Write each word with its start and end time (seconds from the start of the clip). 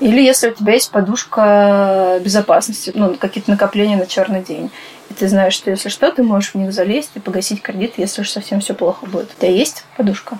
Или 0.00 0.20
если 0.20 0.50
у 0.50 0.54
тебя 0.54 0.74
есть 0.74 0.90
подушка 0.90 2.20
безопасности, 2.22 2.92
ну, 2.94 3.14
какие-то 3.14 3.50
накопления 3.50 3.96
на 3.96 4.06
черный 4.06 4.42
день. 4.42 4.70
И 5.08 5.14
ты 5.14 5.28
знаешь, 5.28 5.54
что 5.54 5.70
если 5.70 5.88
что, 5.88 6.10
ты 6.10 6.22
можешь 6.22 6.52
в 6.52 6.54
них 6.56 6.72
залезть 6.72 7.12
и 7.14 7.20
погасить 7.20 7.62
кредит, 7.62 7.94
если 7.96 8.22
уж 8.22 8.30
совсем 8.30 8.60
все 8.60 8.74
плохо 8.74 9.06
будет. 9.06 9.30
У 9.32 9.40
тебя 9.40 9.50
есть 9.50 9.84
подушка? 9.96 10.38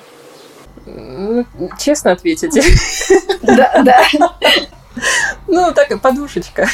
Ну, 0.85 1.47
честно 1.79 2.13
ответите. 2.13 2.63
Да, 3.43 3.83
да. 3.83 4.03
Ну, 5.47 5.73
так, 5.73 6.01
подушечка. 6.01 6.69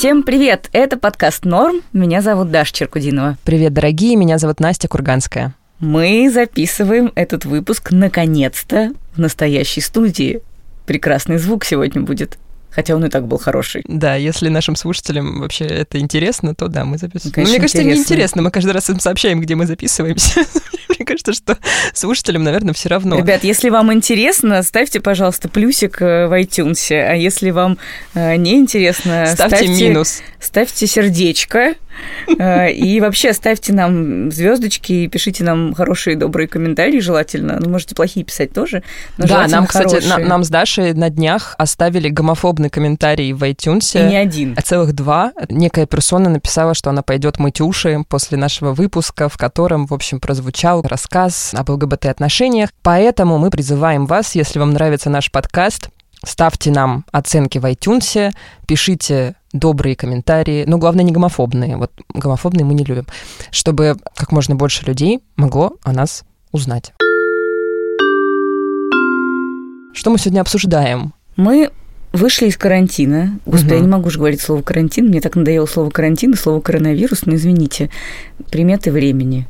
Всем 0.00 0.22
привет! 0.22 0.70
Это 0.72 0.96
подкаст 0.96 1.44
«Норм». 1.44 1.82
Меня 1.92 2.22
зовут 2.22 2.50
Даша 2.50 2.72
Черкудинова. 2.72 3.36
Привет, 3.44 3.74
дорогие! 3.74 4.16
Меня 4.16 4.38
зовут 4.38 4.58
Настя 4.58 4.88
Курганская. 4.88 5.54
Мы 5.78 6.30
записываем 6.32 7.12
этот 7.14 7.44
выпуск 7.44 7.92
наконец-то 7.92 8.94
в 9.12 9.18
настоящей 9.18 9.82
студии. 9.82 10.40
Прекрасный 10.86 11.36
звук 11.36 11.66
сегодня 11.66 12.00
будет. 12.00 12.38
Хотя 12.70 12.94
он 12.94 13.04
и 13.04 13.08
так 13.08 13.26
был 13.26 13.38
хороший. 13.38 13.82
Да, 13.86 14.14
если 14.14 14.48
нашим 14.48 14.76
слушателям 14.76 15.40
вообще 15.40 15.64
это 15.64 15.98
интересно, 15.98 16.54
то 16.54 16.68
да, 16.68 16.84
мы 16.84 16.98
записываем. 16.98 17.34
Конечно, 17.34 17.42
Но 17.42 17.52
мне 17.52 17.60
кажется, 17.60 17.78
интересно. 17.78 17.96
не 17.96 18.02
интересно. 18.02 18.42
Мы 18.42 18.50
каждый 18.50 18.72
раз 18.72 18.90
им 18.90 19.00
сообщаем, 19.00 19.40
где 19.40 19.54
мы 19.54 19.66
записываемся. 19.66 20.44
мне 21.00 21.06
кажется, 21.06 21.32
что 21.32 21.58
слушателям, 21.94 22.44
наверное, 22.44 22.74
все 22.74 22.88
равно. 22.90 23.16
Ребят, 23.16 23.42
если 23.42 23.70
вам 23.70 23.92
интересно, 23.92 24.62
ставьте, 24.62 25.00
пожалуйста, 25.00 25.48
плюсик 25.48 26.00
э, 26.02 26.26
в 26.26 26.40
iTunes. 26.40 26.92
А 26.92 27.14
если 27.14 27.50
вам 27.50 27.78
э, 28.14 28.36
не 28.36 28.56
интересно, 28.56 29.26
ставьте, 29.32 29.56
ставьте 29.56 29.68
минус. 29.68 30.20
Ставьте 30.38 30.86
сердечко. 30.86 31.74
Э, 32.38 32.70
и 32.70 33.00
вообще 33.00 33.32
ставьте 33.32 33.72
нам 33.72 34.30
звездочки 34.30 34.92
и 34.92 35.08
пишите 35.08 35.44
нам 35.44 35.74
хорошие, 35.74 36.16
добрые 36.16 36.48
комментарии, 36.48 37.00
желательно. 37.00 37.58
Ну, 37.60 37.70
можете 37.70 37.94
плохие 37.94 38.24
писать 38.24 38.52
тоже. 38.52 38.82
Да, 39.18 39.46
нам, 39.48 39.66
кстати, 39.66 40.06
на, 40.06 40.18
нам 40.18 40.44
с 40.44 40.48
Дашей 40.48 40.92
на 40.94 41.10
днях 41.10 41.54
оставили 41.58 42.08
гомофобный 42.08 42.70
комментарий 42.70 43.32
в 43.32 43.42
iTunes. 43.42 43.98
И 44.00 44.08
не 44.08 44.16
один. 44.16 44.54
А 44.56 44.62
целых 44.62 44.94
два. 44.94 45.32
Некая 45.48 45.86
персона 45.86 46.30
написала, 46.30 46.74
что 46.74 46.90
она 46.90 47.02
пойдет 47.02 47.38
мыть 47.38 47.60
уши 47.60 47.98
после 48.08 48.38
нашего 48.38 48.72
выпуска, 48.72 49.28
в 49.28 49.36
котором, 49.36 49.86
в 49.86 49.94
общем, 49.94 50.20
прозвучал 50.20 50.82
рассказ 50.82 51.54
об 51.54 51.70
ЛГБТ-отношениях. 51.70 52.70
Поэтому 52.82 53.38
мы 53.38 53.50
призываем 53.50 54.06
вас, 54.06 54.34
если 54.34 54.58
вам 54.58 54.72
нравится 54.72 55.10
наш 55.10 55.30
подкаст, 55.30 55.90
ставьте 56.24 56.70
нам 56.70 57.04
оценки 57.12 57.58
в 57.58 57.64
iTunes, 57.64 58.32
пишите 58.66 59.34
добрые 59.52 59.96
комментарии, 59.96 60.64
но 60.66 60.78
главное 60.78 61.04
не 61.04 61.12
гомофобные. 61.12 61.76
Вот 61.76 61.92
гомофобные 62.14 62.64
мы 62.64 62.74
не 62.74 62.84
любим, 62.84 63.06
чтобы 63.50 63.96
как 64.14 64.32
можно 64.32 64.54
больше 64.54 64.84
людей 64.86 65.20
могло 65.36 65.76
о 65.82 65.92
нас 65.92 66.24
узнать. 66.52 66.92
Что 69.92 70.10
мы 70.10 70.18
сегодня 70.18 70.40
обсуждаем? 70.40 71.12
Мы 71.36 71.70
вышли 72.12 72.46
из 72.46 72.56
карантина. 72.56 73.38
Господи, 73.44 73.72
угу. 73.72 73.76
я 73.76 73.80
не 73.80 73.88
могу 73.88 74.10
же 74.10 74.18
говорить 74.18 74.40
слово 74.40 74.62
карантин. 74.62 75.08
Мне 75.08 75.20
так 75.20 75.36
надоело 75.36 75.66
слово 75.66 75.90
карантин 75.90 76.32
и 76.32 76.36
слово 76.36 76.60
коронавирус. 76.60 77.26
Но 77.26 77.34
извините, 77.34 77.90
приметы 78.50 78.92
времени. 78.92 79.46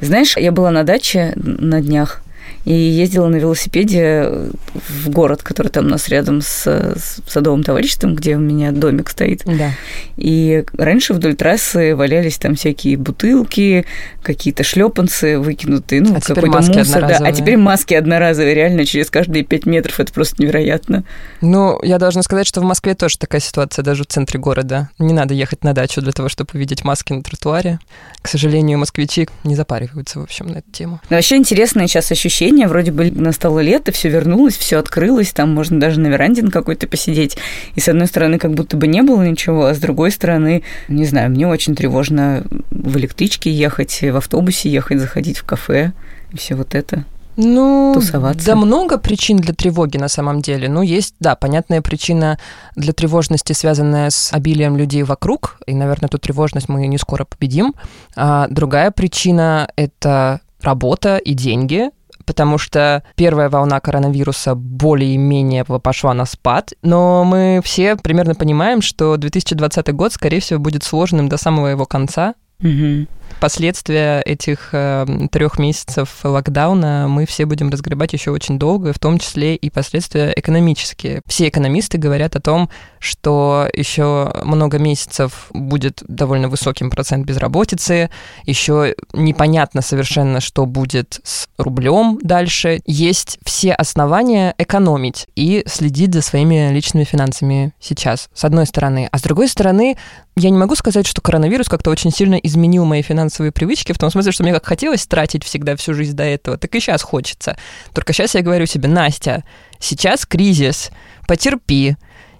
Знаешь, 0.00 0.36
я 0.36 0.52
была 0.52 0.70
на 0.70 0.82
даче 0.82 1.32
на 1.36 1.80
днях, 1.80 2.22
и 2.66 2.74
ездила 2.74 3.28
на 3.28 3.36
велосипеде 3.36 4.50
в 4.74 5.08
город, 5.08 5.42
который 5.44 5.68
там 5.68 5.86
у 5.86 5.88
нас 5.88 6.08
рядом 6.08 6.40
с, 6.40 6.64
с 6.64 7.20
садовым 7.28 7.62
товариществом, 7.62 8.16
где 8.16 8.34
у 8.34 8.40
меня 8.40 8.72
домик 8.72 9.08
стоит. 9.08 9.42
Да. 9.44 9.70
И 10.16 10.64
раньше 10.76 11.14
вдоль 11.14 11.36
трассы 11.36 11.94
валялись 11.94 12.38
там 12.38 12.56
всякие 12.56 12.96
бутылки, 12.96 13.86
какие-то 14.22 14.64
шлепанцы 14.64 15.38
выкинутые, 15.38 16.00
ну, 16.00 16.16
а 16.16 16.20
какой-то 16.20 16.60
мусор. 16.60 17.02
Да. 17.02 17.18
А 17.20 17.32
теперь 17.32 17.56
маски 17.56 17.94
одноразовые, 17.94 18.54
реально, 18.54 18.84
через 18.84 19.10
каждые 19.10 19.44
пять 19.44 19.64
метров. 19.64 20.00
Это 20.00 20.12
просто 20.12 20.42
невероятно. 20.42 21.04
Ну, 21.40 21.78
я 21.84 21.98
должна 21.98 22.22
сказать, 22.22 22.48
что 22.48 22.60
в 22.60 22.64
Москве 22.64 22.96
тоже 22.96 23.16
такая 23.16 23.40
ситуация, 23.40 23.84
даже 23.84 24.02
в 24.02 24.06
центре 24.06 24.40
города. 24.40 24.90
Не 24.98 25.12
надо 25.12 25.34
ехать 25.34 25.62
на 25.62 25.72
дачу 25.72 26.00
для 26.00 26.10
того, 26.10 26.28
чтобы 26.28 26.50
увидеть 26.54 26.84
маски 26.84 27.12
на 27.12 27.22
тротуаре. 27.22 27.78
К 28.22 28.28
сожалению, 28.28 28.78
москвичи 28.78 29.28
не 29.44 29.54
запариваются, 29.54 30.18
в 30.18 30.24
общем, 30.24 30.48
на 30.48 30.56
эту 30.56 30.72
тему. 30.72 31.00
Но 31.10 31.16
вообще 31.16 31.36
интересное 31.36 31.86
сейчас 31.86 32.10
ощущение 32.10 32.55
ощущение, 32.56 32.68
вроде 32.68 32.92
бы 32.92 33.10
настало 33.10 33.60
лето, 33.60 33.92
все 33.92 34.08
вернулось, 34.08 34.56
все 34.56 34.78
открылось, 34.78 35.32
там 35.32 35.54
можно 35.54 35.78
даже 35.78 36.00
на 36.00 36.08
веранде 36.08 36.42
на 36.42 36.50
какой-то 36.50 36.86
посидеть. 36.86 37.36
И 37.74 37.80
с 37.80 37.88
одной 37.88 38.06
стороны, 38.06 38.38
как 38.38 38.54
будто 38.54 38.76
бы 38.76 38.86
не 38.86 39.02
было 39.02 39.22
ничего, 39.22 39.66
а 39.66 39.74
с 39.74 39.78
другой 39.78 40.10
стороны, 40.10 40.62
не 40.88 41.04
знаю, 41.04 41.30
мне 41.30 41.46
очень 41.46 41.74
тревожно 41.74 42.44
в 42.70 42.96
электричке 42.96 43.50
ехать, 43.50 44.00
в 44.02 44.16
автобусе 44.16 44.70
ехать, 44.70 45.00
заходить 45.00 45.38
в 45.38 45.44
кафе 45.44 45.92
и 46.32 46.36
все 46.36 46.54
вот 46.54 46.74
это. 46.74 47.04
Ну, 47.38 47.92
тусоваться. 47.94 48.46
Да 48.46 48.56
много 48.56 48.96
причин 48.96 49.36
для 49.36 49.52
тревоги 49.52 49.98
на 49.98 50.08
самом 50.08 50.40
деле. 50.40 50.70
Ну, 50.70 50.80
есть, 50.80 51.14
да, 51.20 51.34
понятная 51.34 51.82
причина 51.82 52.38
для 52.76 52.94
тревожности, 52.94 53.52
связанная 53.52 54.08
с 54.08 54.32
обилием 54.32 54.78
людей 54.78 55.02
вокруг, 55.02 55.58
и, 55.66 55.74
наверное, 55.74 56.08
эту 56.08 56.18
тревожность 56.18 56.70
мы 56.70 56.86
не 56.86 56.96
скоро 56.96 57.26
победим. 57.26 57.74
А 58.16 58.46
другая 58.48 58.90
причина— 58.90 59.68
это 59.76 60.40
работа 60.62 61.18
и 61.18 61.34
деньги, 61.34 61.90
потому 62.26 62.58
что 62.58 63.02
первая 63.14 63.48
волна 63.48 63.80
коронавируса 63.80 64.54
более-менее 64.54 65.64
пошла 65.64 66.12
на 66.12 66.26
спад, 66.26 66.74
но 66.82 67.24
мы 67.24 67.60
все 67.64 67.96
примерно 67.96 68.34
понимаем, 68.34 68.82
что 68.82 69.16
2020 69.16 69.94
год, 69.94 70.12
скорее 70.12 70.40
всего, 70.40 70.60
будет 70.60 70.82
сложным 70.82 71.28
до 71.28 71.36
самого 71.38 71.68
его 71.68 71.86
конца. 71.86 72.34
Угу. 72.62 73.06
Последствия 73.40 74.22
этих 74.22 74.70
э, 74.72 75.04
трех 75.30 75.58
месяцев 75.58 76.20
локдауна 76.24 77.06
мы 77.06 77.26
все 77.26 77.44
будем 77.44 77.68
разгребать 77.68 78.14
еще 78.14 78.30
очень 78.30 78.58
долго, 78.58 78.94
в 78.94 78.98
том 78.98 79.18
числе 79.18 79.56
и 79.56 79.68
последствия 79.68 80.32
экономические. 80.34 81.20
Все 81.26 81.48
экономисты 81.48 81.98
говорят 81.98 82.34
о 82.34 82.40
том, 82.40 82.70
что 82.98 83.68
еще 83.74 84.32
много 84.42 84.78
месяцев 84.78 85.48
будет 85.52 86.02
довольно 86.08 86.48
высоким 86.48 86.88
процент 86.88 87.26
безработицы, 87.26 88.08
еще 88.44 88.94
непонятно 89.12 89.82
совершенно, 89.82 90.40
что 90.40 90.64
будет 90.64 91.20
с 91.22 91.48
рублем 91.58 92.18
дальше. 92.22 92.80
Есть 92.86 93.38
все 93.44 93.72
основания 93.74 94.54
экономить 94.56 95.26
и 95.36 95.62
следить 95.66 96.14
за 96.14 96.22
своими 96.22 96.72
личными 96.72 97.04
финансами 97.04 97.74
сейчас, 97.80 98.30
с 98.32 98.44
одной 98.44 98.66
стороны. 98.66 99.10
А 99.12 99.18
с 99.18 99.22
другой 99.22 99.48
стороны, 99.48 99.96
я 100.38 100.50
не 100.50 100.58
могу 100.58 100.74
сказать, 100.74 101.06
что 101.06 101.22
коронавирус 101.22 101.66
как-то 101.66 101.90
очень 101.90 102.12
сильно 102.12 102.34
изменил 102.34 102.84
мои 102.84 103.00
финансовые 103.00 103.52
привычки, 103.52 103.92
в 103.92 103.98
том 103.98 104.10
смысле, 104.10 104.32
что 104.32 104.42
мне 104.42 104.52
как 104.52 104.66
хотелось 104.66 105.06
тратить 105.06 105.42
всегда 105.44 105.76
всю 105.76 105.94
жизнь 105.94 106.14
до 106.14 106.24
этого, 106.24 106.58
так 106.58 106.74
и 106.74 106.80
сейчас 106.80 107.02
хочется. 107.02 107.56
Только 107.94 108.12
сейчас 108.12 108.34
я 108.34 108.42
говорю 108.42 108.66
себе, 108.66 108.88
Настя, 108.88 109.44
сейчас 109.80 110.26
кризис, 110.26 110.90
потерпи, 111.26 111.96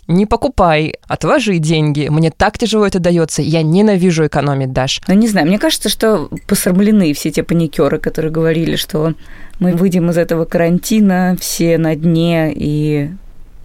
не 0.08 0.26
покупай, 0.26 0.94
отложи 1.08 1.56
деньги. 1.56 2.08
Мне 2.08 2.30
так 2.30 2.58
тяжело 2.58 2.86
это 2.86 3.00
дается. 3.00 3.40
Я 3.42 3.62
ненавижу 3.62 4.26
экономить, 4.26 4.72
Даш. 4.72 5.00
Ну, 5.08 5.14
не 5.14 5.26
знаю, 5.26 5.46
мне 5.46 5.58
кажется, 5.58 5.88
что 5.88 6.28
посрамлены 6.46 7.12
все 7.14 7.30
те 7.30 7.42
паникеры, 7.42 7.98
которые 7.98 8.30
говорили, 8.30 8.76
что 8.76 9.14
мы 9.58 9.72
выйдем 9.72 10.10
из 10.10 10.18
этого 10.18 10.44
карантина 10.44 11.36
все 11.40 11.78
на 11.78 11.96
дне 11.96 12.52
и 12.54 13.10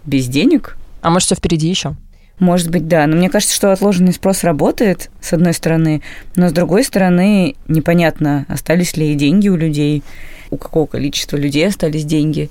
без 0.04 0.26
денег. 0.26 0.76
А 1.02 1.10
может, 1.10 1.26
все 1.26 1.34
впереди 1.36 1.68
еще? 1.68 1.94
Может 2.42 2.70
быть, 2.70 2.88
да. 2.88 3.06
Но 3.06 3.14
мне 3.14 3.30
кажется, 3.30 3.54
что 3.54 3.70
отложенный 3.70 4.12
спрос 4.12 4.42
работает, 4.42 5.10
с 5.20 5.32
одной 5.32 5.54
стороны, 5.54 6.02
но 6.34 6.48
с 6.48 6.52
другой 6.52 6.82
стороны, 6.82 7.54
непонятно, 7.68 8.46
остались 8.48 8.96
ли 8.96 9.14
деньги 9.14 9.48
у 9.48 9.54
людей, 9.54 10.02
у 10.50 10.56
какого 10.56 10.86
количества 10.86 11.36
людей 11.36 11.68
остались 11.68 12.04
деньги. 12.04 12.50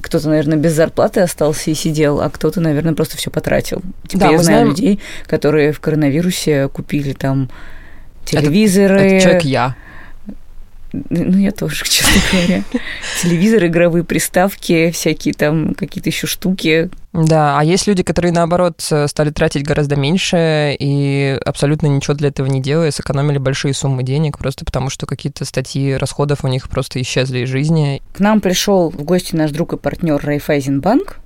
Кто-то, 0.00 0.28
наверное, 0.28 0.58
без 0.58 0.74
зарплаты 0.74 1.22
остался 1.22 1.72
и 1.72 1.74
сидел, 1.74 2.20
а 2.20 2.30
кто-то, 2.30 2.60
наверное, 2.60 2.94
просто 2.94 3.16
все 3.16 3.32
потратил. 3.32 3.82
Типа 4.06 4.26
да, 4.26 4.30
я 4.30 4.38
знаю 4.38 4.44
знаем... 4.44 4.68
людей, 4.68 5.00
которые 5.26 5.72
в 5.72 5.80
коронавирусе 5.80 6.68
купили 6.68 7.12
там 7.12 7.50
телевизоры. 8.24 8.94
Это, 8.94 9.06
это 9.06 9.24
человек 9.24 9.42
я. 9.42 9.76
Ну, 10.92 11.38
я 11.38 11.52
тоже, 11.52 11.84
честно 11.88 12.20
говоря. 12.30 12.62
Телевизор, 13.22 13.66
игровые 13.66 14.04
приставки, 14.04 14.90
всякие 14.90 15.34
там 15.34 15.74
какие-то 15.74 16.10
еще 16.10 16.26
штуки. 16.26 16.90
Да, 17.12 17.58
а 17.58 17.64
есть 17.64 17.86
люди, 17.86 18.02
которые, 18.02 18.32
наоборот, 18.32 18.80
стали 18.80 19.30
тратить 19.30 19.64
гораздо 19.64 19.96
меньше 19.96 20.76
и 20.78 21.38
абсолютно 21.44 21.86
ничего 21.86 22.14
для 22.14 22.28
этого 22.28 22.46
не 22.46 22.60
делая, 22.60 22.90
сэкономили 22.90 23.38
большие 23.38 23.74
суммы 23.74 24.02
денег, 24.02 24.38
просто 24.38 24.64
потому 24.64 24.88
что 24.90 25.06
какие-то 25.06 25.44
статьи 25.44 25.94
расходов 25.94 26.44
у 26.44 26.48
них 26.48 26.68
просто 26.68 27.00
исчезли 27.00 27.40
из 27.40 27.48
жизни. 27.48 28.02
К 28.12 28.20
нам 28.20 28.40
пришел 28.40 28.90
в 28.90 29.02
гости 29.02 29.34
наш 29.34 29.50
друг 29.50 29.74
и 29.74 29.76
партнер 29.76 30.20
Райфайзенбанк 30.22 31.18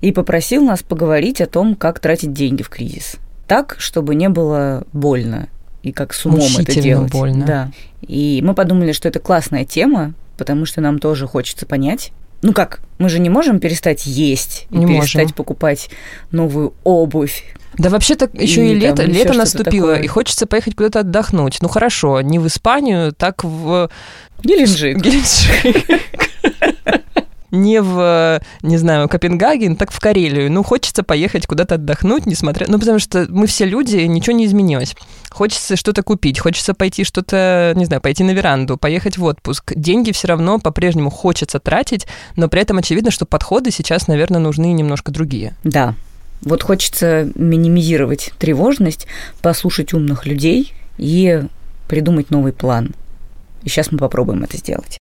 и 0.00 0.12
попросил 0.12 0.62
нас 0.62 0.82
поговорить 0.82 1.40
о 1.40 1.46
том, 1.46 1.74
как 1.74 2.00
тратить 2.00 2.32
деньги 2.32 2.62
в 2.62 2.68
кризис. 2.68 3.16
Так, 3.46 3.76
чтобы 3.78 4.14
не 4.14 4.28
было 4.28 4.84
больно 4.92 5.48
и 5.84 5.92
как 5.92 6.14
с 6.14 6.24
умом 6.26 6.40
это 6.58 6.80
делать. 6.80 7.12
больно. 7.12 7.44
Да. 7.46 7.70
И 8.00 8.40
мы 8.42 8.54
подумали, 8.54 8.92
что 8.92 9.06
это 9.08 9.20
классная 9.20 9.64
тема, 9.64 10.14
потому 10.36 10.64
что 10.66 10.80
нам 10.80 10.98
тоже 10.98 11.26
хочется 11.26 11.66
понять, 11.66 12.12
Ну 12.42 12.52
как, 12.52 12.80
мы 12.98 13.08
же 13.08 13.20
не 13.20 13.30
можем 13.30 13.58
перестать 13.60 14.06
есть, 14.06 14.66
не 14.70 14.86
перестать 14.86 15.22
можем. 15.24 15.36
покупать 15.36 15.90
новую 16.30 16.74
обувь. 16.84 17.44
Да 17.78 17.88
вообще-то 17.90 18.28
еще 18.34 18.66
и, 18.66 18.70
И 18.72 18.74
лето, 18.74 19.02
там 19.02 19.06
лето 19.10 19.32
наступило, 19.34 19.92
такое. 19.92 20.04
и 20.04 20.06
хочется 20.06 20.46
поехать 20.46 20.74
куда-то 20.76 21.00
отдохнуть. 21.00 21.58
Ну 21.60 21.68
хорошо, 21.68 22.20
не 22.20 22.38
в 22.38 22.46
Испанию, 22.46 23.12
так 23.12 23.42
в 23.44 23.90
Геленджик. 24.42 24.98
Геленджик. 24.98 26.00
Не 27.54 27.80
в, 27.80 28.42
не 28.62 28.76
знаю, 28.76 29.08
Копенгаген, 29.08 29.76
так 29.76 29.92
в 29.92 30.00
Карелию. 30.00 30.50
Ну, 30.50 30.62
хочется 30.62 31.02
поехать 31.02 31.46
куда-то 31.46 31.76
отдохнуть, 31.76 32.26
несмотря... 32.26 32.66
Ну, 32.68 32.78
потому 32.78 32.98
что 32.98 33.26
мы 33.28 33.46
все 33.46 33.64
люди, 33.64 33.96
ничего 33.96 34.36
не 34.36 34.46
изменилось. 34.46 34.96
Хочется 35.30 35.76
что-то 35.76 36.02
купить, 36.02 36.38
хочется 36.40 36.74
пойти 36.74 37.04
что-то, 37.04 37.72
не 37.76 37.84
знаю, 37.84 38.02
пойти 38.02 38.24
на 38.24 38.32
веранду, 38.32 38.76
поехать 38.76 39.18
в 39.18 39.24
отпуск. 39.24 39.72
Деньги 39.74 40.12
все 40.12 40.28
равно 40.28 40.58
по-прежнему 40.58 41.10
хочется 41.10 41.60
тратить, 41.60 42.06
но 42.36 42.48
при 42.48 42.60
этом 42.60 42.78
очевидно, 42.78 43.10
что 43.10 43.24
подходы 43.24 43.70
сейчас, 43.70 44.08
наверное, 44.08 44.40
нужны 44.40 44.72
немножко 44.72 45.12
другие. 45.12 45.54
Да. 45.62 45.94
Вот 46.42 46.62
хочется 46.62 47.30
минимизировать 47.36 48.32
тревожность, 48.38 49.06
послушать 49.40 49.94
умных 49.94 50.26
людей 50.26 50.72
и 50.98 51.42
придумать 51.88 52.30
новый 52.30 52.52
план. 52.52 52.94
И 53.62 53.68
сейчас 53.68 53.92
мы 53.92 53.98
попробуем 53.98 54.42
это 54.42 54.56
сделать. 54.56 54.98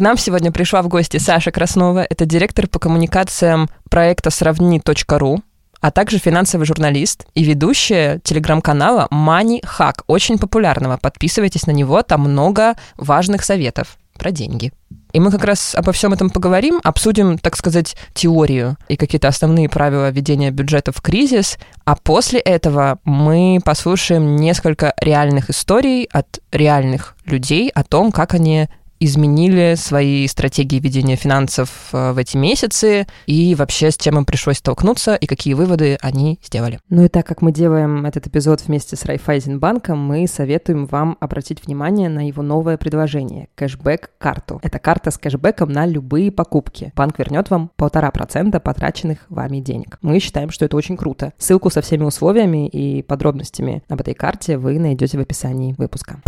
Нам 0.00 0.16
сегодня 0.16 0.50
пришла 0.50 0.80
в 0.80 0.88
гости 0.88 1.18
Саша 1.18 1.50
Краснова. 1.50 2.06
Это 2.08 2.24
директор 2.24 2.66
по 2.66 2.78
коммуникациям 2.78 3.68
проекта 3.90 4.30
«Сравни.ру», 4.30 5.42
а 5.82 5.90
также 5.90 6.16
финансовый 6.16 6.64
журналист 6.64 7.26
и 7.34 7.44
ведущая 7.44 8.18
телеграм-канала 8.24 9.08
Money 9.10 9.60
Hack, 9.62 10.04
очень 10.06 10.38
популярного. 10.38 10.96
Подписывайтесь 10.96 11.66
на 11.66 11.72
него, 11.72 12.02
там 12.02 12.22
много 12.22 12.76
важных 12.96 13.44
советов 13.44 13.98
про 14.18 14.30
деньги. 14.30 14.72
И 15.12 15.20
мы 15.20 15.30
как 15.30 15.44
раз 15.44 15.74
обо 15.74 15.92
всем 15.92 16.14
этом 16.14 16.30
поговорим, 16.30 16.80
обсудим, 16.82 17.36
так 17.36 17.56
сказать, 17.56 17.94
теорию 18.14 18.78
и 18.88 18.96
какие-то 18.96 19.28
основные 19.28 19.68
правила 19.68 20.08
ведения 20.10 20.50
бюджета 20.50 20.92
в 20.92 21.02
кризис, 21.02 21.58
а 21.84 21.94
после 21.94 22.40
этого 22.40 23.00
мы 23.04 23.58
послушаем 23.62 24.36
несколько 24.36 24.94
реальных 24.98 25.50
историй 25.50 26.04
от 26.04 26.38
реальных 26.52 27.16
людей 27.26 27.68
о 27.68 27.84
том, 27.84 28.12
как 28.12 28.32
они 28.32 28.68
изменили 29.00 29.74
свои 29.76 30.26
стратегии 30.28 30.78
ведения 30.78 31.16
финансов 31.16 31.88
э, 31.92 32.12
в 32.12 32.18
эти 32.18 32.36
месяцы 32.36 33.06
и 33.26 33.54
вообще 33.54 33.90
с 33.90 33.96
чем 33.96 34.18
им 34.18 34.24
пришлось 34.24 34.58
столкнуться 34.58 35.14
и 35.14 35.26
какие 35.26 35.54
выводы 35.54 35.98
они 36.02 36.38
сделали. 36.44 36.78
Ну 36.90 37.04
и 37.04 37.08
так 37.08 37.26
как 37.26 37.40
мы 37.40 37.50
делаем 37.50 38.04
этот 38.04 38.26
эпизод 38.26 38.60
вместе 38.66 38.96
с 38.96 39.04
Райфайзенбанком, 39.06 39.98
мы 39.98 40.26
советуем 40.26 40.86
вам 40.86 41.16
обратить 41.20 41.64
внимание 41.66 42.08
на 42.08 42.26
его 42.28 42.42
новое 42.42 42.76
предложение– 42.76 43.48
кэшбэк-карту. 43.54 44.60
Это 44.62 44.78
карта 44.78 45.10
с 45.10 45.18
кэшбэком 45.18 45.72
на 45.72 45.86
любые 45.86 46.30
покупки. 46.30 46.92
Банк 46.94 47.18
вернет 47.18 47.48
вам 47.50 47.70
полтора 47.76 48.10
процента 48.10 48.60
потраченных 48.60 49.18
вами 49.30 49.60
денег. 49.60 49.98
Мы 50.02 50.20
считаем, 50.20 50.50
что 50.50 50.66
это 50.66 50.76
очень 50.76 50.96
круто. 50.96 51.32
Ссылку 51.38 51.70
со 51.70 51.80
всеми 51.80 52.04
условиями 52.04 52.68
и 52.68 53.02
подробностями 53.02 53.82
об 53.88 54.00
этой 54.00 54.14
карте 54.14 54.58
вы 54.58 54.78
найдете 54.78 55.16
в 55.16 55.20
описании 55.22 55.74
выпуска. 55.78 56.20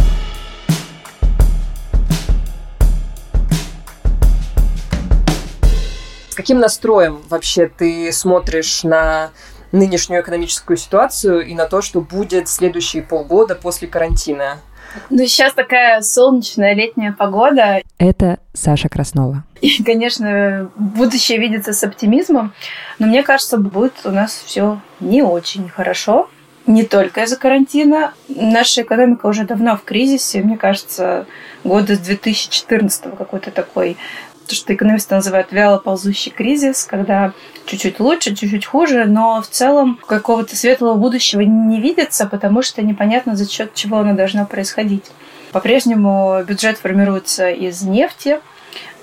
С 6.32 6.34
каким 6.34 6.61
настроем 6.61 7.20
вообще 7.29 7.69
ты 7.69 8.11
смотришь 8.11 8.84
на 8.84 9.32
нынешнюю 9.70 10.23
экономическую 10.23 10.79
ситуацию 10.79 11.46
и 11.46 11.52
на 11.52 11.67
то, 11.67 11.82
что 11.82 12.00
будет 12.00 12.49
следующие 12.49 13.02
полгода 13.02 13.55
после 13.55 13.87
карантина? 13.87 14.56
Ну, 15.11 15.19
сейчас 15.26 15.52
такая 15.52 16.00
солнечная 16.00 16.73
летняя 16.73 17.12
погода. 17.12 17.82
Это 17.99 18.38
Саша 18.55 18.88
Краснова. 18.88 19.44
И, 19.61 19.82
конечно, 19.84 20.70
будущее 20.75 21.37
видится 21.37 21.75
с 21.75 21.84
оптимизмом. 21.84 22.55
Но 22.99 23.08
мне 23.08 23.23
кажется, 23.23 23.58
будет 23.58 23.93
у 24.05 24.11
нас 24.11 24.43
все 24.46 24.81
не 25.00 25.23
очень 25.23 25.69
хорошо. 25.69 26.31
Не 26.67 26.84
только 26.84 27.25
из-за 27.25 27.37
карантина. 27.37 28.14
Наша 28.29 28.81
экономика 28.81 29.26
уже 29.26 29.44
давно 29.44 29.76
в 29.76 29.84
кризисе. 29.84 30.40
Мне 30.40 30.56
кажется, 30.56 31.26
года 31.62 31.94
с 31.94 31.99
2014 31.99 33.19
какой-то 33.19 33.50
такой 33.50 33.99
то, 34.52 34.56
что 34.56 34.75
экономисты 34.75 35.14
называют 35.14 35.50
вяло 35.50 35.78
ползущий 35.78 36.31
кризис, 36.31 36.84
когда 36.84 37.32
чуть-чуть 37.64 38.00
лучше, 38.00 38.34
чуть-чуть 38.34 38.66
хуже, 38.66 39.06
но 39.06 39.40
в 39.40 39.49
целом 39.49 39.99
какого-то 40.06 40.54
светлого 40.56 40.94
будущего 40.96 41.40
не 41.40 41.81
видится, 41.81 42.26
потому 42.26 42.60
что 42.60 42.82
непонятно, 42.82 43.34
за 43.34 43.50
счет 43.50 43.72
чего 43.75 43.99
оно 43.99 44.14
должно 44.14 44.44
происходить. 44.44 45.06
По-прежнему 45.52 46.43
бюджет 46.46 46.76
формируется 46.76 47.49
из 47.49 47.81
нефти, 47.81 48.40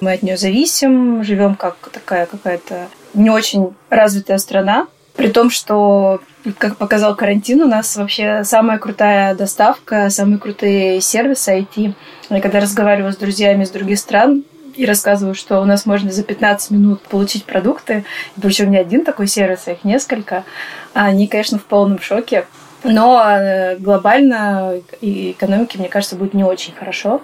мы 0.02 0.14
от 0.14 0.22
нее 0.22 0.38
зависим, 0.38 1.24
живем 1.24 1.56
как 1.56 1.78
такая 1.92 2.28
какая-то 2.28 2.88
не 3.16 3.32
очень 3.32 3.74
развитая 3.90 4.38
страна, 4.38 4.86
при 5.16 5.30
том, 5.30 5.50
что, 5.50 6.22
как 6.60 6.78
показал 6.78 7.16
карантин, 7.16 7.64
у 7.64 7.68
нас 7.68 7.96
вообще 7.98 8.44
самая 8.44 8.78
крутая 8.78 9.34
доставка, 9.34 10.12
самые 10.12 10.38
крутые 10.38 11.02
сервисы 11.02 11.60
IT. 11.60 11.94
Я 12.30 12.40
когда 12.40 12.60
разговариваю 12.60 13.12
с 13.12 13.18
друзьями 13.18 13.64
из 13.64 13.72
других 13.72 13.98
стран, 13.98 14.44
и 14.80 14.86
рассказываю, 14.86 15.36
что 15.36 15.60
у 15.60 15.66
нас 15.66 15.86
можно 15.86 16.10
за 16.10 16.24
15 16.24 16.72
минут 16.72 17.02
получить 17.02 17.44
продукты, 17.44 18.06
причем 18.42 18.72
не 18.72 18.78
один 18.78 19.04
такой 19.04 19.28
сервис, 19.28 19.64
а 19.66 19.74
их 19.74 19.84
несколько. 19.84 20.46
Они, 20.94 21.28
конечно, 21.28 21.60
в 21.60 21.66
полном 21.66 22.00
шоке. 22.00 22.46
Но 22.86 23.22
э, 23.30 23.76
глобально 23.76 24.76
и 25.02 25.32
экономике, 25.32 25.80
мне 25.80 25.90
кажется, 25.90 26.16
будет 26.16 26.34
не 26.34 26.46
очень 26.46 26.74
хорошо. 26.74 27.22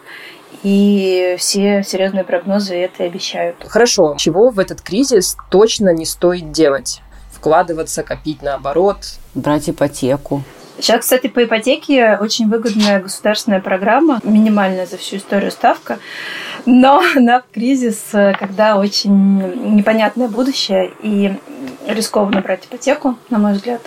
И 0.64 1.38
все 1.40 1.82
серьезные 1.82 2.26
прогнозы 2.26 2.76
это 2.76 3.06
обещают. 3.06 3.56
Хорошо. 3.66 4.16
Чего 4.18 4.50
в 4.50 4.60
этот 4.60 4.82
кризис 4.82 5.38
точно 5.50 5.94
не 5.94 6.06
стоит 6.06 6.52
делать? 6.52 7.02
Вкладываться, 7.32 8.04
копить 8.04 8.42
наоборот. 8.42 8.98
Брать 9.34 9.70
ипотеку. 9.70 10.44
Сейчас, 10.78 11.02
кстати, 11.02 11.28
по 11.28 11.44
ипотеке 11.44 12.18
очень 12.20 12.50
выгодная 12.50 13.02
государственная 13.02 13.62
программа, 13.62 14.20
минимальная 14.24 14.86
за 14.86 14.98
всю 14.98 15.18
историю 15.18 15.52
ставка, 15.52 16.00
но 16.66 17.02
она 17.16 17.42
в 17.42 17.54
кризис, 17.54 18.10
когда 18.12 18.78
очень 18.78 19.76
непонятное 19.76 20.28
будущее 20.28 20.92
и 21.02 21.34
рискованно 21.88 22.42
брать 22.42 22.66
ипотеку, 22.66 23.18
на 23.30 23.40
мой 23.40 23.54
взгляд. 23.54 23.82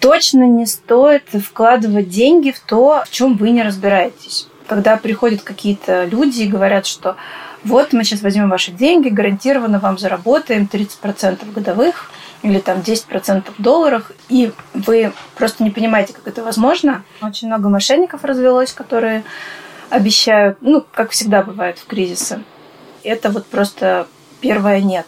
Точно 0.00 0.46
не 0.46 0.66
стоит 0.66 1.24
вкладывать 1.42 2.08
деньги 2.08 2.50
в 2.50 2.60
то, 2.60 3.02
в 3.06 3.10
чем 3.10 3.36
вы 3.36 3.50
не 3.50 3.62
разбираетесь. 3.62 4.48
Когда 4.66 4.96
приходят 4.96 5.42
какие-то 5.42 6.04
люди 6.04 6.42
и 6.42 6.48
говорят, 6.48 6.86
что 6.86 7.16
вот 7.64 7.92
мы 7.92 8.04
сейчас 8.04 8.22
возьмем 8.22 8.50
ваши 8.50 8.72
деньги, 8.72 9.08
гарантированно 9.08 9.78
вам 9.78 9.98
заработаем 9.98 10.68
30% 10.70 11.52
годовых, 11.52 12.10
или 12.46 12.60
там 12.60 12.78
10% 12.78 13.44
долларов, 13.58 14.12
и 14.28 14.52
вы 14.72 15.12
просто 15.34 15.64
не 15.64 15.70
понимаете, 15.70 16.12
как 16.12 16.28
это 16.28 16.44
возможно. 16.44 17.04
Очень 17.20 17.48
много 17.48 17.68
мошенников 17.68 18.24
развелось, 18.24 18.72
которые 18.72 19.24
обещают, 19.90 20.58
ну, 20.60 20.84
как 20.92 21.10
всегда 21.10 21.42
бывает 21.42 21.78
в 21.78 21.86
кризисы. 21.86 22.44
Это 23.02 23.30
вот 23.30 23.46
просто 23.46 24.06
первое 24.40 24.80
нет. 24.80 25.06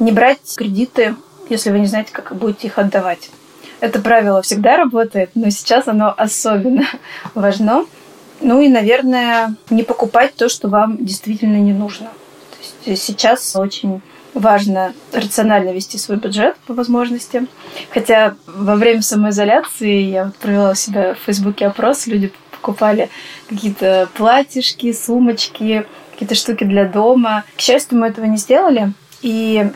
Не 0.00 0.10
брать 0.10 0.40
кредиты, 0.56 1.14
если 1.48 1.70
вы 1.70 1.78
не 1.78 1.86
знаете, 1.86 2.12
как 2.12 2.34
будете 2.34 2.66
их 2.66 2.78
отдавать. 2.78 3.30
Это 3.78 4.00
правило 4.00 4.42
всегда 4.42 4.76
работает, 4.76 5.30
но 5.34 5.50
сейчас 5.50 5.86
оно 5.86 6.12
особенно 6.16 6.86
важно. 7.34 7.86
Ну 8.40 8.60
и, 8.60 8.68
наверное, 8.68 9.54
не 9.70 9.84
покупать 9.84 10.34
то, 10.34 10.48
что 10.48 10.68
вам 10.68 11.04
действительно 11.04 11.58
не 11.58 11.72
нужно. 11.72 12.08
То 12.84 12.90
есть 12.90 13.04
сейчас 13.04 13.54
очень 13.54 14.02
важно 14.36 14.92
рационально 15.12 15.70
вести 15.70 15.98
свой 15.98 16.18
бюджет 16.18 16.56
по 16.66 16.74
возможности. 16.74 17.46
Хотя 17.90 18.36
во 18.46 18.76
время 18.76 19.02
самоизоляции 19.02 20.02
я 20.02 20.26
вот 20.26 20.36
провела 20.36 20.70
у 20.70 20.74
себя 20.74 21.14
в 21.14 21.18
Фейсбуке 21.18 21.66
опрос, 21.66 22.06
люди 22.06 22.32
покупали 22.50 23.08
какие-то 23.48 24.08
платьишки, 24.14 24.92
сумочки, 24.92 25.86
какие-то 26.12 26.34
штуки 26.34 26.64
для 26.64 26.86
дома. 26.86 27.44
К 27.56 27.60
счастью, 27.60 27.98
мы 27.98 28.08
этого 28.08 28.26
не 28.26 28.36
сделали. 28.36 28.92
И 29.22 29.70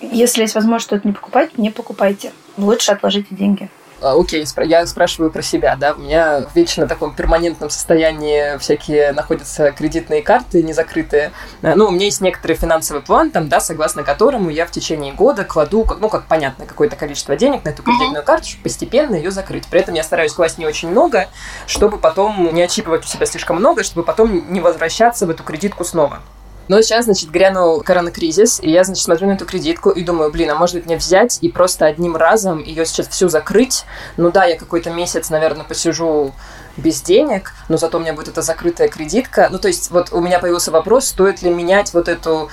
если 0.00 0.42
есть 0.42 0.54
возможность 0.54 0.86
что-то 0.86 1.06
не 1.08 1.14
покупать, 1.14 1.56
не 1.58 1.70
покупайте. 1.70 2.32
Лучше 2.56 2.92
отложите 2.92 3.34
деньги. 3.34 3.68
А, 4.04 4.20
Окей, 4.20 4.44
я 4.64 4.86
спрашиваю 4.86 5.30
про 5.30 5.40
себя, 5.40 5.76
да, 5.76 5.94
у 5.94 5.98
меня 5.98 6.44
вечно 6.54 6.84
в 6.84 6.88
таком 6.88 7.14
перманентном 7.14 7.70
состоянии 7.70 8.58
всякие 8.58 9.12
находятся 9.12 9.72
кредитные 9.72 10.20
карты 10.20 10.62
незакрытые. 10.62 11.32
Э, 11.62 11.74
Ну, 11.74 11.86
у 11.86 11.90
меня 11.90 12.04
есть 12.04 12.20
некоторый 12.20 12.54
финансовый 12.54 13.00
план, 13.00 13.30
там, 13.30 13.48
да, 13.48 13.60
согласно 13.60 14.02
которому 14.02 14.50
я 14.50 14.66
в 14.66 14.70
течение 14.70 15.14
года 15.14 15.44
кладу, 15.44 15.86
ну, 16.00 16.10
как 16.10 16.26
понятно, 16.26 16.66
какое-то 16.66 16.96
количество 16.96 17.34
денег 17.34 17.64
на 17.64 17.70
эту 17.70 17.82
кредитную 17.82 18.22
карту, 18.22 18.46
чтобы 18.46 18.64
постепенно 18.64 19.14
ее 19.14 19.30
закрыть. 19.30 19.66
При 19.68 19.80
этом 19.80 19.94
я 19.94 20.02
стараюсь 20.02 20.34
класть 20.34 20.58
не 20.58 20.66
очень 20.66 20.90
много, 20.90 21.28
чтобы 21.66 21.96
потом 21.96 22.54
не 22.54 22.62
отчипывать 22.62 23.04
у 23.04 23.08
себя 23.08 23.24
слишком 23.24 23.56
много, 23.56 23.84
чтобы 23.84 24.02
потом 24.02 24.52
не 24.52 24.60
возвращаться 24.60 25.26
в 25.26 25.30
эту 25.30 25.42
кредитку 25.44 25.82
снова. 25.82 26.20
Но 26.68 26.80
сейчас, 26.82 27.04
значит, 27.04 27.30
грянул 27.30 27.82
коронакризис, 27.82 28.60
и 28.60 28.70
я, 28.70 28.84
значит, 28.84 29.04
смотрю 29.04 29.28
на 29.28 29.32
эту 29.32 29.44
кредитку 29.44 29.90
и 29.90 30.02
думаю, 30.02 30.30
блин, 30.30 30.50
а 30.50 30.54
может 30.54 30.76
быть 30.76 30.86
мне 30.86 30.96
взять 30.96 31.38
и 31.42 31.48
просто 31.50 31.86
одним 31.86 32.16
разом 32.16 32.62
ее 32.62 32.86
сейчас 32.86 33.08
всю 33.08 33.28
закрыть? 33.28 33.84
Ну 34.16 34.30
да, 34.30 34.44
я 34.44 34.58
какой-то 34.58 34.90
месяц, 34.90 35.30
наверное, 35.30 35.64
посижу 35.64 36.32
без 36.76 37.02
денег, 37.02 37.52
но 37.68 37.76
зато 37.76 37.98
у 37.98 38.00
меня 38.00 38.14
будет 38.14 38.28
эта 38.28 38.42
закрытая 38.42 38.88
кредитка. 38.88 39.48
Ну, 39.50 39.58
то 39.58 39.68
есть 39.68 39.90
вот 39.90 40.12
у 40.12 40.20
меня 40.20 40.38
появился 40.38 40.70
вопрос, 40.70 41.06
стоит 41.06 41.42
ли 41.42 41.50
менять 41.50 41.92
вот 41.94 42.08
эту 42.08 42.50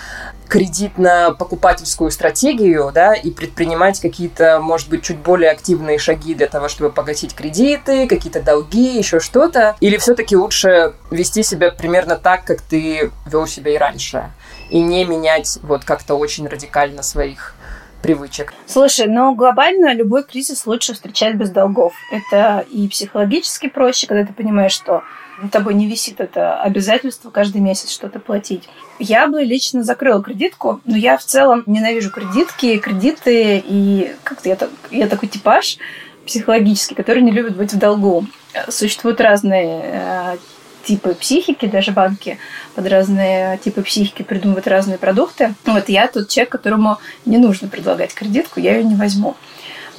кредитно-покупательскую 0.51 2.11
стратегию, 2.11 2.91
да, 2.93 3.13
и 3.13 3.31
предпринимать 3.31 4.01
какие-то, 4.01 4.59
может 4.59 4.89
быть, 4.89 5.01
чуть 5.01 5.17
более 5.17 5.49
активные 5.49 5.97
шаги 5.97 6.35
для 6.35 6.47
того, 6.47 6.67
чтобы 6.67 6.91
погасить 6.91 7.33
кредиты, 7.33 8.05
какие-то 8.05 8.41
долги, 8.41 8.97
еще 8.97 9.21
что-то, 9.21 9.77
или 9.79 9.95
все-таки 9.95 10.35
лучше 10.35 10.93
вести 11.09 11.41
себя 11.41 11.71
примерно 11.71 12.17
так, 12.17 12.43
как 12.43 12.59
ты 12.61 13.11
вел 13.25 13.47
себя 13.47 13.73
и 13.73 13.77
раньше, 13.77 14.29
и 14.69 14.81
не 14.81 15.05
менять 15.05 15.57
вот 15.63 15.85
как-то 15.85 16.15
очень 16.15 16.47
радикально 16.47 17.01
своих 17.01 17.55
привычек. 18.01 18.53
Слушай, 18.65 19.07
но 19.07 19.33
глобально 19.33 19.93
любой 19.93 20.23
кризис 20.23 20.65
лучше 20.65 20.93
встречать 20.93 21.35
без 21.35 21.49
долгов. 21.49 21.93
Это 22.11 22.65
и 22.69 22.89
психологически 22.89 23.69
проще, 23.69 24.07
когда 24.07 24.25
ты 24.25 24.33
понимаешь, 24.33 24.73
что 24.73 25.03
на 25.41 25.49
тобой 25.49 25.73
не 25.73 25.87
висит 25.87 26.19
это 26.19 26.61
обязательство 26.61 27.29
каждый 27.29 27.61
месяц 27.61 27.91
что-то 27.91 28.19
платить. 28.19 28.69
Я 28.99 29.27
бы 29.27 29.43
лично 29.43 29.83
закрыла 29.83 30.21
кредитку, 30.21 30.81
но 30.85 30.95
я 30.95 31.17
в 31.17 31.23
целом 31.23 31.63
ненавижу 31.65 32.11
кредитки, 32.11 32.77
кредиты, 32.77 33.61
и 33.65 34.13
как-то 34.23 34.49
я, 34.49 34.57
я 34.91 35.07
такой 35.07 35.29
типаж 35.29 35.77
психологический, 36.25 36.95
который 36.95 37.23
не 37.23 37.31
любит 37.31 37.55
быть 37.55 37.73
в 37.73 37.79
долгу. 37.79 38.25
Существуют 38.69 39.19
разные 39.21 39.81
э, 39.83 40.37
типы 40.83 41.15
психики, 41.15 41.65
даже 41.65 41.91
банки 41.91 42.37
под 42.75 42.87
разные 42.87 43.57
типы 43.57 43.81
психики 43.81 44.23
придумывают 44.23 44.67
разные 44.67 44.97
продукты. 44.97 45.53
Вот 45.65 45.89
я 45.89 46.07
тот 46.07 46.29
человек, 46.29 46.51
которому 46.51 46.99
не 47.25 47.37
нужно 47.37 47.67
предлагать 47.67 48.13
кредитку, 48.13 48.59
я 48.59 48.77
ее 48.77 48.83
не 48.83 48.95
возьму. 48.95 49.35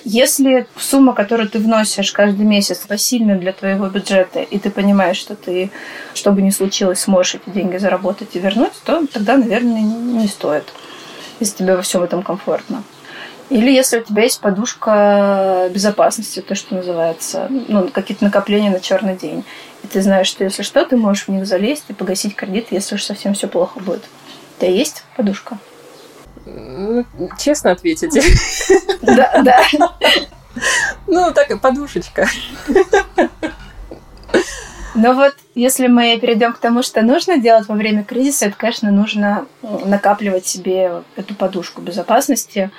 Если 0.04 0.66
сумма, 0.76 1.12
которую 1.12 1.48
ты 1.48 1.58
вносишь 1.58 2.12
каждый 2.12 2.44
месяц, 2.44 2.78
посильна 2.78 3.36
для 3.36 3.52
твоего 3.52 3.86
бюджета, 3.86 4.40
и 4.40 4.58
ты 4.58 4.70
понимаешь, 4.70 5.16
что 5.16 5.36
ты, 5.36 5.70
что 6.14 6.32
бы 6.32 6.42
ни 6.42 6.50
случилось, 6.50 7.00
сможешь 7.00 7.36
эти 7.36 7.50
деньги 7.50 7.76
заработать 7.76 8.34
и 8.34 8.40
вернуть, 8.40 8.72
то 8.84 9.06
тогда, 9.12 9.36
наверное, 9.36 9.80
не 9.80 10.26
стоит, 10.26 10.64
если 11.38 11.58
тебе 11.58 11.76
во 11.76 11.82
всем 11.82 12.02
этом 12.02 12.22
комфортно. 12.22 12.82
Или 13.48 13.70
если 13.70 13.98
у 13.98 14.02
тебя 14.02 14.22
есть 14.22 14.40
подушка 14.40 15.68
безопасности, 15.72 16.40
то, 16.40 16.54
что 16.54 16.74
называется, 16.74 17.48
ну, 17.50 17.88
какие-то 17.88 18.24
накопления 18.24 18.70
на 18.70 18.80
черный 18.80 19.16
день. 19.16 19.44
И 19.84 19.86
ты 19.86 20.00
знаешь, 20.00 20.28
что 20.28 20.42
если 20.42 20.62
что, 20.62 20.84
ты 20.84 20.96
можешь 20.96 21.26
в 21.26 21.28
них 21.28 21.46
залезть 21.46 21.84
и 21.88 21.92
погасить 21.92 22.34
кредит, 22.34 22.68
если 22.70 22.94
уж 22.94 23.04
совсем 23.04 23.34
все 23.34 23.48
плохо 23.48 23.78
будет. 23.78 24.04
У 24.56 24.60
тебя 24.60 24.70
есть 24.72 25.04
подушка? 25.16 25.58
Честно 27.38 27.72
ответить. 27.72 28.18
Да, 29.02 29.42
да. 29.42 29.60
Ну, 31.06 31.32
так, 31.32 31.60
подушечка. 31.60 32.28
Но 34.94 35.14
вот 35.14 35.34
если 35.54 35.86
мы 35.86 36.18
перейдем 36.20 36.52
к 36.52 36.58
тому, 36.58 36.82
что 36.82 37.02
нужно 37.02 37.38
делать 37.38 37.66
во 37.66 37.74
время 37.74 38.04
кризиса, 38.04 38.46
это, 38.46 38.56
конечно, 38.56 38.90
нужно 38.90 39.46
накапливать 39.62 40.46
себе 40.46 41.02
эту 41.16 41.34
подушку 41.34 41.80
безопасности. 41.80 42.70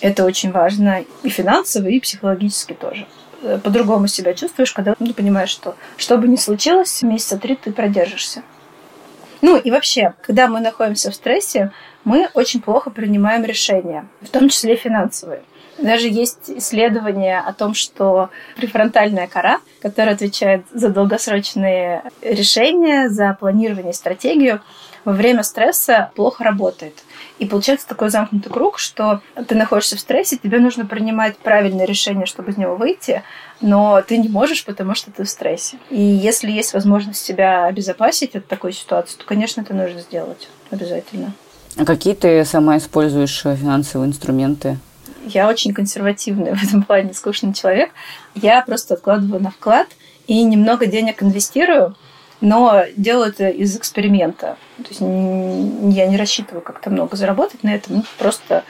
Это 0.00 0.24
очень 0.24 0.52
важно 0.52 1.04
и 1.24 1.28
финансово, 1.28 1.88
и 1.88 1.98
психологически 1.98 2.74
тоже. 2.74 3.08
Э, 3.42 3.58
по-другому 3.62 4.06
себя 4.06 4.34
чувствуешь, 4.34 4.72
когда 4.72 4.94
ну, 5.00 5.12
понимаешь, 5.12 5.50
что 5.50 5.76
что 5.96 6.16
бы 6.18 6.28
ни 6.28 6.36
случилось, 6.36 7.02
месяца 7.02 7.38
три 7.38 7.56
ты 7.56 7.72
продержишься. 7.72 8.42
Ну 9.40 9.56
и 9.56 9.70
вообще, 9.70 10.14
когда 10.22 10.48
мы 10.48 10.60
находимся 10.60 11.10
в 11.10 11.14
стрессе, 11.14 11.72
мы 12.04 12.28
очень 12.34 12.60
плохо 12.60 12.90
принимаем 12.90 13.44
решения, 13.44 14.06
в 14.20 14.28
том 14.28 14.48
числе 14.48 14.76
финансовые. 14.76 15.42
Даже 15.78 16.08
есть 16.08 16.50
исследования 16.50 17.38
о 17.38 17.52
том, 17.52 17.74
что 17.74 18.30
префронтальная 18.56 19.28
кора, 19.28 19.60
которая 19.80 20.14
отвечает 20.14 20.64
за 20.72 20.88
долгосрочные 20.88 22.02
решения, 22.20 23.08
за 23.08 23.36
планирование, 23.38 23.92
стратегию, 23.92 24.60
во 25.04 25.12
время 25.12 25.44
стресса 25.44 26.10
плохо 26.16 26.42
работает. 26.42 27.04
И 27.38 27.46
получается 27.46 27.86
такой 27.86 28.10
замкнутый 28.10 28.52
круг, 28.52 28.78
что 28.78 29.20
ты 29.46 29.54
находишься 29.54 29.96
в 29.96 30.00
стрессе, 30.00 30.36
тебе 30.36 30.58
нужно 30.58 30.84
принимать 30.86 31.36
правильное 31.38 31.86
решение, 31.86 32.26
чтобы 32.26 32.50
из 32.50 32.56
него 32.56 32.76
выйти, 32.76 33.22
но 33.60 34.02
ты 34.02 34.18
не 34.18 34.28
можешь, 34.28 34.64
потому 34.64 34.94
что 34.94 35.10
ты 35.10 35.24
в 35.24 35.28
стрессе. 35.28 35.78
И 35.90 36.00
если 36.00 36.50
есть 36.50 36.74
возможность 36.74 37.24
себя 37.24 37.66
обезопасить 37.66 38.34
от 38.34 38.46
такой 38.46 38.72
ситуации, 38.72 39.16
то, 39.16 39.24
конечно, 39.24 39.60
это 39.60 39.74
нужно 39.74 40.00
сделать 40.00 40.48
обязательно. 40.70 41.32
А 41.76 41.84
какие 41.84 42.14
ты 42.14 42.44
сама 42.44 42.76
используешь 42.78 43.44
э, 43.44 43.54
финансовые 43.54 44.08
инструменты? 44.08 44.78
Я 45.24 45.48
очень 45.48 45.72
консервативный 45.72 46.54
в 46.56 46.62
этом 46.62 46.82
плане, 46.82 47.14
скучный 47.14 47.54
человек. 47.54 47.90
Я 48.34 48.62
просто 48.62 48.94
откладываю 48.94 49.40
на 49.40 49.50
вклад 49.50 49.86
и 50.26 50.42
немного 50.42 50.86
денег 50.86 51.22
инвестирую, 51.22 51.94
но 52.40 52.84
делаю 52.96 53.30
это 53.30 53.48
из 53.48 53.76
эксперимента. 53.76 54.56
То 54.78 54.88
есть 54.88 55.00
я 55.00 56.06
не 56.06 56.16
рассчитываю 56.16 56.62
как-то 56.62 56.90
много 56.90 57.16
заработать 57.16 57.62
на 57.62 57.74
этом, 57.74 58.04
просто 58.18 58.64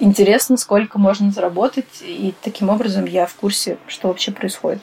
интересно, 0.00 0.56
сколько 0.56 0.98
можно 0.98 1.30
заработать, 1.30 2.02
и 2.02 2.34
таким 2.42 2.68
образом 2.68 3.04
я 3.04 3.26
в 3.26 3.34
курсе, 3.34 3.78
что 3.86 4.08
вообще 4.08 4.32
происходит. 4.32 4.82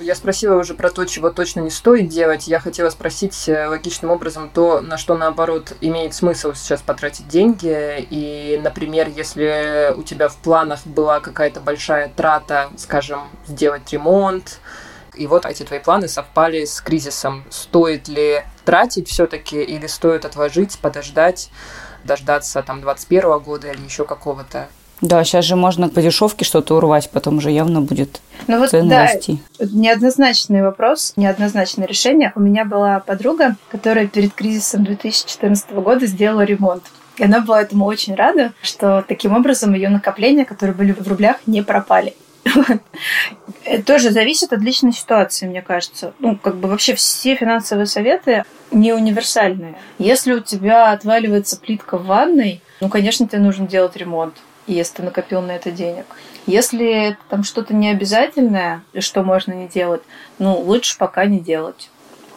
Я 0.00 0.14
спросила 0.14 0.56
уже 0.56 0.74
про 0.74 0.90
то, 0.90 1.04
чего 1.04 1.30
точно 1.30 1.60
не 1.60 1.70
стоит 1.70 2.08
делать. 2.08 2.48
Я 2.48 2.58
хотела 2.58 2.90
спросить 2.90 3.48
э, 3.48 3.68
логичным 3.68 4.10
образом 4.10 4.50
то, 4.52 4.80
на 4.80 4.96
что, 4.96 5.16
наоборот, 5.16 5.74
имеет 5.80 6.14
смысл 6.14 6.54
сейчас 6.54 6.80
потратить 6.80 7.28
деньги. 7.28 8.06
И, 8.10 8.58
например, 8.62 9.08
если 9.14 9.94
у 9.96 10.02
тебя 10.02 10.28
в 10.28 10.36
планах 10.38 10.84
была 10.86 11.20
какая-то 11.20 11.60
большая 11.60 12.10
трата, 12.16 12.70
скажем, 12.78 13.20
сделать 13.46 13.92
ремонт, 13.92 14.60
и 15.14 15.26
вот 15.26 15.46
эти 15.46 15.62
твои 15.62 15.78
планы 15.78 16.08
совпали 16.08 16.64
с 16.64 16.80
кризисом. 16.80 17.44
Стоит 17.50 18.08
ли 18.08 18.42
тратить 18.64 19.08
все-таки 19.08 19.62
или 19.62 19.86
стоит 19.86 20.24
отложить, 20.24 20.78
подождать, 20.78 21.50
дождаться 22.04 22.62
там 22.62 22.80
21 22.80 23.38
года 23.40 23.70
или 23.70 23.84
еще 23.84 24.04
какого-то? 24.04 24.68
Да, 25.02 25.24
сейчас 25.24 25.44
же 25.44 25.56
можно 25.56 25.88
по 25.88 26.00
дешевке 26.00 26.44
что-то 26.44 26.76
урвать, 26.76 27.10
потом 27.10 27.40
же 27.40 27.50
явно 27.50 27.80
будет 27.80 28.20
ну 28.46 28.60
вот, 28.60 28.70
цены 28.70 28.88
да, 28.88 29.02
расти. 29.02 29.42
Неоднозначный 29.58 30.62
вопрос, 30.62 31.14
неоднозначное 31.16 31.88
решение. 31.88 32.32
У 32.36 32.40
меня 32.40 32.64
была 32.64 33.00
подруга, 33.00 33.56
которая 33.68 34.06
перед 34.06 34.32
кризисом 34.32 34.84
2014 34.84 35.72
года 35.72 36.06
сделала 36.06 36.42
ремонт. 36.42 36.84
И 37.16 37.24
она 37.24 37.40
была 37.40 37.62
этому 37.62 37.84
очень 37.84 38.14
рада, 38.14 38.52
что 38.62 39.04
таким 39.06 39.34
образом 39.34 39.74
ее 39.74 39.88
накопления, 39.88 40.44
которые 40.44 40.74
были 40.74 40.92
в 40.92 41.06
рублях, 41.06 41.38
не 41.46 41.62
пропали. 41.62 42.14
Это 43.64 43.84
тоже 43.84 44.10
зависит 44.10 44.52
от 44.52 44.60
личной 44.60 44.92
ситуации, 44.92 45.46
мне 45.46 45.62
кажется. 45.62 46.14
Ну, 46.18 46.36
как 46.36 46.56
бы 46.56 46.68
вообще 46.68 46.94
все 46.94 47.36
финансовые 47.36 47.86
советы 47.86 48.44
не 48.70 48.92
универсальные. 48.92 49.76
Если 49.98 50.32
у 50.32 50.40
тебя 50.40 50.92
отваливается 50.92 51.58
плитка 51.58 51.98
в 51.98 52.06
ванной, 52.06 52.60
ну, 52.80 52.88
конечно, 52.88 53.26
тебе 53.26 53.40
нужно 53.40 53.66
делать 53.66 53.96
ремонт, 53.96 54.34
если 54.66 54.96
ты 54.96 55.02
накопил 55.02 55.40
на 55.42 55.52
это 55.52 55.70
денег. 55.70 56.06
Если 56.46 57.16
там 57.28 57.44
что-то 57.44 57.74
необязательное, 57.74 58.82
что 58.98 59.22
можно 59.22 59.52
не 59.52 59.68
делать, 59.68 60.02
ну, 60.38 60.58
лучше 60.58 60.98
пока 60.98 61.26
не 61.26 61.38
делать. 61.38 61.90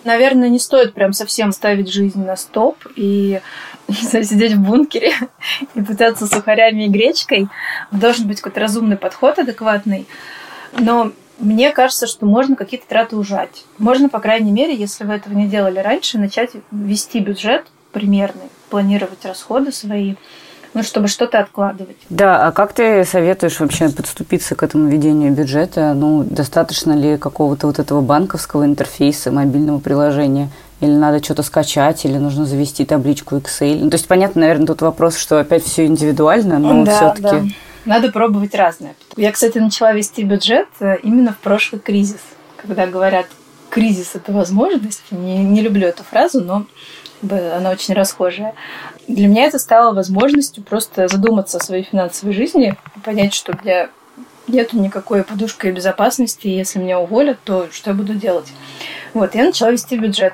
Наверное, 0.05 0.49
не 0.49 0.59
стоит 0.59 0.93
прям 0.93 1.13
совсем 1.13 1.51
ставить 1.51 1.91
жизнь 1.91 2.23
на 2.23 2.35
стоп 2.35 2.77
и 2.95 3.41
сидеть 3.89 4.53
в 4.53 4.61
бункере 4.61 5.13
и 5.75 5.81
пытаться 5.81 6.27
сухарями 6.27 6.85
и 6.85 6.89
гречкой. 6.89 7.47
Должен 7.91 8.27
быть 8.27 8.39
какой-то 8.39 8.61
разумный 8.61 8.97
подход, 8.97 9.39
адекватный. 9.39 10.07
Но 10.77 11.11
мне 11.39 11.71
кажется, 11.71 12.05
что 12.05 12.27
можно 12.27 12.55
какие-то 12.55 12.87
траты 12.87 13.15
ужать. 13.15 13.65
Можно, 13.79 14.07
по 14.07 14.19
крайней 14.19 14.51
мере, 14.51 14.75
если 14.75 15.03
вы 15.05 15.15
этого 15.15 15.33
не 15.33 15.47
делали 15.47 15.79
раньше, 15.79 16.19
начать 16.19 16.51
вести 16.71 17.19
бюджет 17.19 17.65
примерный, 17.91 18.49
планировать 18.69 19.25
расходы 19.25 19.71
свои, 19.71 20.15
ну, 20.75 20.83
чтобы 20.83 21.07
что-то 21.07 21.39
откладывать. 21.39 21.95
Да, 22.09 22.45
а 22.45 22.51
как 22.51 22.73
ты 22.73 23.05
советуешь 23.05 23.59
вообще 23.61 23.89
подступиться 23.89 24.55
к 24.55 24.61
этому 24.61 24.89
ведению 24.89 25.31
бюджета? 25.31 25.93
Ну, 25.93 26.23
достаточно 26.23 26.91
ли 26.91 27.17
какого-то 27.17 27.67
вот 27.67 27.79
этого 27.79 28.01
банковского 28.01 28.65
интерфейса, 28.65 29.31
мобильного 29.31 29.79
приложения? 29.79 30.49
Или 30.81 30.91
надо 30.91 31.23
что-то 31.23 31.43
скачать, 31.43 32.03
или 32.03 32.17
нужно 32.17 32.45
завести 32.45 32.83
табличку 32.83 33.37
Excel? 33.37 33.79
Ну, 33.79 33.89
то 33.89 33.95
есть, 33.95 34.07
понятно, 34.07 34.41
наверное, 34.41 34.67
тут 34.67 34.81
вопрос, 34.81 35.15
что 35.15 35.39
опять 35.39 35.63
все 35.63 35.85
индивидуально, 35.85 36.59
но 36.59 36.83
да, 36.83 36.91
все-таки... 36.91 37.21
Да. 37.21 37.43
Надо 37.85 38.11
пробовать 38.11 38.53
разное. 38.53 38.95
Я, 39.15 39.31
кстати, 39.31 39.59
начала 39.59 39.93
вести 39.93 40.23
бюджет 40.23 40.67
э, 40.81 40.97
именно 41.03 41.31
в 41.31 41.37
прошлый 41.37 41.79
кризис. 41.79 42.19
Когда 42.57 42.85
говорят, 42.87 43.27
кризис– 43.69 44.11
это 44.13 44.33
возможность. 44.33 45.03
Не, 45.11 45.37
не 45.37 45.61
люблю 45.61 45.87
эту 45.87 46.03
фразу, 46.03 46.41
но 46.41 46.65
она 47.21 47.71
очень 47.71 47.93
расхожая. 47.93 48.53
Для 49.07 49.27
меня 49.27 49.45
это 49.45 49.59
стало 49.59 49.93
возможностью 49.93 50.63
просто 50.63 51.07
задуматься 51.07 51.57
о 51.57 51.63
своей 51.63 51.83
финансовой 51.83 52.33
жизни, 52.33 52.75
понять, 53.03 53.33
что 53.33 53.53
у 53.53 53.65
меня 53.65 53.89
нету 54.47 54.77
никакой 54.77 55.23
подушки 55.23 55.67
безопасности, 55.67 56.47
если 56.47 56.79
меня 56.79 56.99
уволят, 56.99 57.39
то 57.43 57.67
что 57.71 57.91
я 57.91 57.95
буду 57.95 58.13
делать? 58.13 58.47
Вот, 59.13 59.35
я 59.35 59.45
начала 59.45 59.71
вести 59.71 59.97
бюджет 59.97 60.33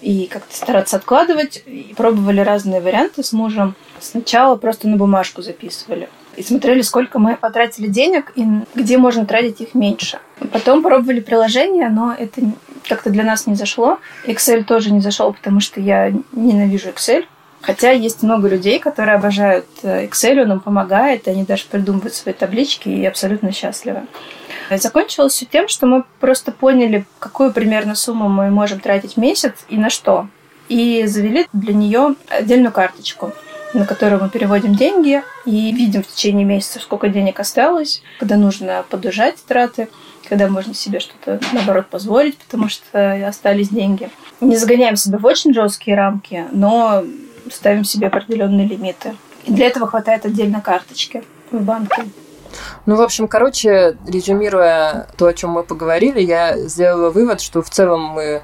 и 0.00 0.26
как-то 0.26 0.54
стараться 0.54 0.96
откладывать. 0.96 1.62
И 1.66 1.94
пробовали 1.96 2.40
разные 2.40 2.80
варианты 2.80 3.22
с 3.22 3.32
мужем. 3.32 3.74
Сначала 4.00 4.56
просто 4.56 4.88
на 4.88 4.96
бумажку 4.96 5.42
записывали. 5.42 6.08
И 6.36 6.42
смотрели, 6.42 6.82
сколько 6.82 7.18
мы 7.18 7.36
потратили 7.36 7.88
денег 7.88 8.32
и 8.36 8.44
где 8.74 8.96
можно 8.98 9.26
тратить 9.26 9.60
их 9.60 9.74
меньше. 9.74 10.18
Потом 10.52 10.82
пробовали 10.82 11.20
приложение, 11.20 11.88
но 11.88 12.14
это 12.18 12.40
как-то 12.88 13.10
для 13.10 13.24
нас 13.24 13.46
не 13.46 13.54
зашло. 13.54 13.98
Excel 14.26 14.64
тоже 14.64 14.92
не 14.92 15.00
зашел, 15.00 15.32
потому 15.32 15.60
что 15.60 15.80
я 15.80 16.12
ненавижу 16.32 16.88
Excel. 16.90 17.24
Хотя 17.60 17.92
есть 17.92 18.22
много 18.22 18.48
людей, 18.48 18.80
которые 18.80 19.14
обожают 19.14 19.66
э, 19.82 20.06
Excel, 20.06 20.42
он 20.42 20.52
им 20.52 20.60
помогает, 20.60 21.28
они 21.28 21.44
даже 21.44 21.64
придумывают 21.70 22.14
свои 22.14 22.34
таблички 22.34 22.88
и 22.88 23.04
абсолютно 23.04 23.52
счастливы. 23.52 24.02
Закончилось 24.70 25.34
все 25.34 25.46
тем, 25.46 25.68
что 25.68 25.86
мы 25.86 26.04
просто 26.18 26.50
поняли, 26.50 27.04
какую 27.18 27.52
примерно 27.52 27.94
сумму 27.94 28.28
мы 28.28 28.50
можем 28.50 28.80
тратить 28.80 29.14
в 29.14 29.16
месяц 29.18 29.54
и 29.68 29.76
на 29.76 29.90
что. 29.90 30.26
И 30.68 31.04
завели 31.06 31.46
для 31.52 31.74
нее 31.74 32.14
отдельную 32.28 32.72
карточку 32.72 33.32
на 33.74 33.86
которую 33.86 34.22
мы 34.22 34.28
переводим 34.28 34.74
деньги 34.74 35.22
и 35.44 35.72
видим 35.72 36.02
в 36.02 36.08
течение 36.08 36.44
месяца, 36.44 36.78
сколько 36.78 37.08
денег 37.08 37.40
осталось, 37.40 38.02
когда 38.18 38.36
нужно 38.36 38.84
подужать 38.88 39.42
траты, 39.46 39.88
когда 40.32 40.48
можно 40.48 40.72
себе 40.72 40.98
что-то, 40.98 41.38
наоборот, 41.52 41.88
позволить, 41.88 42.38
потому 42.38 42.70
что 42.70 43.28
остались 43.28 43.68
деньги. 43.68 44.08
Не 44.40 44.56
загоняем 44.56 44.96
себя 44.96 45.18
в 45.18 45.26
очень 45.26 45.52
жесткие 45.52 45.94
рамки, 45.94 46.46
но 46.52 47.04
ставим 47.50 47.84
себе 47.84 48.06
определенные 48.06 48.66
лимиты. 48.66 49.14
И 49.44 49.52
для 49.52 49.66
этого 49.66 49.86
хватает 49.86 50.24
отдельно 50.24 50.62
карточки 50.62 51.22
в 51.50 51.60
банке. 51.60 52.04
Ну, 52.86 52.96
в 52.96 53.02
общем, 53.02 53.28
короче, 53.28 53.98
резюмируя 54.08 55.06
то, 55.18 55.26
о 55.26 55.34
чем 55.34 55.50
мы 55.50 55.64
поговорили, 55.64 56.22
я 56.22 56.56
сделала 56.56 57.10
вывод, 57.10 57.42
что 57.42 57.60
в 57.60 57.68
целом 57.68 58.00
мы 58.00 58.42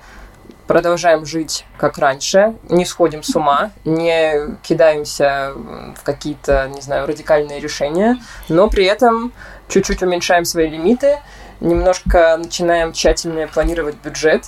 продолжаем 0.66 1.25
жить 1.25 1.64
как 1.78 1.97
раньше, 1.97 2.54
не 2.68 2.85
сходим 2.85 3.23
с 3.23 3.35
ума, 3.35 3.71
не 3.87 4.59
кидаемся 4.62 5.54
в 5.97 6.02
какие-то, 6.02 6.68
не 6.68 6.83
знаю, 6.83 7.07
радикальные 7.07 7.61
решения, 7.61 8.18
но 8.50 8.68
при 8.68 8.85
этом 8.85 9.33
чуть-чуть 9.71 10.02
уменьшаем 10.02 10.45
свои 10.45 10.68
лимиты, 10.68 11.18
немножко 11.61 12.37
начинаем 12.37 12.93
тщательно 12.93 13.47
планировать 13.47 13.97
бюджет, 14.03 14.45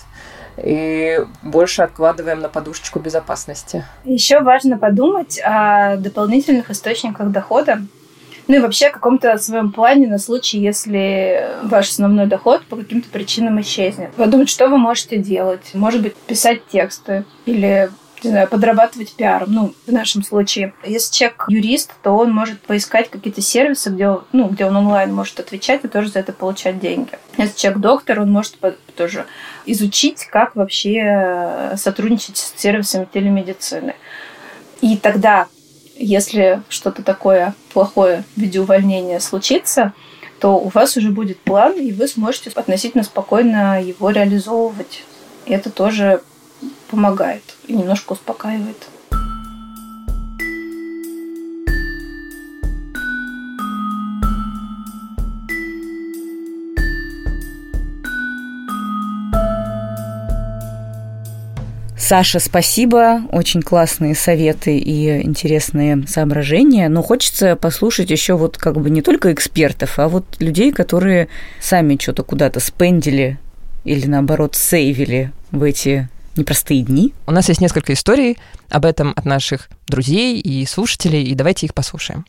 и 0.56 1.20
больше 1.42 1.82
откладываем 1.82 2.40
на 2.40 2.48
подушечку 2.48 2.98
безопасности. 2.98 3.84
Еще 4.04 4.40
важно 4.40 4.78
подумать 4.78 5.40
о 5.42 5.96
дополнительных 5.96 6.70
источниках 6.70 7.30
дохода. 7.30 7.82
Ну 8.48 8.56
и 8.56 8.58
вообще 8.58 8.88
о 8.88 8.92
каком-то 8.92 9.38
своем 9.38 9.70
плане 9.70 10.08
на 10.08 10.18
случай, 10.18 10.58
если 10.58 11.48
ваш 11.62 11.90
основной 11.90 12.26
доход 12.26 12.64
по 12.66 12.76
каким-то 12.76 13.08
причинам 13.08 13.60
исчезнет. 13.60 14.12
Подумать, 14.14 14.48
что 14.48 14.68
вы 14.68 14.76
можете 14.76 15.18
делать. 15.18 15.70
Может 15.72 16.02
быть, 16.02 16.16
писать 16.16 16.66
тексты 16.66 17.24
или 17.46 17.90
не 18.22 18.30
знаю, 18.30 18.48
подрабатывать 18.48 19.14
пиаром. 19.14 19.52
Ну, 19.52 19.74
в 19.86 19.92
нашем 19.92 20.22
случае. 20.22 20.74
Если 20.84 21.12
человек 21.12 21.44
юрист, 21.48 21.92
то 22.02 22.12
он 22.12 22.32
может 22.32 22.60
поискать 22.60 23.10
какие-то 23.10 23.40
сервисы, 23.40 23.90
где 23.90 24.18
ну, 24.32 24.48
где 24.48 24.66
он 24.66 24.76
онлайн 24.76 25.12
может 25.14 25.40
отвечать 25.40 25.84
и 25.84 25.88
тоже 25.88 26.10
за 26.10 26.20
это 26.20 26.32
получать 26.32 26.80
деньги. 26.80 27.10
Если 27.36 27.56
человек 27.56 27.80
доктор, 27.80 28.20
он 28.20 28.30
может 28.30 28.56
тоже 28.96 29.26
изучить, 29.66 30.26
как 30.26 30.56
вообще 30.56 31.72
сотрудничать 31.76 32.36
с 32.36 32.54
сервисами 32.56 33.08
телемедицины. 33.12 33.94
И 34.80 34.96
тогда 34.96 35.46
если 36.00 36.62
что-то 36.70 37.02
такое 37.02 37.54
плохое 37.72 38.24
в 38.34 38.40
виде 38.40 38.58
увольнения 38.58 39.20
случится, 39.20 39.92
то 40.40 40.56
у 40.58 40.68
вас 40.68 40.96
уже 40.96 41.10
будет 41.10 41.38
план, 41.40 41.74
и 41.74 41.92
вы 41.92 42.08
сможете 42.08 42.50
относительно 42.50 43.04
спокойно 43.04 43.82
его 43.82 44.08
реализовывать. 44.08 45.04
И 45.44 45.52
это 45.52 45.70
тоже 45.70 46.22
помогает 46.90 47.42
и 47.66 47.72
немножко 47.72 48.12
успокаивает. 48.12 48.88
Саша, 61.96 62.40
спасибо. 62.40 63.22
Очень 63.30 63.62
классные 63.62 64.16
советы 64.16 64.76
и 64.76 65.22
интересные 65.22 66.04
соображения. 66.08 66.88
Но 66.88 67.04
хочется 67.04 67.54
послушать 67.54 68.10
еще 68.10 68.34
вот 68.34 68.58
как 68.58 68.80
бы 68.80 68.90
не 68.90 69.00
только 69.00 69.32
экспертов, 69.32 69.96
а 70.00 70.08
вот 70.08 70.24
людей, 70.40 70.72
которые 70.72 71.28
сами 71.60 71.96
что-то 72.00 72.24
куда-то 72.24 72.58
спендили 72.58 73.38
или 73.84 74.08
наоборот 74.08 74.56
сейвили 74.56 75.30
в 75.52 75.62
эти 75.62 76.08
непростые 76.36 76.82
дни. 76.82 77.12
У 77.26 77.32
нас 77.32 77.48
есть 77.48 77.60
несколько 77.60 77.92
историй 77.92 78.38
об 78.68 78.84
этом 78.84 79.12
от 79.16 79.24
наших 79.24 79.68
друзей 79.86 80.40
и 80.40 80.64
слушателей, 80.66 81.24
и 81.24 81.34
давайте 81.34 81.66
их 81.66 81.74
послушаем. 81.74 82.24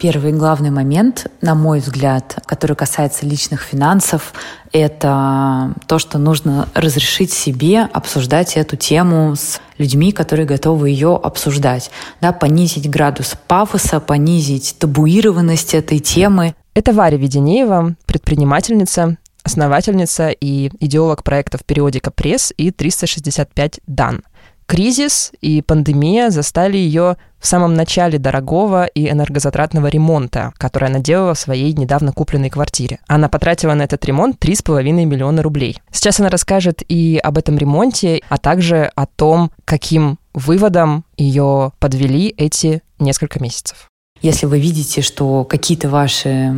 Первый 0.00 0.32
главный 0.32 0.70
момент, 0.70 1.28
на 1.40 1.54
мой 1.54 1.78
взгляд, 1.78 2.38
который 2.44 2.76
касается 2.76 3.24
личных 3.24 3.62
финансов, 3.62 4.34
это 4.70 5.72
то, 5.86 5.98
что 5.98 6.18
нужно 6.18 6.68
разрешить 6.74 7.32
себе 7.32 7.88
обсуждать 7.90 8.56
эту 8.56 8.76
тему 8.76 9.34
с 9.34 9.60
людьми, 9.78 10.12
которые 10.12 10.46
готовы 10.46 10.90
ее 10.90 11.16
обсуждать. 11.16 11.90
Да, 12.20 12.32
понизить 12.32 12.90
градус 12.90 13.34
пафоса, 13.46 13.98
понизить 13.98 14.76
табуированность 14.78 15.74
этой 15.74 16.00
темы. 16.00 16.54
Это 16.74 16.92
Варя 16.92 17.16
Веденеева, 17.16 17.94
предпринимательница, 18.04 19.16
основательница 19.44 20.30
и 20.30 20.70
идеолог 20.80 21.22
проектов 21.22 21.64
«Периодика 21.64 22.10
Пресс» 22.10 22.52
и 22.56 22.70
«365 22.70 23.80
Дан». 23.86 24.22
Кризис 24.66 25.32
и 25.42 25.60
пандемия 25.60 26.30
застали 26.30 26.78
ее 26.78 27.16
в 27.38 27.46
самом 27.46 27.74
начале 27.74 28.18
дорогого 28.18 28.86
и 28.86 29.10
энергозатратного 29.10 29.88
ремонта, 29.88 30.54
который 30.56 30.88
она 30.88 31.00
делала 31.00 31.34
в 31.34 31.38
своей 31.38 31.74
недавно 31.74 32.12
купленной 32.12 32.48
квартире. 32.48 32.98
Она 33.06 33.28
потратила 33.28 33.74
на 33.74 33.82
этот 33.82 34.02
ремонт 34.06 34.42
3,5 34.42 34.82
миллиона 35.04 35.42
рублей. 35.42 35.78
Сейчас 35.92 36.18
она 36.18 36.30
расскажет 36.30 36.82
и 36.88 37.18
об 37.18 37.36
этом 37.36 37.58
ремонте, 37.58 38.22
а 38.30 38.38
также 38.38 38.90
о 38.94 39.04
том, 39.04 39.50
каким 39.66 40.18
выводом 40.32 41.04
ее 41.18 41.72
подвели 41.78 42.34
эти 42.36 42.82
несколько 42.98 43.42
месяцев. 43.42 43.90
Если 44.24 44.46
вы 44.46 44.58
видите, 44.58 45.02
что 45.02 45.44
какие-то 45.44 45.90
ваши 45.90 46.50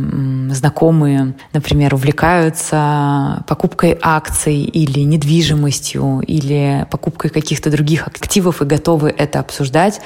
знакомые, 0.51 1.35
например, 1.51 1.95
увлекаются 1.95 3.43
покупкой 3.45 3.99
акций 4.01 4.61
или 4.61 5.01
недвижимостью, 5.01 6.21
или 6.25 6.87
покупкой 6.89 7.29
каких-то 7.29 7.69
других 7.69 8.07
активов 8.07 8.61
и 8.61 8.65
готовы 8.65 9.09
это 9.09 9.41
обсуждать, 9.41 9.99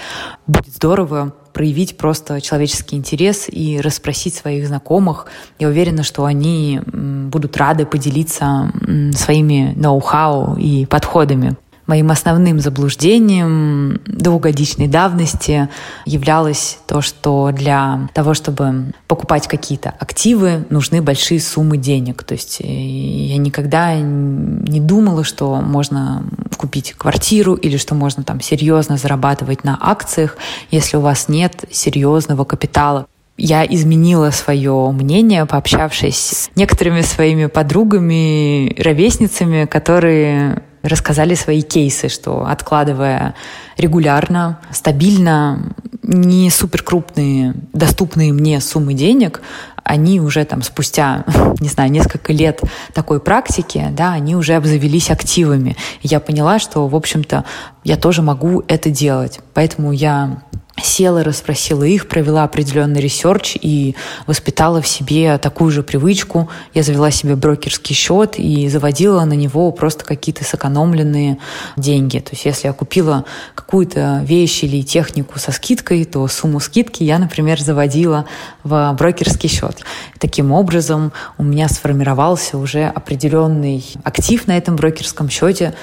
будет 0.48 0.74
здорово 0.74 1.36
проявить 1.54 1.98
просто 1.98 2.42
человеческий 2.42 2.96
интерес 2.96 3.46
и 3.48 3.80
расспросить 3.80 4.34
своих 4.34 4.66
знакомых. 4.66 5.28
Я 5.60 5.68
уверена, 5.68 6.02
что 6.02 6.26
они 6.26 6.82
будут 6.88 7.58
рады 7.58 7.86
поделиться 7.86 8.72
своими 9.14 9.74
ноу-хау 9.76 10.56
и 10.56 10.88
подходами. 10.88 11.58
Моим 11.92 12.10
основным 12.10 12.62
заблуждением 12.62 14.00
двухгодичной 14.06 14.88
давности 14.88 15.68
являлось 16.06 16.78
то, 16.88 17.02
что 17.02 17.52
для 17.52 18.08
того, 18.14 18.34
чтобы 18.34 18.94
покупать 19.08 19.50
какие-то 19.50 19.94
активы, 20.00 20.66
нужны 20.70 21.02
большие 21.02 21.42
суммы 21.42 21.76
денег. 21.76 22.24
То 22.24 22.36
есть 22.36 22.62
э, 22.62 22.66
я 22.66 23.36
никогда 23.36 23.94
не 23.96 24.80
думала, 24.80 25.26
что 25.26 25.58
можно 25.58 26.24
купить 26.56 26.94
квартиру 26.94 27.56
или 27.56 27.76
что 27.76 27.94
можно 27.94 28.24
там 28.24 28.40
серьезно 28.40 28.96
зарабатывать 28.96 29.66
на 29.66 29.78
акциях, 29.78 30.38
если 30.70 30.96
у 30.96 31.02
вас 31.02 31.28
нет 31.28 31.66
серьезного 31.72 32.46
капитала 32.46 33.06
я 33.38 33.66
изменила 33.66 34.30
свое 34.30 34.92
мнение, 34.92 35.48
пообщавшись 35.48 36.16
с 36.16 36.50
некоторыми 36.56 37.02
своими 37.02 37.48
подругами, 37.48 38.80
ровесницами, 38.80 39.66
которые 39.66 40.62
рассказали 40.84 41.36
свои 41.36 41.62
кейсы, 41.62 42.10
что 42.10 42.46
откладывая 42.46 43.36
регулярно, 43.78 44.60
стабильно, 44.72 45.74
не 46.04 46.50
супер 46.50 46.84
крупные, 46.84 47.54
доступные 47.74 48.34
мне 48.34 48.60
суммы 48.60 48.94
денег, 48.94 49.42
они 49.84 50.20
уже 50.20 50.46
там 50.46 50.62
спустя, 50.62 51.26
не 51.60 51.70
знаю, 51.70 51.92
несколько 51.92 52.34
лет 52.34 52.62
такой 52.94 53.20
практики, 53.20 53.88
да, 53.92 54.14
они 54.14 54.36
уже 54.36 54.54
обзавелись 54.54 55.10
активами. 55.10 55.76
И 56.02 56.08
я 56.08 56.20
поняла, 56.20 56.60
что, 56.60 56.88
в 56.88 56.96
общем-то, 56.96 57.46
я 57.84 57.98
тоже 57.98 58.22
могу 58.22 58.64
это 58.68 58.90
делать. 58.90 59.40
Поэтому 59.54 59.92
я 59.92 60.42
села, 60.86 61.24
расспросила 61.24 61.84
их, 61.84 62.08
провела 62.08 62.44
определенный 62.44 63.02
research 63.02 63.58
и 63.62 63.96
воспитала 64.28 64.82
в 64.82 64.88
себе 64.88 65.38
такую 65.38 65.72
же 65.72 65.84
привычку. 65.84 66.50
Я 66.74 66.84
завела 66.84 67.12
себе 67.12 67.36
брокерский 67.36 67.96
счет 67.96 68.36
и 68.38 68.68
заводила 68.70 69.24
на 69.26 69.34
него 69.34 69.72
просто 69.72 70.06
какие-то 70.06 70.44
сэкономленные 70.44 71.38
деньги. 71.78 72.20
То 72.20 72.32
есть 72.32 72.46
если 72.46 72.68
я 72.68 72.74
купила 72.74 73.26
какую-то 73.56 74.22
вещь 74.24 74.64
или 74.64 74.82
технику 74.84 75.40
со 75.40 75.52
скидкой, 75.52 76.06
то 76.06 76.28
сумму 76.28 76.60
скидки 76.60 77.04
я, 77.04 77.20
например, 77.20 77.60
заводила 77.60 78.26
в 78.64 78.94
брокерский 78.98 79.50
счет. 79.50 79.80
Таким 80.20 80.52
образом 80.52 81.12
у 81.38 81.44
меня 81.44 81.68
сформировался 81.70 82.58
уже 82.58 82.86
определенный 82.86 83.84
актив 84.04 84.48
на 84.48 84.58
этом 84.58 84.76
брокерском 84.76 85.30
счете, 85.30 85.74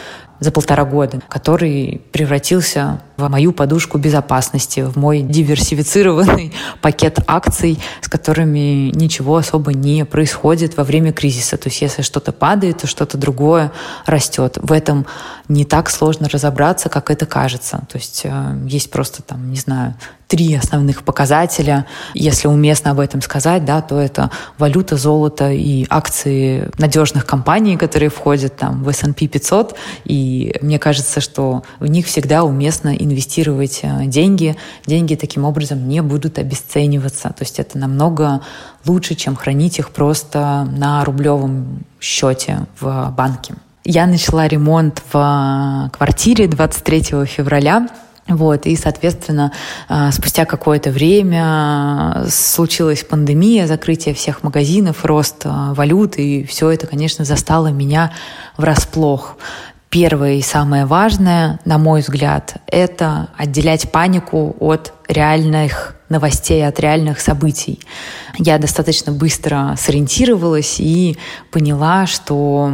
за 0.40 0.52
полтора 0.52 0.84
года, 0.84 1.20
который 1.28 2.02
превратился 2.12 3.00
в 3.16 3.28
мою 3.28 3.52
подушку 3.52 3.98
безопасности, 3.98 4.80
в 4.80 4.96
мой 4.96 5.22
диверсифицированный 5.22 6.52
пакет 6.80 7.18
акций, 7.26 7.78
с 8.00 8.08
которыми 8.08 8.90
ничего 8.94 9.36
особо 9.36 9.72
не 9.72 10.04
происходит 10.04 10.76
во 10.76 10.84
время 10.84 11.12
кризиса. 11.12 11.56
То 11.56 11.68
есть 11.68 11.82
если 11.82 12.02
что-то 12.02 12.32
падает, 12.32 12.78
то 12.78 12.86
что-то 12.86 13.18
другое 13.18 13.72
растет. 14.06 14.58
В 14.62 14.72
этом 14.72 15.06
не 15.48 15.64
так 15.64 15.88
сложно 15.90 16.28
разобраться, 16.28 16.88
как 16.88 17.10
это 17.10 17.26
кажется. 17.26 17.84
То 17.88 17.98
есть 17.98 18.22
э, 18.24 18.58
есть 18.66 18.90
просто 18.90 19.22
там, 19.22 19.50
не 19.50 19.56
знаю, 19.56 19.94
три 20.26 20.54
основных 20.54 21.04
показателя. 21.04 21.86
Если 22.12 22.48
уместно 22.48 22.90
об 22.90 23.00
этом 23.00 23.22
сказать, 23.22 23.64
да, 23.64 23.80
то 23.80 23.98
это 23.98 24.30
валюта, 24.58 24.96
золото 24.96 25.50
и 25.50 25.86
акции 25.88 26.70
надежных 26.76 27.24
компаний, 27.24 27.78
которые 27.78 28.10
входят 28.10 28.56
там 28.56 28.84
в 28.84 28.88
S&P 28.90 29.26
500. 29.26 29.74
И 30.04 30.54
мне 30.60 30.78
кажется, 30.78 31.22
что 31.22 31.62
в 31.80 31.86
них 31.86 32.06
всегда 32.06 32.44
уместно 32.44 32.94
инвестировать 32.94 33.80
э, 33.82 34.04
деньги. 34.04 34.56
Деньги 34.86 35.14
таким 35.14 35.44
образом 35.44 35.88
не 35.88 36.02
будут 36.02 36.38
обесцениваться. 36.38 37.30
То 37.30 37.42
есть 37.42 37.58
это 37.58 37.78
намного 37.78 38.42
лучше, 38.84 39.14
чем 39.14 39.34
хранить 39.34 39.78
их 39.78 39.90
просто 39.90 40.68
на 40.70 41.02
рублевом 41.04 41.84
счете 42.00 42.66
в 42.78 43.14
банке. 43.16 43.54
Я 43.84 44.06
начала 44.06 44.46
ремонт 44.48 45.02
в 45.12 45.90
квартире 45.92 46.46
23 46.46 47.26
февраля 47.26 47.88
вот, 48.28 48.66
и, 48.66 48.76
соответственно, 48.76 49.52
э, 49.88 50.10
спустя 50.12 50.44
какое-то 50.44 50.90
время 50.90 52.24
случилась 52.28 53.02
пандемия, 53.02 53.66
закрытие 53.66 54.14
всех 54.14 54.42
магазинов, 54.42 55.04
рост 55.06 55.46
э, 55.46 55.48
валют, 55.72 56.16
и 56.18 56.44
все 56.44 56.70
это, 56.70 56.86
конечно, 56.86 57.24
застало 57.24 57.68
меня 57.68 58.12
врасплох. 58.58 59.38
Первое 59.88 60.34
и 60.34 60.42
самое 60.42 60.84
важное, 60.84 61.58
на 61.64 61.78
мой 61.78 62.02
взгляд, 62.02 62.56
это 62.66 63.30
отделять 63.38 63.90
панику 63.90 64.54
от 64.60 64.92
реальных 65.08 65.96
новостей, 66.10 66.66
от 66.66 66.78
реальных 66.80 67.20
событий. 67.20 67.80
Я 68.36 68.58
достаточно 68.58 69.12
быстро 69.12 69.74
сориентировалась 69.78 70.78
и 70.78 71.16
поняла, 71.50 72.04
что 72.04 72.70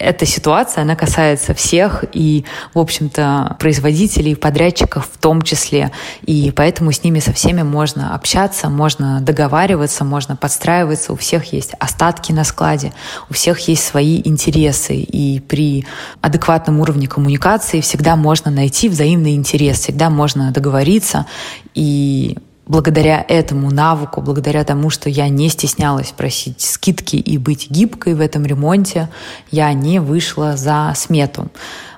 эта 0.00 0.24
ситуация, 0.24 0.82
она 0.82 0.96
касается 0.96 1.52
всех 1.54 2.04
и, 2.12 2.44
в 2.74 2.78
общем-то, 2.78 3.56
производителей, 3.58 4.34
подрядчиков 4.34 5.08
в 5.12 5.18
том 5.18 5.42
числе. 5.42 5.92
И 6.22 6.52
поэтому 6.56 6.90
с 6.90 7.04
ними 7.04 7.20
со 7.20 7.32
всеми 7.32 7.62
можно 7.62 8.14
общаться, 8.14 8.70
можно 8.70 9.20
договариваться, 9.20 10.04
можно 10.04 10.36
подстраиваться. 10.36 11.12
У 11.12 11.16
всех 11.16 11.52
есть 11.52 11.74
остатки 11.78 12.32
на 12.32 12.44
складе, 12.44 12.92
у 13.28 13.34
всех 13.34 13.60
есть 13.68 13.84
свои 13.84 14.22
интересы. 14.24 14.94
И 14.96 15.40
при 15.40 15.86
адекватном 16.22 16.80
уровне 16.80 17.06
коммуникации 17.06 17.82
всегда 17.82 18.16
можно 18.16 18.50
найти 18.50 18.88
взаимный 18.88 19.34
интерес, 19.34 19.80
всегда 19.80 20.08
можно 20.08 20.50
договориться 20.50 21.26
и 21.74 22.38
благодаря 22.70 23.24
этому 23.26 23.72
навыку, 23.72 24.20
благодаря 24.20 24.62
тому, 24.62 24.90
что 24.90 25.10
я 25.10 25.28
не 25.28 25.48
стеснялась 25.48 26.12
просить 26.12 26.60
скидки 26.60 27.16
и 27.16 27.36
быть 27.36 27.68
гибкой 27.68 28.14
в 28.14 28.20
этом 28.20 28.46
ремонте, 28.46 29.08
я 29.50 29.72
не 29.72 29.98
вышла 29.98 30.56
за 30.56 30.92
смету. 30.94 31.48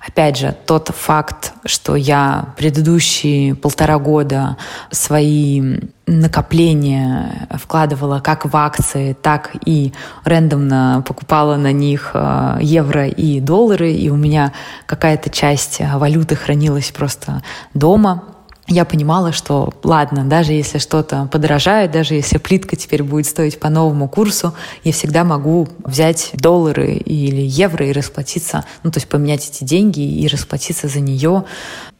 Опять 0.04 0.38
же, 0.38 0.56
тот 0.66 0.88
факт, 0.88 1.52
что 1.66 1.94
я 1.94 2.54
предыдущие 2.56 3.54
полтора 3.54 3.98
года 3.98 4.56
свои 4.90 5.78
накопления 6.06 7.48
вкладывала 7.50 8.20
как 8.20 8.46
в 8.46 8.56
акции, 8.56 9.12
так 9.12 9.50
и 9.66 9.92
рандомно 10.24 11.04
покупала 11.06 11.56
на 11.56 11.70
них 11.70 12.12
э, 12.14 12.58
евро 12.62 13.06
и 13.06 13.40
доллары, 13.40 13.92
и 13.92 14.08
у 14.08 14.16
меня 14.16 14.54
какая-то 14.86 15.28
часть 15.28 15.80
валюты 15.80 16.34
хранилась 16.34 16.90
просто 16.90 17.42
дома, 17.74 18.24
я 18.72 18.84
понимала, 18.84 19.32
что 19.32 19.72
ладно, 19.82 20.24
даже 20.24 20.52
если 20.52 20.78
что-то 20.78 21.28
подорожает, 21.30 21.90
даже 21.90 22.14
если 22.14 22.38
плитка 22.38 22.76
теперь 22.76 23.02
будет 23.02 23.26
стоить 23.26 23.60
по 23.60 23.68
новому 23.68 24.08
курсу, 24.08 24.54
я 24.84 24.92
всегда 24.92 25.24
могу 25.24 25.68
взять 25.84 26.30
доллары 26.34 26.94
или 26.94 27.40
евро 27.40 27.86
и 27.86 27.92
расплатиться, 27.92 28.64
ну 28.82 28.90
то 28.90 28.98
есть 28.98 29.08
поменять 29.08 29.48
эти 29.48 29.64
деньги 29.64 30.00
и 30.00 30.26
расплатиться 30.26 30.88
за 30.88 31.00
нее 31.00 31.44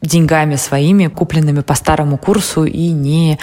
деньгами 0.01 0.55
своими, 0.55 1.07
купленными 1.07 1.61
по 1.61 1.75
старому 1.75 2.17
курсу 2.17 2.65
и 2.65 2.89
не 2.89 3.39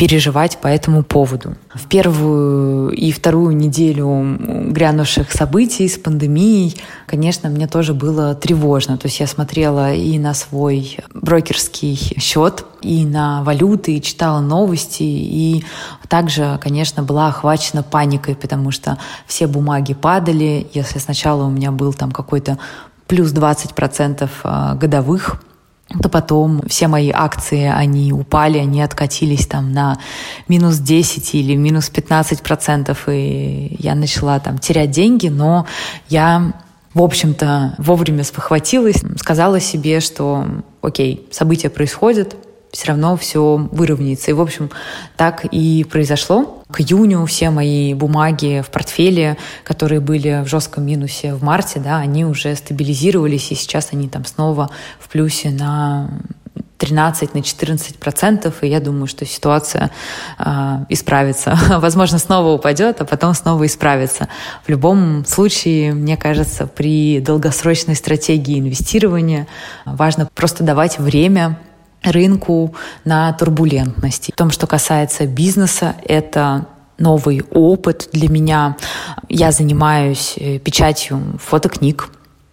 переживать 0.00 0.56
по 0.56 0.66
этому 0.66 1.02
поводу. 1.02 1.56
В 1.74 1.86
первую 1.86 2.88
и 2.88 3.12
вторую 3.12 3.54
неделю 3.54 4.38
грянувших 4.72 5.30
событий 5.30 5.86
с 5.86 5.98
пандемией, 5.98 6.74
конечно, 7.06 7.50
мне 7.50 7.66
тоже 7.66 7.92
было 7.92 8.34
тревожно. 8.34 8.96
То 8.96 9.08
есть 9.08 9.20
я 9.20 9.26
смотрела 9.26 9.92
и 9.92 10.18
на 10.18 10.32
свой 10.32 10.96
брокерский 11.12 11.96
счет, 12.18 12.64
и 12.80 13.04
на 13.04 13.42
валюты, 13.42 13.98
и 13.98 14.00
читала 14.00 14.40
новости, 14.40 15.02
и 15.02 15.66
также, 16.08 16.58
конечно, 16.62 17.02
была 17.02 17.28
охвачена 17.28 17.82
паникой, 17.82 18.36
потому 18.36 18.70
что 18.70 18.96
все 19.26 19.46
бумаги 19.46 19.92
падали. 19.92 20.66
Если 20.72 20.98
сначала 20.98 21.44
у 21.44 21.50
меня 21.50 21.72
был 21.72 21.92
там 21.92 22.10
какой-то 22.10 22.56
плюс 23.06 23.34
20% 23.34 24.30
а, 24.44 24.74
годовых 24.76 25.42
то 26.02 26.08
потом 26.08 26.62
все 26.68 26.86
мои 26.86 27.10
акции, 27.10 27.64
они 27.64 28.12
упали, 28.12 28.58
они 28.58 28.82
откатились 28.82 29.46
там 29.46 29.72
на 29.72 29.98
минус 30.48 30.78
10 30.78 31.34
или 31.34 31.56
минус 31.56 31.90
15 31.90 32.42
процентов, 32.42 33.08
и 33.08 33.76
я 33.78 33.94
начала 33.94 34.38
там 34.38 34.58
терять 34.58 34.90
деньги, 34.90 35.28
но 35.28 35.66
я 36.08 36.52
в 36.92 37.02
общем-то, 37.02 37.76
вовремя 37.78 38.24
спохватилась, 38.24 39.02
сказала 39.16 39.60
себе, 39.60 40.00
что 40.00 40.44
окей, 40.82 41.28
события 41.30 41.70
происходят, 41.70 42.34
все 42.72 42.88
равно 42.88 43.16
все 43.16 43.68
выровняется. 43.72 44.30
И, 44.30 44.34
в 44.34 44.40
общем, 44.40 44.70
так 45.16 45.44
и 45.44 45.84
произошло. 45.84 46.62
К 46.70 46.80
июню 46.80 47.24
все 47.26 47.50
мои 47.50 47.94
бумаги 47.94 48.62
в 48.66 48.70
портфеле, 48.70 49.36
которые 49.64 50.00
были 50.00 50.42
в 50.44 50.48
жестком 50.48 50.86
минусе 50.86 51.34
в 51.34 51.42
марте, 51.42 51.80
да, 51.80 51.96
они 51.96 52.24
уже 52.24 52.54
стабилизировались, 52.54 53.50
и 53.50 53.54
сейчас 53.54 53.88
они 53.92 54.08
там 54.08 54.24
снова 54.24 54.70
в 54.98 55.08
плюсе 55.08 55.50
на 55.50 56.10
13 56.80 57.34
на 57.34 57.42
14 57.42 57.98
процентов, 57.98 58.62
и 58.62 58.68
я 58.68 58.80
думаю, 58.80 59.06
что 59.06 59.26
ситуация 59.26 59.90
э, 60.38 60.76
исправится. 60.88 61.58
Возможно, 61.78 62.18
снова 62.18 62.52
упадет, 62.52 63.00
а 63.02 63.04
потом 63.04 63.34
снова 63.34 63.66
исправится. 63.66 64.28
В 64.64 64.68
любом 64.70 65.26
случае, 65.26 65.92
мне 65.92 66.16
кажется, 66.16 66.66
при 66.66 67.20
долгосрочной 67.20 67.96
стратегии 67.96 68.58
инвестирования 68.58 69.46
важно 69.84 70.28
просто 70.34 70.64
давать 70.64 70.98
время 70.98 71.58
рынку 72.02 72.74
на 73.04 73.32
турбулентности. 73.32 74.32
В 74.32 74.36
том, 74.36 74.50
что 74.50 74.66
касается 74.66 75.26
бизнеса, 75.26 75.94
это 76.04 76.66
новый 76.98 77.42
опыт 77.50 78.08
для 78.12 78.28
меня. 78.28 78.76
Я 79.28 79.52
занимаюсь 79.52 80.34
э, 80.36 80.58
печатью 80.58 81.38
фотокниг, 81.42 82.10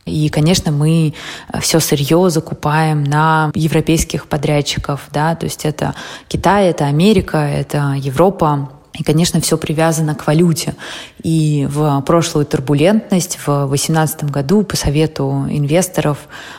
и, 0.08 0.30
конечно, 0.30 0.72
мы 0.72 1.14
все 1.60 1.82
сырье 1.82 2.30
закупаем 2.30 3.04
на 3.04 3.52
европейских 3.54 4.28
подрядчиков, 4.28 5.02
да, 5.12 5.36
то 5.36 5.46
есть 5.46 5.66
это 5.66 5.96
Китай, 6.30 6.70
это 6.70 6.86
Америка, 6.86 7.38
это 7.38 7.94
Европа, 7.98 8.70
и, 8.98 9.04
конечно, 9.04 9.40
все 9.42 9.58
привязано 9.58 10.16
к 10.16 10.26
валюте. 10.26 10.76
И 11.24 11.68
в 11.70 12.02
прошлую 12.02 12.46
турбулентность 12.46 13.38
в 13.46 13.68
2018 13.68 14.26
году 14.26 14.64
по 14.64 14.76
совету 14.76 15.46
инвесторов 15.50 16.18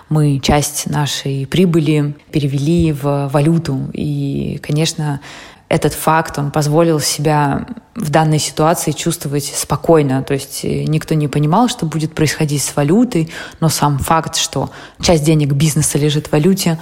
мы 0.09 0.38
часть 0.40 0.87
нашей 0.87 1.46
прибыли 1.46 2.14
перевели 2.31 2.92
в 2.92 3.29
валюту. 3.33 3.90
И, 3.92 4.61
конечно, 4.62 5.20
этот 5.68 5.92
факт, 5.92 6.38
он 6.38 6.51
позволил 6.51 6.98
себя 6.98 7.66
в 7.94 8.11
данной 8.11 8.38
ситуации 8.38 8.92
чувствовать 8.92 9.44
спокойно. 9.44 10.22
То 10.22 10.33
есть 10.33 10.64
никто 10.64 11.14
не 11.14 11.29
понимал, 11.29 11.68
что 11.68 11.85
будет 11.85 12.14
происходить 12.14 12.62
с 12.62 12.74
валютой, 12.74 13.29
но 13.61 13.68
сам 13.68 13.98
факт, 13.98 14.37
что 14.37 14.70
часть 15.01 15.24
денег 15.24 15.53
бизнеса 15.53 15.98
лежит 15.98 16.29
в 16.29 16.33
валюте, 16.33 16.79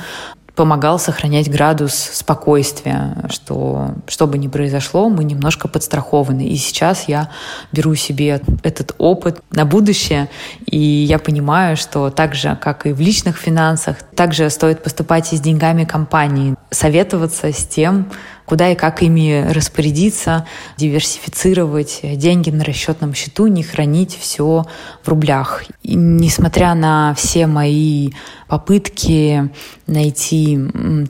помогал 0.57 0.99
сохранять 0.99 1.51
градус 1.51 1.93
спокойствия, 1.95 3.25
что 3.31 3.95
что 4.09 4.27
бы 4.27 4.39
ни 4.39 4.49
произошло, 4.49 5.09
мы 5.11 5.23
немножко 5.23 5.69
подстрахованы. 5.69 6.49
И 6.49 6.57
сейчас 6.57 7.09
я 7.09 7.31
беру 7.73 7.95
себе 7.95 8.41
этот 8.63 8.95
опыт 8.99 9.41
на 9.51 9.67
будущее, 9.67 10.29
и 10.65 10.79
я 10.79 11.19
понимаю, 11.19 11.77
что 11.77 12.11
так 12.11 12.35
же, 12.35 12.59
как 12.61 12.87
и 12.87 12.93
в 12.93 13.01
личных 13.01 13.37
финансах, 13.37 13.99
также 14.17 14.49
стоит 14.51 14.83
поступать 14.83 15.33
и 15.33 15.37
с 15.37 15.41
деньгами 15.41 15.85
компании, 15.85 16.57
советоваться 16.71 17.53
с 17.53 17.67
тем, 17.67 18.11
куда 18.47 18.71
и 18.71 18.75
как 18.75 19.03
ими 19.03 19.47
распорядиться, 19.53 20.47
диверсифицировать 20.77 22.01
деньги 22.03 22.51
на 22.51 22.65
расчетном 22.65 23.13
счету, 23.13 23.47
не 23.49 23.63
хранить 23.63 24.17
все 24.19 24.65
в 25.03 25.09
рублях. 25.09 25.65
И 25.83 25.95
несмотря 25.95 26.75
на 26.75 27.15
все 27.15 27.47
мои 27.47 28.11
попытки 28.49 29.51
найти 29.87 30.59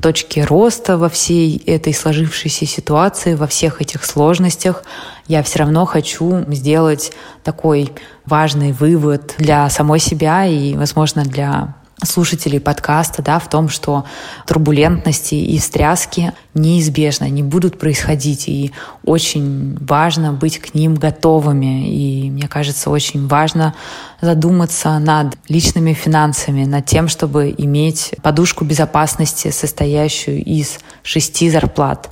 точки 0.02 0.40
роста 0.40 0.98
во 0.98 1.08
всей 1.08 1.58
этой 1.66 1.94
сложившейся 1.94 2.66
ситуации, 2.66 3.34
во 3.34 3.46
всех 3.46 3.80
этих 3.80 4.04
сложностях, 4.04 4.82
я 5.28 5.42
все 5.42 5.60
равно 5.60 5.84
хочу 5.84 6.44
сделать 6.52 7.12
такой 7.44 7.92
важный 8.24 8.72
вывод 8.72 9.34
для 9.38 9.68
самой 9.70 10.00
себя 10.00 10.46
и, 10.46 10.74
возможно, 10.74 11.24
для 11.24 11.74
слушателей 12.04 12.60
подкаста, 12.60 13.22
да, 13.22 13.38
в 13.38 13.48
том, 13.48 13.68
что 13.68 14.04
турбулентности 14.46 15.34
и 15.34 15.58
встряски 15.58 16.32
неизбежно, 16.54 17.26
они 17.26 17.42
будут 17.42 17.78
происходить, 17.78 18.48
и 18.48 18.72
очень 19.04 19.76
важно 19.80 20.32
быть 20.32 20.58
к 20.58 20.74
ним 20.74 20.94
готовыми. 20.94 21.88
И 21.88 22.30
мне 22.30 22.48
кажется, 22.48 22.90
очень 22.90 23.26
важно 23.26 23.74
задуматься 24.20 24.98
над 24.98 25.36
личными 25.48 25.92
финансами, 25.92 26.64
над 26.64 26.84
тем, 26.86 27.08
чтобы 27.08 27.54
иметь 27.56 28.14
подушку 28.22 28.64
безопасности, 28.64 29.50
состоящую 29.50 30.44
из 30.44 30.78
шести 31.02 31.50
зарплат 31.50 32.10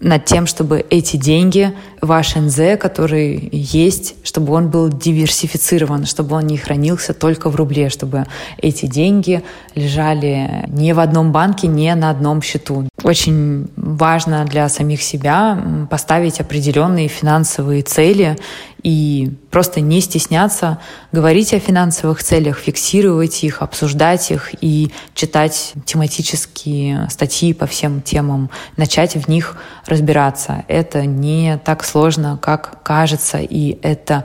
над 0.00 0.24
тем, 0.24 0.46
чтобы 0.46 0.84
эти 0.90 1.16
деньги, 1.16 1.72
ваш 2.00 2.34
НЗ, 2.34 2.78
который 2.80 3.48
есть, 3.52 4.14
чтобы 4.24 4.52
он 4.54 4.68
был 4.70 4.88
диверсифицирован, 4.88 6.06
чтобы 6.06 6.36
он 6.36 6.46
не 6.46 6.56
хранился 6.56 7.14
только 7.14 7.50
в 7.50 7.56
рубле, 7.56 7.90
чтобы 7.90 8.26
эти 8.58 8.86
деньги 8.86 9.42
лежали 9.74 10.64
не 10.68 10.92
в 10.94 11.00
одном 11.00 11.32
банке, 11.32 11.66
не 11.66 11.94
на 11.94 12.10
одном 12.10 12.42
счету. 12.42 12.88
Очень 13.02 13.68
важно 13.76 14.44
для 14.44 14.68
самих 14.68 15.02
себя 15.02 15.86
поставить 15.90 16.40
определенные 16.40 17.08
финансовые 17.08 17.82
цели 17.82 18.38
и 18.82 19.30
просто 19.50 19.80
не 19.80 20.00
стесняться 20.00 20.78
говорить 21.12 21.54
о 21.54 21.58
финансовых 21.58 22.22
целях, 22.22 22.58
фиксировать 22.58 23.44
их, 23.44 23.62
обсуждать 23.62 24.30
их 24.30 24.50
и 24.60 24.90
читать 25.14 25.74
тематические 25.84 27.08
статьи 27.10 27.52
по 27.54 27.66
всем 27.66 28.02
темам, 28.02 28.50
начать 28.76 29.14
в 29.14 29.28
них 29.28 29.56
разбираться. 29.86 30.64
Это 30.68 31.06
не 31.06 31.58
так 31.64 31.84
сложно, 31.84 32.38
как 32.40 32.82
кажется, 32.82 33.38
и 33.38 33.78
это 33.82 34.24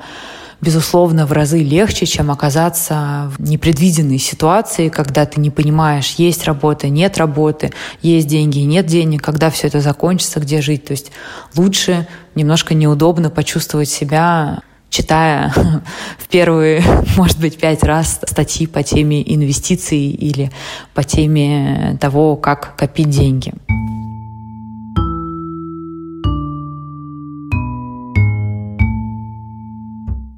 безусловно, 0.61 1.25
в 1.25 1.31
разы 1.31 1.59
легче, 1.59 2.05
чем 2.05 2.31
оказаться 2.31 3.31
в 3.37 3.41
непредвиденной 3.41 4.19
ситуации, 4.19 4.89
когда 4.89 5.25
ты 5.25 5.39
не 5.39 5.49
понимаешь, 5.49 6.15
есть 6.17 6.45
работа, 6.45 6.89
нет 6.89 7.17
работы, 7.17 7.71
есть 8.01 8.27
деньги, 8.27 8.59
нет 8.59 8.85
денег, 8.85 9.21
когда 9.21 9.49
все 9.49 9.67
это 9.67 9.81
закончится, 9.81 10.39
где 10.39 10.61
жить. 10.61 10.85
То 10.85 10.91
есть 10.91 11.11
лучше 11.55 12.07
немножко 12.35 12.73
неудобно 12.73 13.29
почувствовать 13.29 13.89
себя 13.89 14.61
читая 14.89 15.53
в 16.17 16.27
первые, 16.27 16.83
может 17.17 17.39
быть, 17.39 17.57
пять 17.57 17.83
раз 17.83 18.19
статьи 18.25 18.67
по 18.67 18.83
теме 18.83 19.21
инвестиций 19.33 20.09
или 20.09 20.51
по 20.93 21.03
теме 21.03 21.97
того, 21.99 22.35
как 22.35 22.75
копить 22.75 23.09
деньги. 23.09 23.53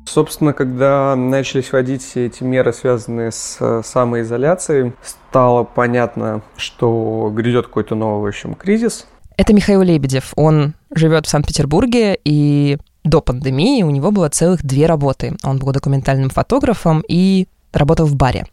Собственно, 0.10 0.54
когда 0.54 1.15
начались 1.15 1.72
вводить 1.72 2.04
эти 2.15 2.43
меры, 2.43 2.74
связанные 2.74 3.32
с 3.32 3.82
самоизоляцией, 3.84 4.93
стало 5.04 5.63
понятно, 5.63 6.41
что 6.58 7.32
грядет 7.32 7.67
какой-то 7.67 7.93
новый, 7.93 8.24
в 8.24 8.28
общем, 8.28 8.56
кризис. 8.56 9.06
Это 9.38 9.54
Михаил 9.54 9.84
Лебедев. 9.84 10.34
Он 10.36 10.74
живет 10.93 11.28
в 11.28 11.30
Санкт-Петербурге, 11.30 12.19
и 12.26 12.80
до 13.04 13.22
пандемии 13.22 13.84
у 13.84 13.91
него 13.91 14.10
было 14.10 14.30
целых 14.30 14.65
две 14.65 14.88
работы. 14.88 15.38
Он 15.43 15.60
был 15.60 15.72
документальным 15.72 16.32
фотографом 16.32 17.04
и 17.08 17.48
работал 17.72 18.08
в 18.08 18.15
баре. 18.15 18.48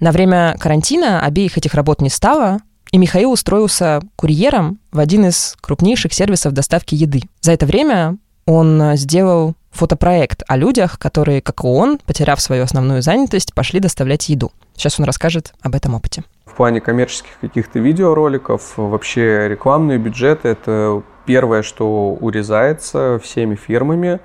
На 0.00 0.12
время 0.12 0.56
карантина 0.58 1.20
обеих 1.20 1.58
этих 1.58 1.74
работ 1.74 2.00
не 2.00 2.08
стало, 2.08 2.60
и 2.90 2.96
Михаил 2.96 3.32
устроился 3.32 4.00
курьером 4.16 4.78
в 4.90 4.98
один 4.98 5.26
из 5.26 5.56
крупнейших 5.60 6.14
сервисов 6.14 6.54
доставки 6.54 6.94
еды. 6.94 7.20
За 7.42 7.52
это 7.52 7.66
время 7.66 8.16
он 8.46 8.96
сделал 8.96 9.54
фотопроект 9.72 10.42
о 10.46 10.56
людях, 10.56 10.98
которые, 10.98 11.40
как 11.40 11.64
и 11.64 11.66
он, 11.66 11.98
потеряв 11.98 12.40
свою 12.40 12.62
основную 12.62 13.02
занятость, 13.02 13.54
пошли 13.54 13.80
доставлять 13.80 14.28
еду. 14.28 14.52
Сейчас 14.76 15.00
он 15.00 15.06
расскажет 15.06 15.54
об 15.62 15.74
этом 15.74 15.94
опыте. 15.94 16.22
В 16.46 16.54
плане 16.54 16.80
коммерческих 16.80 17.38
каких-то 17.40 17.78
видеороликов, 17.78 18.74
вообще 18.76 19.48
рекламные 19.48 19.98
бюджеты– 19.98 20.48
это 20.50 21.02
первое, 21.24 21.62
что 21.62 22.12
урезается 22.20 23.18
всеми 23.22 23.54
фирмами. 23.54 24.20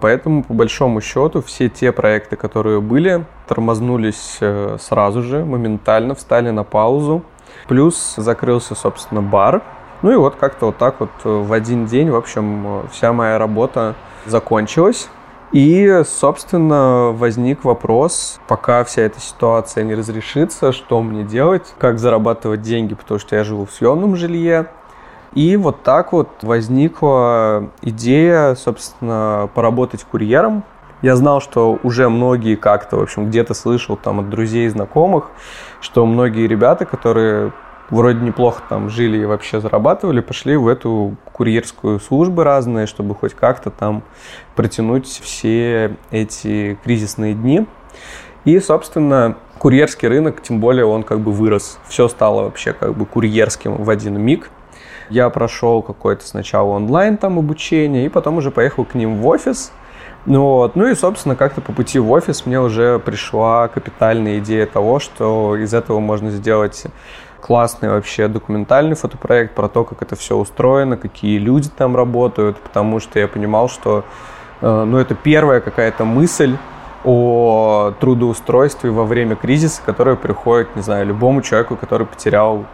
Поэтому, 0.00 0.44
по 0.44 0.54
большому 0.54 1.00
счету, 1.00 1.42
все 1.42 1.68
те 1.68 1.92
проекты, 1.92 2.36
которые 2.36 2.80
были, 2.80 3.24
тормознулись 3.48 4.38
э, 4.40 4.76
сразу 4.80 5.22
же, 5.22 5.44
моментально, 5.44 6.14
встали 6.14 6.50
на 6.50 6.64
паузу. 6.64 7.24
Плюс 7.68 8.14
закрылся, 8.16 8.74
собственно, 8.74 9.22
бар. 9.22 9.62
Ну 10.02 10.10
и 10.10 10.16
вот 10.16 10.34
как-то 10.36 10.66
вот 10.66 10.78
так 10.78 11.00
вот 11.00 11.10
э, 11.24 11.28
в 11.28 11.52
один 11.52 11.86
день, 11.86 12.10
в 12.10 12.16
общем, 12.16 12.88
вся 12.90 13.12
моя 13.12 13.38
работа 13.38 13.94
закончилась. 14.26 15.08
И, 15.52 16.02
собственно, 16.06 17.10
возник 17.12 17.62
вопрос, 17.64 18.40
пока 18.48 18.84
вся 18.84 19.02
эта 19.02 19.20
ситуация 19.20 19.84
не 19.84 19.94
разрешится, 19.94 20.72
что 20.72 21.02
мне 21.02 21.24
делать, 21.24 21.74
как 21.78 21.98
зарабатывать 21.98 22.62
деньги, 22.62 22.94
потому 22.94 23.20
что 23.20 23.36
я 23.36 23.44
живу 23.44 23.66
в 23.66 23.70
съемном 23.70 24.16
жилье. 24.16 24.68
И 25.34 25.56
вот 25.56 25.82
так 25.82 26.12
вот 26.12 26.28
возникла 26.40 27.70
идея, 27.82 28.54
собственно, 28.54 29.50
поработать 29.54 30.04
курьером. 30.04 30.64
Я 31.02 31.16
знал, 31.16 31.40
что 31.40 31.78
уже 31.82 32.08
многие 32.08 32.54
как-то, 32.54 32.96
в 32.96 33.02
общем, 33.02 33.26
где-то 33.26 33.52
слышал 33.52 33.96
там 33.96 34.20
от 34.20 34.30
друзей 34.30 34.66
и 34.66 34.68
знакомых, 34.70 35.30
что 35.80 36.06
многие 36.06 36.46
ребята, 36.46 36.86
которые 36.86 37.52
вроде 37.96 38.20
неплохо 38.20 38.62
там 38.68 38.88
жили 38.88 39.18
и 39.18 39.24
вообще 39.24 39.60
зарабатывали, 39.60 40.20
пошли 40.20 40.56
в 40.56 40.66
эту 40.66 41.16
курьерскую 41.32 42.00
службу 42.00 42.42
разные, 42.42 42.86
чтобы 42.86 43.14
хоть 43.14 43.34
как-то 43.34 43.70
там 43.70 44.02
протянуть 44.56 45.06
все 45.06 45.96
эти 46.10 46.78
кризисные 46.82 47.34
дни. 47.34 47.66
И, 48.44 48.58
собственно, 48.58 49.36
курьерский 49.58 50.08
рынок, 50.08 50.42
тем 50.42 50.58
более 50.58 50.86
он 50.86 51.04
как 51.04 51.20
бы 51.20 51.30
вырос. 51.30 51.78
Все 51.86 52.08
стало 52.08 52.44
вообще 52.44 52.72
как 52.72 52.96
бы 52.96 53.06
курьерским 53.06 53.76
в 53.76 53.90
один 53.90 54.20
миг. 54.20 54.50
Я 55.10 55.28
прошел 55.30 55.82
какое-то 55.82 56.26
сначала 56.26 56.70
онлайн 56.70 57.16
там 57.18 57.38
обучение, 57.38 58.06
и 58.06 58.08
потом 58.08 58.38
уже 58.38 58.50
поехал 58.50 58.84
к 58.84 58.94
ним 58.94 59.18
в 59.18 59.26
офис. 59.26 59.70
Ну, 60.24 60.40
вот. 60.42 60.76
ну 60.76 60.86
и, 60.86 60.94
собственно, 60.94 61.34
как-то 61.34 61.60
по 61.60 61.72
пути 61.72 61.98
в 61.98 62.10
офис 62.10 62.46
мне 62.46 62.60
уже 62.60 62.98
пришла 63.00 63.68
капитальная 63.68 64.38
идея 64.38 64.66
того, 64.66 65.00
что 65.00 65.56
из 65.56 65.74
этого 65.74 65.98
можно 65.98 66.30
сделать 66.30 66.86
классный 67.42 67.90
вообще 67.90 68.28
документальный 68.28 68.94
фотопроект 68.94 69.54
про 69.54 69.68
то, 69.68 69.84
как 69.84 70.00
это 70.00 70.16
все 70.16 70.36
устроено, 70.36 70.96
какие 70.96 71.38
люди 71.38 71.68
там 71.68 71.96
работают, 71.96 72.56
потому 72.56 73.00
что 73.00 73.18
я 73.18 73.28
понимал, 73.28 73.68
что 73.68 74.04
э, 74.60 74.84
ну, 74.84 74.96
это 74.96 75.14
первая 75.14 75.60
какая-то 75.60 76.04
мысль 76.04 76.56
о 77.04 77.92
трудоустройстве 78.00 78.90
во 78.90 79.04
время 79.04 79.34
кризиса, 79.34 79.82
которая 79.84 80.14
приходит, 80.14 80.76
не 80.76 80.82
знаю, 80.82 81.04
любому 81.06 81.42
человеку, 81.42 81.76
который 81.76 82.06
потерял 82.06 82.64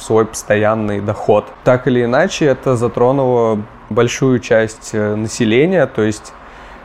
свой 0.00 0.24
постоянный 0.24 1.00
доход. 1.00 1.44
Так 1.62 1.86
или 1.86 2.04
иначе, 2.04 2.46
это 2.46 2.76
затронуло 2.76 3.62
большую 3.90 4.40
часть 4.40 4.90
э, 4.92 5.14
населения, 5.14 5.86
то 5.86 6.02
есть, 6.02 6.32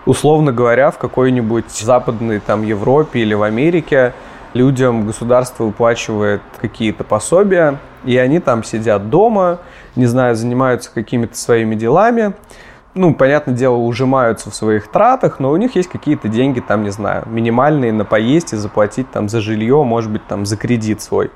условно 0.06 0.52
говоря, 0.52 0.92
в 0.92 1.00
какой-нибудь 1.00 1.72
западной 1.72 2.40
там 2.40 2.64
Европе 2.64 3.22
или 3.22 3.34
в 3.34 3.42
Америке 3.42 4.14
людям 4.54 5.06
государство 5.06 5.66
выплачивает 5.66 6.42
какие-то 6.60 7.04
пособия, 7.04 7.78
и 8.06 8.18
они 8.18 8.40
там 8.40 8.64
сидят 8.64 9.10
дома, 9.10 9.60
не 9.96 10.06
знаю, 10.06 10.36
занимаются 10.36 10.92
какими-то 10.94 11.36
своими 11.36 11.76
делами, 11.76 12.34
ну, 12.96 13.14
понятное 13.14 13.54
дело, 13.54 13.76
ужимаются 13.76 14.50
в 14.50 14.56
своих 14.56 14.92
тратах, 14.92 15.40
но 15.40 15.52
у 15.52 15.58
них 15.58 15.76
есть 15.76 15.90
какие-то 15.90 16.28
деньги, 16.28 16.60
там, 16.60 16.84
не 16.84 16.90
знаю, 16.90 17.24
минимальные 17.28 17.94
на 17.94 18.04
поесть 18.04 18.54
и 18.54 18.56
заплатить 18.56 19.12
там 19.12 19.30
за 19.30 19.42
жилье, 19.42 19.84
может 19.84 20.12
быть, 20.12 20.26
там 20.28 20.46
за 20.46 20.58
кредит 20.58 21.02
свой. 21.02 21.32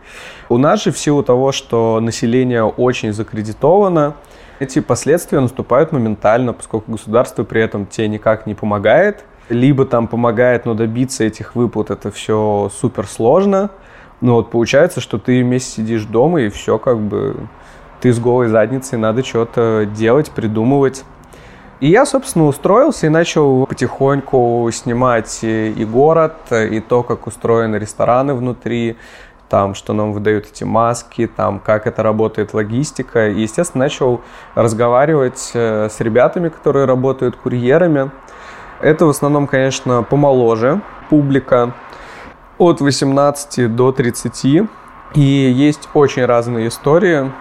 У 0.49 0.57
нас 0.57 0.83
же 0.83 0.91
в 0.91 0.97
силу 0.97 1.23
того, 1.23 1.51
что 1.51 1.99
население 2.01 2.63
очень 2.63 3.13
закредитовано, 3.13 4.15
эти 4.59 4.79
последствия 4.79 5.39
наступают 5.39 5.91
моментально, 5.91 6.53
поскольку 6.53 6.91
государство 6.91 7.43
при 7.43 7.61
этом 7.61 7.85
тебе 7.85 8.07
никак 8.07 8.47
не 8.47 8.55
помогает, 8.55 9.23
либо 9.49 9.85
там 9.85 10.07
помогает, 10.07 10.65
но 10.65 10.73
добиться 10.73 11.23
этих 11.23 11.55
выплат 11.55 11.91
это 11.91 12.11
все 12.11 12.71
супер 12.73 13.07
сложно. 13.07 13.69
Ну 14.21 14.33
вот 14.35 14.51
получается, 14.51 15.01
что 15.01 15.17
ты 15.17 15.43
вместе 15.43 15.81
сидишь 15.81 16.05
дома 16.05 16.41
и 16.41 16.49
все 16.49 16.77
как 16.77 16.99
бы 16.99 17.35
ты 18.01 18.11
с 18.11 18.19
голой 18.19 18.47
задницей, 18.47 18.97
надо 18.97 19.23
что-то 19.23 19.87
делать, 19.95 20.31
придумывать. 20.31 21.03
И 21.79 21.87
я, 21.87 22.05
собственно, 22.05 22.45
устроился 22.45 23.07
и 23.07 23.09
начал 23.09 23.65
потихоньку 23.65 24.69
снимать 24.71 25.39
и 25.41 25.85
город, 25.89 26.35
и 26.51 26.79
то, 26.79 27.03
как 27.03 27.27
устроены 27.27 27.75
рестораны 27.75 28.33
внутри, 28.33 28.95
там, 29.49 29.75
что 29.75 29.93
нам 29.93 30.13
выдают 30.13 30.47
эти 30.51 30.63
маски, 30.63 31.27
там, 31.27 31.59
как 31.59 31.85
это 31.85 32.01
работает 32.01 32.53
логистика. 32.53 33.29
И, 33.29 33.41
естественно, 33.41 33.83
начал 33.83 34.21
разговаривать 34.55 35.51
э, 35.53 35.89
с 35.89 35.99
ребятами, 35.99 36.49
которые 36.49 36.85
работают 36.85 37.35
курьерами. 37.35 38.11
Это 38.83 39.05
в 39.05 39.09
основном, 39.09 39.47
конечно, 39.47 40.03
помоложе 40.03 40.81
публика, 41.09 41.73
от 42.57 42.81
18 42.81 43.73
до 43.73 43.93
30. 43.93 44.45
И 45.15 45.21
есть 45.21 45.87
очень 45.93 46.25
разные 46.25 46.67
истории. 46.67 47.31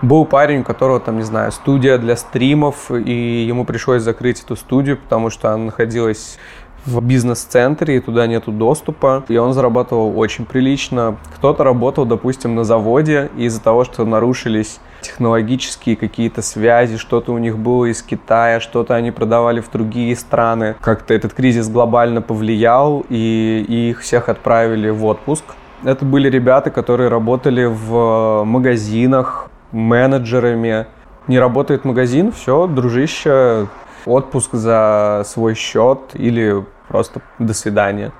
Был 0.00 0.24
парень, 0.24 0.60
у 0.60 0.64
которого, 0.64 0.98
там, 0.98 1.18
не 1.18 1.24
знаю, 1.24 1.52
студия 1.52 1.98
для 1.98 2.16
стримов, 2.16 2.90
и 2.90 3.44
ему 3.46 3.66
пришлось 3.66 4.00
закрыть 4.00 4.42
эту 4.42 4.56
студию, 4.56 4.96
потому 4.96 5.28
что 5.28 5.52
она 5.52 5.64
находилась 5.64 6.38
в 6.86 7.00
бизнес-центре, 7.02 7.96
и 7.96 8.00
туда 8.00 8.26
нету 8.26 8.52
доступа, 8.52 9.24
и 9.28 9.36
он 9.36 9.52
зарабатывал 9.52 10.18
очень 10.18 10.46
прилично. 10.46 11.16
Кто-то 11.36 11.64
работал, 11.64 12.04
допустим, 12.04 12.54
на 12.54 12.64
заводе, 12.64 13.30
и 13.36 13.44
из-за 13.44 13.60
того, 13.60 13.84
что 13.84 14.04
нарушились 14.04 14.80
технологические 15.00 15.96
какие-то 15.96 16.42
связи, 16.42 16.96
что-то 16.96 17.32
у 17.32 17.38
них 17.38 17.58
было 17.58 17.86
из 17.86 18.02
Китая, 18.02 18.60
что-то 18.60 18.94
они 18.94 19.10
продавали 19.10 19.60
в 19.60 19.70
другие 19.70 20.16
страны. 20.16 20.76
Как-то 20.80 21.14
этот 21.14 21.34
кризис 21.34 21.68
глобально 21.68 22.22
повлиял, 22.22 23.04
и, 23.08 23.64
и 23.68 23.90
их 23.90 24.00
всех 24.00 24.28
отправили 24.28 24.90
в 24.90 25.04
отпуск. 25.04 25.44
Это 25.84 26.04
были 26.04 26.28
ребята, 26.28 26.70
которые 26.70 27.08
работали 27.08 27.64
в 27.64 28.42
магазинах, 28.44 29.48
менеджерами. 29.70 30.86
Не 31.28 31.38
работает 31.38 31.84
магазин, 31.84 32.32
все, 32.32 32.66
дружище, 32.66 33.68
отпуск 34.06 34.54
за 34.54 35.22
свой 35.26 35.54
счет 35.54 35.98
или 36.14 36.64
просто 36.88 37.20
до 37.38 37.54
свидания. 37.54 38.12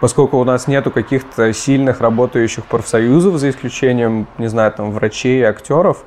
Поскольку 0.00 0.38
у 0.38 0.44
нас 0.44 0.66
нету 0.66 0.90
каких-то 0.90 1.52
сильных 1.52 2.00
работающих 2.00 2.64
профсоюзов, 2.64 3.36
за 3.36 3.50
исключением, 3.50 4.26
не 4.38 4.46
знаю, 4.46 4.72
там, 4.72 4.92
врачей 4.92 5.40
и 5.40 5.44
актеров, 5.44 6.04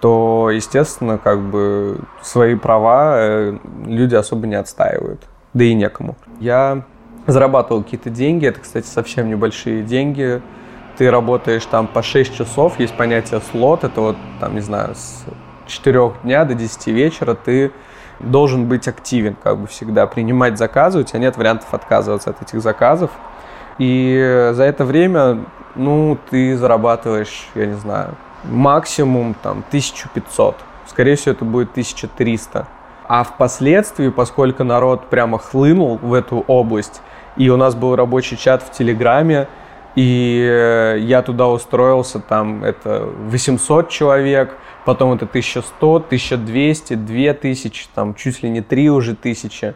то, 0.00 0.50
естественно, 0.50 1.18
как 1.18 1.40
бы 1.40 2.00
свои 2.22 2.54
права 2.54 3.16
э, 3.18 3.58
люди 3.86 4.14
особо 4.14 4.46
не 4.46 4.54
отстаивают. 4.54 5.20
Да 5.52 5.64
и 5.64 5.74
некому. 5.74 6.16
Я 6.40 6.84
зарабатывал 7.26 7.82
какие-то 7.82 8.10
деньги, 8.10 8.46
это, 8.46 8.60
кстати, 8.60 8.86
совсем 8.86 9.28
небольшие 9.28 9.82
деньги. 9.82 10.40
Ты 10.96 11.10
работаешь 11.10 11.64
там 11.66 11.86
по 11.86 12.02
6 12.02 12.34
часов, 12.34 12.78
есть 12.78 12.94
понятие 12.94 13.40
слот, 13.50 13.84
это 13.84 14.00
вот, 14.00 14.16
там, 14.40 14.54
не 14.54 14.60
знаю, 14.60 14.94
с 14.94 15.24
4 15.66 16.12
дня 16.22 16.44
до 16.44 16.54
10 16.54 16.86
вечера 16.86 17.34
ты 17.34 17.72
должен 18.20 18.66
быть 18.66 18.88
активен, 18.88 19.36
как 19.42 19.58
бы 19.58 19.66
всегда, 19.66 20.06
принимать 20.06 20.58
заказы, 20.58 21.00
у 21.00 21.02
тебя 21.02 21.20
нет 21.20 21.36
вариантов 21.36 21.72
отказываться 21.72 22.30
от 22.30 22.42
этих 22.42 22.60
заказов. 22.60 23.10
И 23.78 24.50
за 24.52 24.64
это 24.64 24.84
время, 24.84 25.44
ну, 25.74 26.18
ты 26.30 26.56
зарабатываешь, 26.56 27.48
я 27.54 27.66
не 27.66 27.74
знаю, 27.74 28.14
максимум 28.44 29.34
там 29.42 29.64
1500. 29.68 30.56
Скорее 30.86 31.16
всего, 31.16 31.32
это 31.32 31.44
будет 31.44 31.70
1300. 31.72 32.66
А 33.08 33.22
впоследствии, 33.22 34.08
поскольку 34.08 34.64
народ 34.64 35.08
прямо 35.08 35.38
хлынул 35.38 35.98
в 35.98 36.12
эту 36.14 36.44
область, 36.46 37.02
и 37.36 37.48
у 37.50 37.56
нас 37.56 37.74
был 37.74 37.94
рабочий 37.94 38.36
чат 38.36 38.62
в 38.62 38.72
Телеграме, 38.72 39.46
и 39.96 40.98
я 41.00 41.22
туда 41.22 41.48
устроился, 41.48 42.20
там 42.20 42.62
это 42.62 43.08
800 43.30 43.88
человек, 43.88 44.56
потом 44.84 45.12
это 45.12 45.24
1100, 45.24 45.94
1200, 45.96 46.94
2000, 46.94 47.88
там 47.94 48.14
чуть 48.14 48.42
ли 48.42 48.50
не 48.50 48.60
3 48.60 48.90
уже 48.90 49.16
тысячи. 49.16 49.74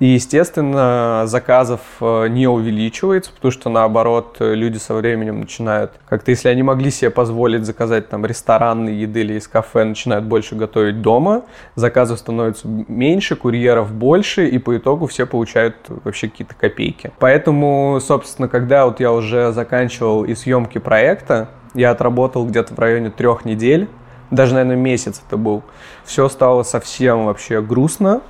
И, 0.00 0.06
естественно, 0.06 1.24
заказов 1.26 1.80
э, 2.00 2.28
не 2.28 2.48
увеличивается, 2.48 3.32
потому 3.34 3.52
что, 3.52 3.68
наоборот, 3.68 4.38
люди 4.40 4.78
со 4.78 4.94
временем 4.94 5.40
начинают, 5.40 5.92
как-то 6.08 6.30
если 6.30 6.48
они 6.48 6.62
могли 6.62 6.90
себе 6.90 7.10
позволить 7.10 7.66
заказать 7.66 8.08
там 8.08 8.24
ресторанные 8.24 9.02
еды 9.02 9.20
или 9.20 9.34
из 9.34 9.46
кафе, 9.46 9.84
начинают 9.84 10.24
больше 10.24 10.54
готовить 10.54 11.02
дома, 11.02 11.42
заказов 11.74 12.18
становится 12.18 12.66
меньше, 12.66 13.36
курьеров 13.36 13.92
больше, 13.92 14.48
и 14.48 14.58
по 14.58 14.74
итогу 14.74 15.06
все 15.06 15.26
получают 15.26 15.76
вообще 15.88 16.30
какие-то 16.30 16.54
копейки. 16.54 17.12
Поэтому, 17.18 18.00
собственно, 18.00 18.48
когда 18.48 18.86
вот 18.86 19.00
я 19.00 19.12
уже 19.12 19.52
заканчивал 19.52 20.24
и 20.24 20.34
съемки 20.34 20.78
проекта, 20.78 21.50
я 21.74 21.90
отработал 21.90 22.46
где-то 22.46 22.74
в 22.74 22.78
районе 22.78 23.10
трех 23.10 23.44
недель, 23.44 23.86
даже, 24.30 24.54
наверное, 24.54 24.76
месяц 24.76 25.20
это 25.26 25.36
был. 25.36 25.62
Все 26.04 26.30
стало 26.30 26.62
совсем 26.62 27.26
вообще 27.26 27.60
грустно. 27.60 28.22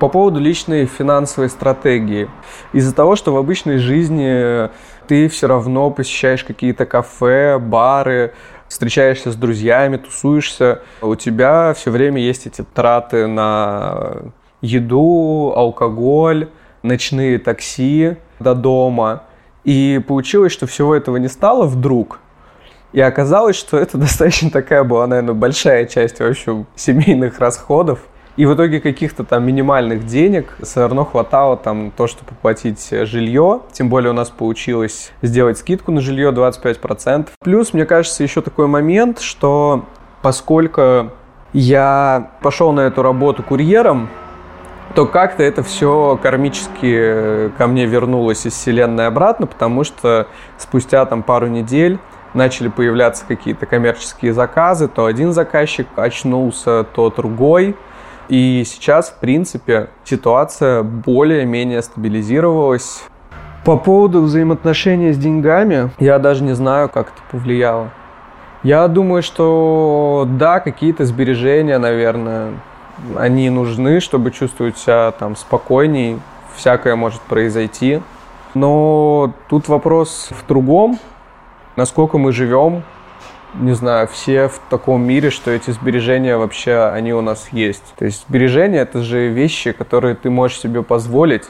По 0.00 0.08
поводу 0.08 0.40
личной 0.40 0.86
финансовой 0.86 1.48
стратегии. 1.48 2.28
Из-за 2.72 2.94
того, 2.94 3.16
что 3.16 3.32
в 3.32 3.36
обычной 3.36 3.78
жизни 3.78 4.68
ты 5.06 5.28
все 5.28 5.46
равно 5.46 5.90
посещаешь 5.90 6.44
какие-то 6.44 6.84
кафе, 6.86 7.58
бары, 7.58 8.34
встречаешься 8.68 9.30
с 9.30 9.36
друзьями, 9.36 9.98
тусуешься, 9.98 10.82
у 11.00 11.14
тебя 11.14 11.74
все 11.74 11.90
время 11.90 12.20
есть 12.20 12.46
эти 12.46 12.62
траты 12.62 13.26
на 13.26 14.16
еду, 14.60 15.52
алкоголь, 15.54 16.48
ночные 16.82 17.38
такси 17.38 18.16
до 18.40 18.54
дома. 18.54 19.22
И 19.62 20.02
получилось, 20.06 20.52
что 20.52 20.66
всего 20.66 20.94
этого 20.94 21.16
не 21.18 21.28
стало 21.28 21.66
вдруг– 21.66 22.20
и 22.94 23.00
оказалось, 23.00 23.56
что 23.56 23.76
это 23.76 23.98
достаточно 23.98 24.50
такая 24.50 24.84
была, 24.84 25.06
наверное, 25.06 25.34
большая 25.34 25.84
часть 25.84 26.20
вообще 26.20 26.64
семейных 26.76 27.40
расходов. 27.40 27.98
И 28.36 28.46
в 28.46 28.54
итоге 28.54 28.80
каких-то 28.80 29.22
там 29.22 29.46
минимальных 29.46 30.06
денег 30.06 30.56
все 30.60 30.80
равно 30.80 31.04
хватало 31.04 31.56
там 31.56 31.92
то, 31.96 32.08
чтобы 32.08 32.32
оплатить 32.32 32.88
жилье. 32.90 33.60
Тем 33.72 33.88
более 33.88 34.10
у 34.10 34.14
нас 34.14 34.30
получилось 34.30 35.12
сделать 35.22 35.58
скидку 35.58 35.92
на 35.92 36.00
жилье 36.00 36.30
25%. 36.32 37.28
Плюс, 37.40 37.72
мне 37.72 37.86
кажется, 37.86 38.22
еще 38.24 38.40
такой 38.40 38.66
момент, 38.66 39.20
что 39.20 39.84
поскольку 40.22 41.10
я 41.52 42.32
пошел 42.42 42.72
на 42.72 42.80
эту 42.80 43.02
работу 43.02 43.44
курьером, 43.44 44.08
то 44.96 45.06
как-то 45.06 45.42
это 45.42 45.62
все 45.62 46.18
кармически 46.20 47.50
ко 47.56 47.66
мне 47.66 47.86
вернулось 47.86 48.46
из 48.46 48.52
вселенной 48.52 49.06
обратно, 49.06 49.46
потому 49.46 49.84
что 49.84 50.26
спустя 50.58 51.04
там 51.06 51.22
пару 51.22 51.46
недель 51.46 51.98
начали 52.32 52.68
появляться 52.68 53.24
какие-то 53.26 53.66
коммерческие 53.66 54.32
заказы, 54.32 54.88
то 54.88 55.06
один 55.06 55.32
заказчик 55.32 55.86
очнулся, 55.96 56.84
то 56.84 57.10
другой. 57.10 57.76
И 58.28 58.64
сейчас, 58.66 59.10
в 59.10 59.18
принципе, 59.18 59.88
ситуация 60.04 60.82
более-менее 60.82 61.82
стабилизировалась. 61.82 63.04
По 63.64 63.76
поводу 63.76 64.22
взаимоотношений 64.22 65.12
с 65.12 65.18
деньгами, 65.18 65.90
я 65.98 66.18
даже 66.18 66.42
не 66.42 66.54
знаю, 66.54 66.88
как 66.88 67.08
это 67.08 67.22
повлияло. 67.30 67.90
Я 68.62 68.88
думаю, 68.88 69.22
что 69.22 70.26
да, 70.38 70.60
какие-то 70.60 71.04
сбережения, 71.04 71.78
наверное, 71.78 72.52
они 73.16 73.50
нужны, 73.50 74.00
чтобы 74.00 74.30
чувствовать 74.30 74.78
себя 74.78 75.10
там 75.12 75.36
спокойней, 75.36 76.18
всякое 76.56 76.96
может 76.96 77.20
произойти. 77.22 78.00
Но 78.54 79.32
тут 79.48 79.68
вопрос 79.68 80.28
в 80.30 80.46
другом, 80.46 80.98
насколько 81.76 82.18
мы 82.18 82.32
живем, 82.32 82.84
не 83.60 83.72
знаю, 83.74 84.08
все 84.08 84.48
в 84.48 84.60
таком 84.68 85.02
мире, 85.02 85.30
что 85.30 85.50
эти 85.50 85.70
сбережения 85.70 86.36
вообще, 86.36 86.90
они 86.92 87.12
у 87.12 87.20
нас 87.20 87.48
есть. 87.52 87.94
То 87.96 88.04
есть 88.04 88.24
сбережения– 88.28 88.78
это 88.80 89.02
же 89.02 89.28
вещи, 89.28 89.72
которые 89.72 90.14
ты 90.14 90.30
можешь 90.30 90.58
себе 90.58 90.82
позволить 90.82 91.44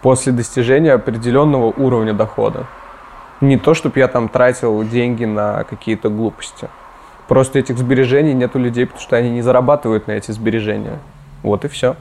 после 0.00 0.32
достижения 0.32 0.92
определенного 0.92 1.66
уровня 1.66 2.12
дохода. 2.12 2.66
Не 3.40 3.58
то, 3.58 3.74
чтобы 3.74 3.98
я 3.98 4.08
там 4.08 4.28
тратил 4.28 4.82
деньги 4.84 5.24
на 5.24 5.64
какие-то 5.64 6.08
глупости. 6.08 6.68
Просто 7.28 7.58
этих 7.58 7.78
сбережений 7.78 8.34
нет 8.34 8.54
у 8.56 8.58
людей, 8.58 8.86
потому 8.86 9.02
что 9.02 9.16
они 9.16 9.30
не 9.30 9.42
зарабатывают 9.42 10.06
на 10.06 10.12
эти 10.12 10.30
сбережения. 10.30 10.98
Вот 11.42 11.64
и 11.64 11.68
все. 11.68 11.96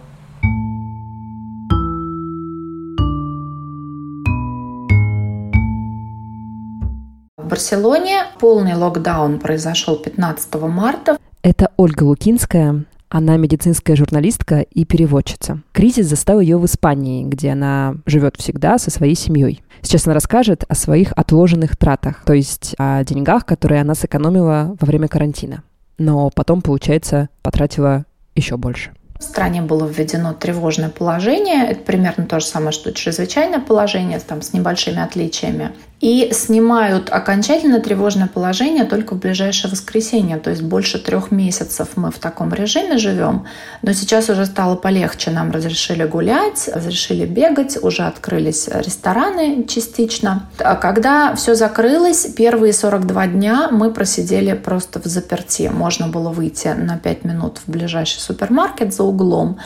Барселоне 7.52 8.28
полный 8.40 8.76
локдаун 8.76 9.38
произошел 9.38 9.98
15 9.98 10.56
марта. 10.70 11.18
Это 11.42 11.70
Ольга 11.76 12.04
Лукинская, 12.04 12.86
она 13.10 13.36
медицинская 13.36 13.98
журналистка 13.98 14.62
и 14.62 14.86
переводчица. 14.86 15.62
Кризис 15.74 16.08
застал 16.08 16.40
ее 16.40 16.58
в 16.58 16.66
Испании, 16.66 17.26
где 17.26 17.50
она 17.50 17.96
живет 18.06 18.38
всегда 18.38 18.78
со 18.78 18.90
своей 18.90 19.16
семьей. 19.16 19.62
Сейчас 19.82 20.08
она 20.08 20.14
расскажет 20.14 20.64
о 20.70 20.76
своих 20.76 21.12
отложенных 21.12 21.76
тратах, 21.76 22.24
то 22.24 22.32
есть 22.32 22.74
о 22.78 23.04
деньгах, 23.04 23.46
которые 23.46 23.82
она 23.82 23.96
сэкономила 23.96 24.78
во 24.80 24.86
время 24.86 25.10
карантина. 25.10 25.64
Но 25.98 26.30
потом, 26.34 26.62
получается, 26.62 27.28
потратила 27.42 28.06
еще 28.34 28.56
больше. 28.56 28.92
В 29.22 29.24
стране 29.24 29.62
было 29.62 29.86
введено 29.86 30.34
тревожное 30.34 30.90
положение. 30.90 31.68
Это 31.70 31.82
примерно 31.82 32.26
то 32.26 32.40
же 32.40 32.46
самое, 32.48 32.72
что 32.72 32.92
чрезвычайное 32.92 33.60
положение, 33.60 34.20
там, 34.20 34.42
с 34.42 34.52
небольшими 34.52 35.00
отличиями 35.00 35.72
и 36.02 36.32
снимают 36.34 37.10
окончательно 37.12 37.80
тревожное 37.80 38.28
положение 38.28 38.86
только 38.86 39.14
в 39.14 39.20
ближайшее 39.20 39.72
воскресенье. 39.72 40.38
То 40.38 40.50
есть 40.50 40.64
больше 40.64 40.98
трех 40.98 41.30
месяцев 41.30 41.90
мы 41.96 42.10
в 42.10 42.18
таком 42.18 42.52
режиме 42.54 42.98
живем. 42.98 43.46
Но 43.84 43.94
сейчас 43.94 44.28
уже 44.30 44.48
стало 44.48 44.76
полегче. 44.76 45.30
Нам 45.30 45.52
разрешили 45.52 46.04
гулять, 46.04 46.70
разрешили 46.74 47.28
бегать, 47.28 47.78
уже 47.82 48.04
открылись 48.04 48.68
рестораны 48.68 49.64
частично. 49.66 50.50
А 50.58 50.76
когда 50.76 51.36
все 51.36 51.54
закрылось, 51.54 52.26
первые 52.36 52.74
42 52.74 53.28
дня 53.28 53.70
мы 53.72 53.94
просидели 53.94 54.54
просто 54.54 55.00
в 55.00 55.06
заперти. 55.06 55.70
Можно 55.72 56.08
было 56.08 56.30
выйти 56.30 56.70
на 56.70 56.98
5 56.98 57.26
минут 57.26 57.60
в 57.64 57.70
ближайший 57.70 58.20
супермаркет 58.20 58.92
за 58.92 59.04
углом. 59.12 59.58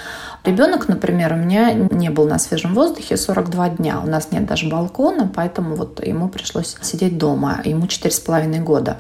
Ребенок, 0.44 0.88
например, 0.88 1.34
у 1.34 1.38
меня 1.38 1.74
не 1.74 2.10
был 2.10 2.28
на 2.28 2.38
свежем 2.38 2.74
воздухе 2.74 3.18
42 3.18 3.70
дня. 3.70 4.02
У 4.04 4.08
нас 4.08 4.32
нет 4.32 4.46
даже 4.46 4.70
балкона, 4.70 5.32
поэтому 5.34 5.76
вот 5.76 6.06
ему 6.06 6.28
пришлось 6.28 6.76
сидеть 6.82 7.18
дома. 7.18 7.62
Ему 7.64 7.86
4,5 7.86 8.60
года. 8.64 8.98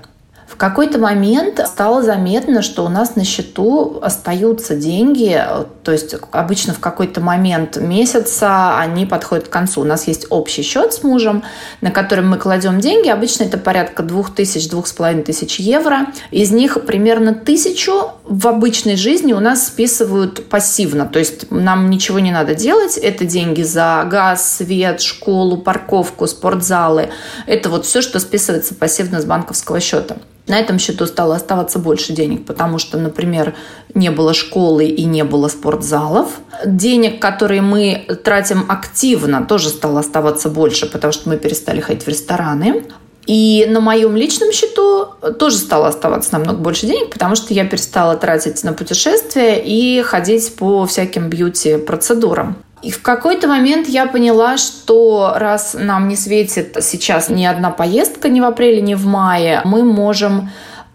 В 0.55 0.57
какой-то 0.57 0.99
момент 0.99 1.59
стало 1.67 2.01
заметно, 2.01 2.61
что 2.61 2.85
у 2.85 2.87
нас 2.87 3.17
на 3.17 3.25
счету 3.25 3.99
остаются 4.01 4.73
деньги, 4.73 5.37
то 5.83 5.91
есть 5.91 6.15
обычно 6.31 6.73
в 6.73 6.79
какой-то 6.79 7.19
момент 7.19 7.75
месяца 7.75 8.79
они 8.79 9.05
подходят 9.05 9.49
к 9.49 9.51
концу. 9.51 9.81
У 9.81 9.83
нас 9.83 10.07
есть 10.07 10.27
общий 10.29 10.61
счет 10.61 10.93
с 10.93 11.03
мужем, 11.03 11.43
на 11.81 11.91
котором 11.91 12.29
мы 12.29 12.37
кладем 12.37 12.79
деньги. 12.79 13.09
Обычно 13.09 13.43
это 13.43 13.57
порядка 13.57 14.01
двух 14.01 14.33
тысяч, 14.33 14.69
двух 14.69 14.87
с 14.87 14.93
половиной 14.93 15.23
тысяч 15.23 15.59
евро. 15.59 16.07
Из 16.31 16.51
них 16.51 16.85
примерно 16.85 17.33
тысячу 17.33 18.11
в 18.23 18.47
обычной 18.47 18.95
жизни 18.95 19.33
у 19.33 19.41
нас 19.41 19.67
списывают 19.67 20.47
пассивно, 20.47 21.05
то 21.05 21.19
есть 21.19 21.51
нам 21.51 21.89
ничего 21.89 22.19
не 22.19 22.31
надо 22.31 22.55
делать. 22.55 22.97
Это 22.97 23.25
деньги 23.25 23.61
за 23.61 24.07
газ, 24.09 24.55
свет, 24.55 25.01
школу, 25.01 25.57
парковку, 25.57 26.25
спортзалы. 26.27 27.09
Это 27.45 27.69
вот 27.69 27.85
все, 27.85 28.01
что 28.01 28.21
списывается 28.21 28.73
пассивно 28.73 29.19
с 29.19 29.25
банковского 29.25 29.81
счета. 29.81 30.15
На 30.47 30.59
этом 30.59 30.77
счету 30.77 31.07
стало 31.07 31.35
оставаться 31.35 31.79
больше 31.79 32.13
денег, 32.13 32.45
потому 32.45 32.77
что, 32.77 32.97
например, 32.97 33.55
не 33.95 34.11
было 34.11 34.33
школы 34.33 34.85
и 34.85 35.05
не 35.05 35.23
было 35.23 35.47
спортзалов. 35.47 36.39
Денег, 36.65 37.19
которые 37.19 37.61
мы 37.61 38.05
тратим 38.23 38.65
активно, 38.69 39.43
тоже 39.45 39.69
стало 39.69 40.01
оставаться 40.01 40.49
больше, 40.49 40.85
потому 40.85 41.13
что 41.13 41.29
мы 41.29 41.37
перестали 41.37 41.81
ходить 41.81 42.03
в 42.03 42.07
рестораны. 42.07 42.83
И 43.25 43.65
на 43.67 43.79
моем 43.79 44.15
личном 44.15 44.51
счету 44.51 45.07
тоже 45.39 45.57
стало 45.57 45.87
оставаться 45.87 46.33
намного 46.33 46.59
больше 46.59 46.85
денег, 46.85 47.09
потому 47.09 47.35
что 47.35 47.55
я 47.55 47.65
перестала 47.65 48.15
тратить 48.15 48.63
на 48.63 48.73
путешествия 48.73 49.59
и 49.59 50.03
ходить 50.03 50.55
по 50.55 50.85
всяким 50.85 51.29
бьюти-процедурам. 51.29 52.57
И 52.81 52.91
в 52.91 53.01
какой-то 53.01 53.47
момент 53.47 53.87
я 53.87 54.05
поняла, 54.05 54.57
что 54.57 55.33
раз 55.35 55.75
нам 55.77 56.07
не 56.07 56.15
светит 56.15 56.77
сейчас 56.81 57.29
ни 57.29 57.45
одна 57.45 57.71
поездка 57.71 58.29
ни 58.29 58.41
в 58.41 58.45
апреле, 58.45 58.81
ни 58.81 58.93
в 58.93 59.05
мае, 59.05 59.61
мы 59.63 59.83
можем 59.83 60.49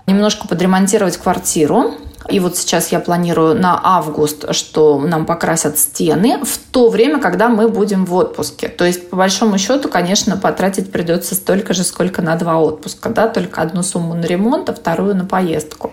немножко 0.06 0.46
подремонтировать 0.46 1.16
квартиру. 1.16 1.94
И 2.28 2.38
вот 2.38 2.56
сейчас 2.56 2.92
я 2.92 3.00
планирую 3.00 3.58
на 3.58 3.80
август, 3.82 4.54
что 4.54 5.00
нам 5.00 5.26
покрасят 5.26 5.78
стены 5.78 6.38
в 6.44 6.58
то 6.70 6.88
время, 6.88 7.18
когда 7.18 7.48
мы 7.48 7.68
будем 7.68 8.04
в 8.04 8.14
отпуске. 8.14 8.68
То 8.68 8.84
есть, 8.84 9.10
по 9.10 9.16
большому 9.16 9.58
счету, 9.58 9.88
конечно, 9.88 10.36
потратить 10.36 10.92
придется 10.92 11.34
столько 11.34 11.74
же, 11.74 11.82
сколько 11.82 12.22
на 12.22 12.36
два 12.36 12.58
отпуска. 12.58 13.08
Да? 13.08 13.26
Только 13.26 13.62
одну 13.62 13.82
сумму 13.82 14.14
на 14.14 14.26
ремонт, 14.26 14.68
а 14.68 14.74
вторую 14.74 15.16
на 15.16 15.24
поездку. 15.24 15.92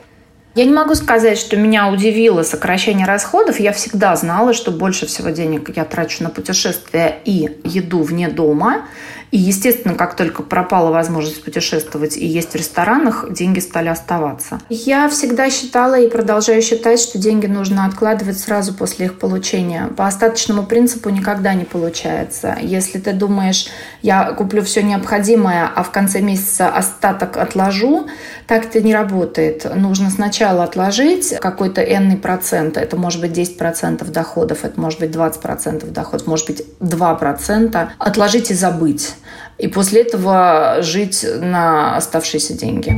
Я 0.57 0.65
не 0.65 0.73
могу 0.73 0.95
сказать, 0.95 1.37
что 1.37 1.55
меня 1.55 1.87
удивило 1.87 2.41
сокращение 2.41 3.05
расходов. 3.05 3.59
Я 3.59 3.71
всегда 3.73 4.15
знала, 4.15 4.55
что 4.55 4.71
больше 4.71 5.05
всего 5.05 5.29
денег 5.29 5.69
я 5.77 5.85
трачу 5.85 6.23
на 6.23 6.31
путешествия 6.31 7.19
и 7.25 7.59
еду 7.63 8.01
вне 8.01 8.27
дома. 8.27 8.87
И, 9.31 9.37
естественно, 9.37 9.95
как 9.95 10.15
только 10.15 10.41
пропала 10.43 10.91
возможность 10.91 11.43
путешествовать 11.43 12.17
и 12.17 12.25
есть 12.25 12.51
в 12.51 12.55
ресторанах, 12.55 13.25
деньги 13.31 13.59
стали 13.59 13.89
оставаться. 13.89 14.59
Я 14.69 15.09
всегда 15.09 15.49
считала 15.49 15.99
и 15.99 16.09
продолжаю 16.09 16.61
считать, 16.61 16.99
что 16.99 17.17
деньги 17.17 17.45
нужно 17.45 17.85
откладывать 17.85 18.39
сразу 18.39 18.73
после 18.73 19.07
их 19.07 19.19
получения. 19.19 19.87
По 19.97 20.07
остаточному 20.07 20.63
принципу 20.63 21.09
никогда 21.09 21.53
не 21.53 21.65
получается. 21.65 22.57
Если 22.61 22.99
ты 22.99 23.13
думаешь, 23.13 23.67
я 24.01 24.31
куплю 24.31 24.63
все 24.63 24.81
необходимое, 24.81 25.69
а 25.73 25.83
в 25.83 25.91
конце 25.91 26.21
месяца 26.21 26.69
остаток 26.69 27.37
отложу, 27.37 28.07
так 28.47 28.65
это 28.65 28.81
не 28.81 28.93
работает. 28.93 29.69
Нужно 29.75 30.09
сначала 30.09 30.63
отложить 30.63 31.35
какой-то 31.39 31.81
энный 31.81 32.17
процент. 32.17 32.77
Это 32.77 32.95
может 32.95 33.19
быть 33.19 33.31
10% 33.31 34.09
доходов, 34.09 34.63
это 34.63 34.79
может 34.79 34.99
быть 34.99 35.11
20% 35.11 35.91
доходов, 35.91 36.27
может 36.27 36.47
быть 36.47 36.63
2%. 36.79 37.89
Отложить 37.97 38.51
и 38.51 38.53
забыть 38.53 39.16
и 39.57 39.67
после 39.67 40.01
этого 40.01 40.77
жить 40.81 41.25
на 41.41 41.97
оставшиеся 41.97 42.53
деньги. 42.53 42.91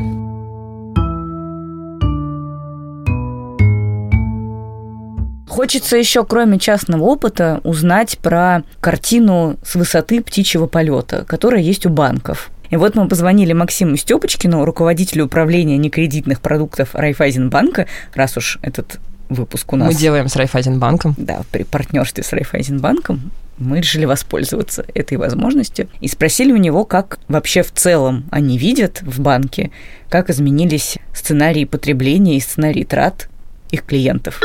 Хочется 5.47 5.97
еще, 5.97 6.24
кроме 6.24 6.57
частного 6.57 7.03
опыта, 7.03 7.60
узнать 7.64 8.18
про 8.20 8.64
картину 8.80 9.57
с 9.64 9.76
высоты 9.76 10.22
птичьего 10.22 10.68
полета, 10.68 11.26
которая 11.26 11.62
есть 11.62 11.86
у 11.86 11.89
банков. 11.89 12.49
И 12.70 12.78
вот 12.78 12.95
мы 12.95 13.07
позвонили 13.07 13.51
Максиму 13.51 13.97
Степочкину, 13.97 14.64
руководителю 14.64 15.26
управления 15.26 15.78
некредитных 15.78 16.39
продуктов 16.39 16.93
Райфайзенбанка, 16.93 17.88
раз 18.14 18.38
уж 18.38 18.60
этот 18.62 18.99
выпуск 19.28 19.74
у 19.74 19.76
нас. 19.76 19.89
Мы 19.89 19.95
делаем 19.95 20.28
с 20.28 20.36
Райфайзенбанком. 20.36 21.16
Да, 21.18 21.41
при 21.51 21.64
партнерстве 21.64 22.24
с 22.24 22.32
Райфайзенбанком 22.32 23.32
мы 23.60 23.80
решили 23.80 24.05
воспользоваться 24.05 24.86
этой 24.95 25.18
возможностью 25.18 25.89
и 25.99 26.07
спросили 26.07 26.51
у 26.51 26.57
него, 26.57 26.86
как 26.86 27.20
вообще 27.28 27.62
в 27.62 27.72
целом 27.72 28.26
они 28.32 28.57
видят 28.57 29.01
в 29.01 29.20
банке, 29.20 29.72
как 30.10 30.30
изменились 30.30 30.97
сценарии 31.14 31.66
потребления 31.66 32.38
и 32.38 32.41
сценарии 32.41 32.84
трат 32.84 33.30
их 33.72 33.84
клиентов. 33.86 34.41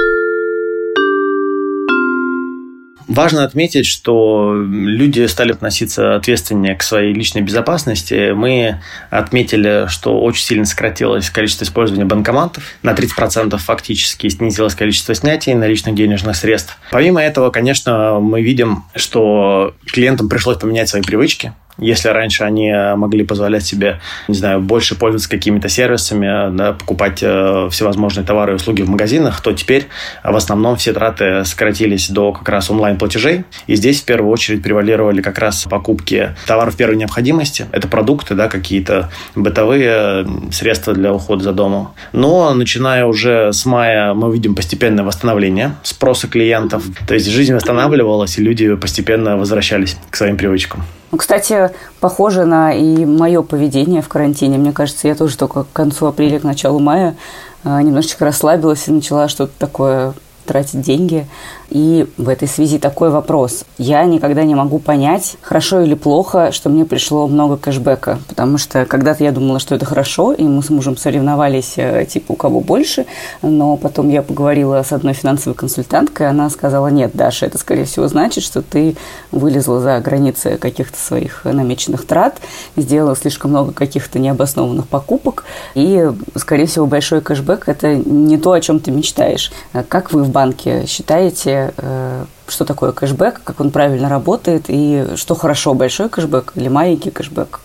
Важно 3.07 3.45
отметить, 3.45 3.87
что 3.87 4.55
люди 4.55 5.27
стали 5.27 5.53
относиться 5.53 6.17
ответственнее 6.17 6.75
к 6.75 6.83
своей 6.83 7.13
личной 7.13 7.43
безопасности. 7.43 8.33
Мы 8.33 8.81
отметили, 9.11 9.87
что 9.89 10.21
очень 10.21 10.45
сильно 10.45 10.65
сократилось 10.65 11.29
количество 11.31 11.65
использования 11.65 12.07
банкоматов. 12.07 12.65
На 12.83 12.93
30% 12.93 13.57
фактически 13.59 14.29
снизилось 14.29 14.75
количество 14.75 15.15
снятий 15.15 15.55
наличных 15.55 15.95
денежных 15.95 16.37
средств. 16.37 16.79
Помимо 16.91 17.23
этого, 17.23 17.51
конечно, 17.51 18.21
мы 18.21 18.43
видим, 18.43 18.85
что 18.95 19.75
клиентам 19.87 20.29
пришлось 20.29 20.57
поменять 20.57 20.89
свои 20.89 21.03
привычки. 21.03 21.53
Если 21.79 22.09
раньше 22.09 22.45
они 22.45 22.71
э, 22.71 22.95
могли 22.95 23.25
позволять 23.25 23.65
себе, 23.65 24.01
не 24.29 24.35
знаю, 24.35 24.61
больше 24.61 24.95
пользоваться 24.95 25.29
какими-то 25.29 25.69
сервисами, 25.69 26.57
да, 26.57 26.73
покупать 26.73 27.19
э, 27.23 27.69
всевозможные 27.71 28.25
товары 28.25 28.53
и 28.53 28.57
услуги 28.57 28.83
в 28.83 28.89
магазинах, 28.89 29.41
то 29.41 29.53
теперь 29.53 29.89
в 30.23 30.37
основном 30.37 30.77
все 30.77 30.93
траты 30.93 31.45
сократились 31.45 32.11
до 32.11 32.33
как 32.33 32.49
раз 32.49 32.71
онлайн-платежей. 32.71 33.45
И 33.67 33.75
здесь 33.75 34.03
в 34.03 34.05
первую 34.05 34.31
очередь 34.33 34.63
превалировали 34.63 35.21
как 35.21 35.39
раз 35.39 35.65
покупки 35.65 36.35
товаров 36.47 36.77
первой 36.77 36.97
необходимости. 36.97 37.67
Это 37.73 37.89
продукты, 37.89 38.35
да, 38.35 38.49
какие-то 38.49 39.11
бытовые 39.35 40.27
средства 40.53 40.95
для 40.95 41.13
ухода 41.13 41.43
за 41.43 41.53
домом. 41.53 41.93
Но 42.13 42.55
начиная 42.55 43.07
уже 43.07 43.53
с 43.53 43.67
мая 43.67 44.15
мы 44.15 44.33
видим 44.33 44.55
постепенное 44.55 45.05
восстановление 45.05 45.75
спроса 45.83 46.29
клиентов. 46.29 46.85
То 47.07 47.15
есть 47.15 47.29
жизнь 47.29 47.55
восстанавливалась, 47.55 48.39
и 48.39 48.43
люди 48.43 48.75
постепенно 48.77 49.37
возвращались 49.37 49.97
к 50.11 50.17
своим 50.17 50.37
привычкам. 50.37 50.85
Ну, 51.15 51.19
кстати, 51.19 51.71
похоже 52.01 52.45
на 52.45 52.73
и 52.73 53.05
мое 53.05 53.43
поведение 53.43 54.03
в 54.03 54.09
карантине. 54.09 54.59
Мне 54.59 54.73
кажется, 54.73 55.07
я 55.07 55.15
тоже 55.15 55.39
только 55.39 55.63
к 55.63 55.73
концу 55.73 56.07
апреля, 56.07 56.41
к 56.41 56.43
началу 56.43 56.81
мая 56.81 57.15
э, 57.63 57.83
немножечко 57.83 58.25
расслабилась 58.25 58.89
и 58.89 58.91
начала 58.91 59.29
что-то 59.29 59.53
такое 59.57 60.15
тратить 60.45 60.81
деньги. 60.81 61.29
И 61.71 62.07
в 62.17 62.29
этой 62.29 62.49
связи 62.49 62.79
такой 62.79 63.11
вопрос. 63.11 63.65
Я 63.79 64.05
никогда 64.05 64.45
не 64.45 64.55
могу 64.55 64.79
понять, 64.79 65.37
хорошо 65.41 65.81
или 65.81 65.95
плохо, 65.95 66.53
что 66.53 66.71
мне 66.71 66.85
пришло 66.85 67.27
много 67.27 67.57
кэшбэка. 67.57 68.19
Потому 68.29 68.59
что 68.59 68.85
когда-то 68.85 69.25
я 69.25 69.33
думала, 69.33 69.59
что 69.59 69.75
это 69.75 69.85
хорошо, 69.87 70.33
и 70.33 70.45
мы 70.45 70.63
с 70.63 70.71
мужем 70.71 70.97
соревновались, 70.97 71.75
э, 71.77 72.07
типа, 72.07 72.33
у 72.33 72.37
кого 72.37 72.61
больше. 72.61 73.07
Но 73.43 73.77
потом 73.77 74.09
я 74.09 74.23
поговорила 74.23 74.83
с 74.83 74.93
одной 74.93 75.15
финансовой 75.15 75.55
консультанткой, 75.55 76.29
она 76.29 76.51
сказала, 76.51 76.89
нет, 76.89 77.13
Даша, 77.15 77.47
это, 77.47 77.59
скорее 77.59 77.85
всего, 77.85 78.09
значит, 78.09 78.45
что 78.45 78.63
ты 78.63 78.97
вылезла 79.31 79.81
за 79.81 80.01
границы 80.01 80.59
каких-то 80.59 80.99
своих 80.99 81.45
намеченных 81.45 82.07
трат, 82.07 82.39
сделала 82.77 83.17
слишком 83.17 83.51
много 83.51 83.73
каких-то 83.73 84.19
необоснованных 84.19 84.87
покупок, 84.89 85.45
и, 85.75 86.11
скорее 86.37 86.67
всего, 86.67 86.87
большой 86.87 87.21
кэшбэк– 87.21 87.65
это 87.67 87.95
не 87.95 88.39
то, 88.39 88.53
о 88.53 88.61
чем 88.61 88.81
ты 88.81 88.91
мечтаешь. 88.91 89.53
Как 89.89 90.13
вы 90.13 90.25
в 90.25 90.31
банке 90.31 90.87
считаете, 90.87 91.54
Э, 91.77 92.25
что 92.49 92.65
такое 92.65 92.93
кэшбэк, 92.93 93.41
как 93.45 93.61
он 93.61 93.71
правильно 93.71 94.09
работает 94.09 94.67
и 94.69 95.17
что 95.17 95.35
хорошо, 95.35 95.75
большой 95.75 96.09
кэшбэк 96.09 96.53
или 96.57 96.69
маленький 96.69 97.11
кэшбэк? 97.11 97.61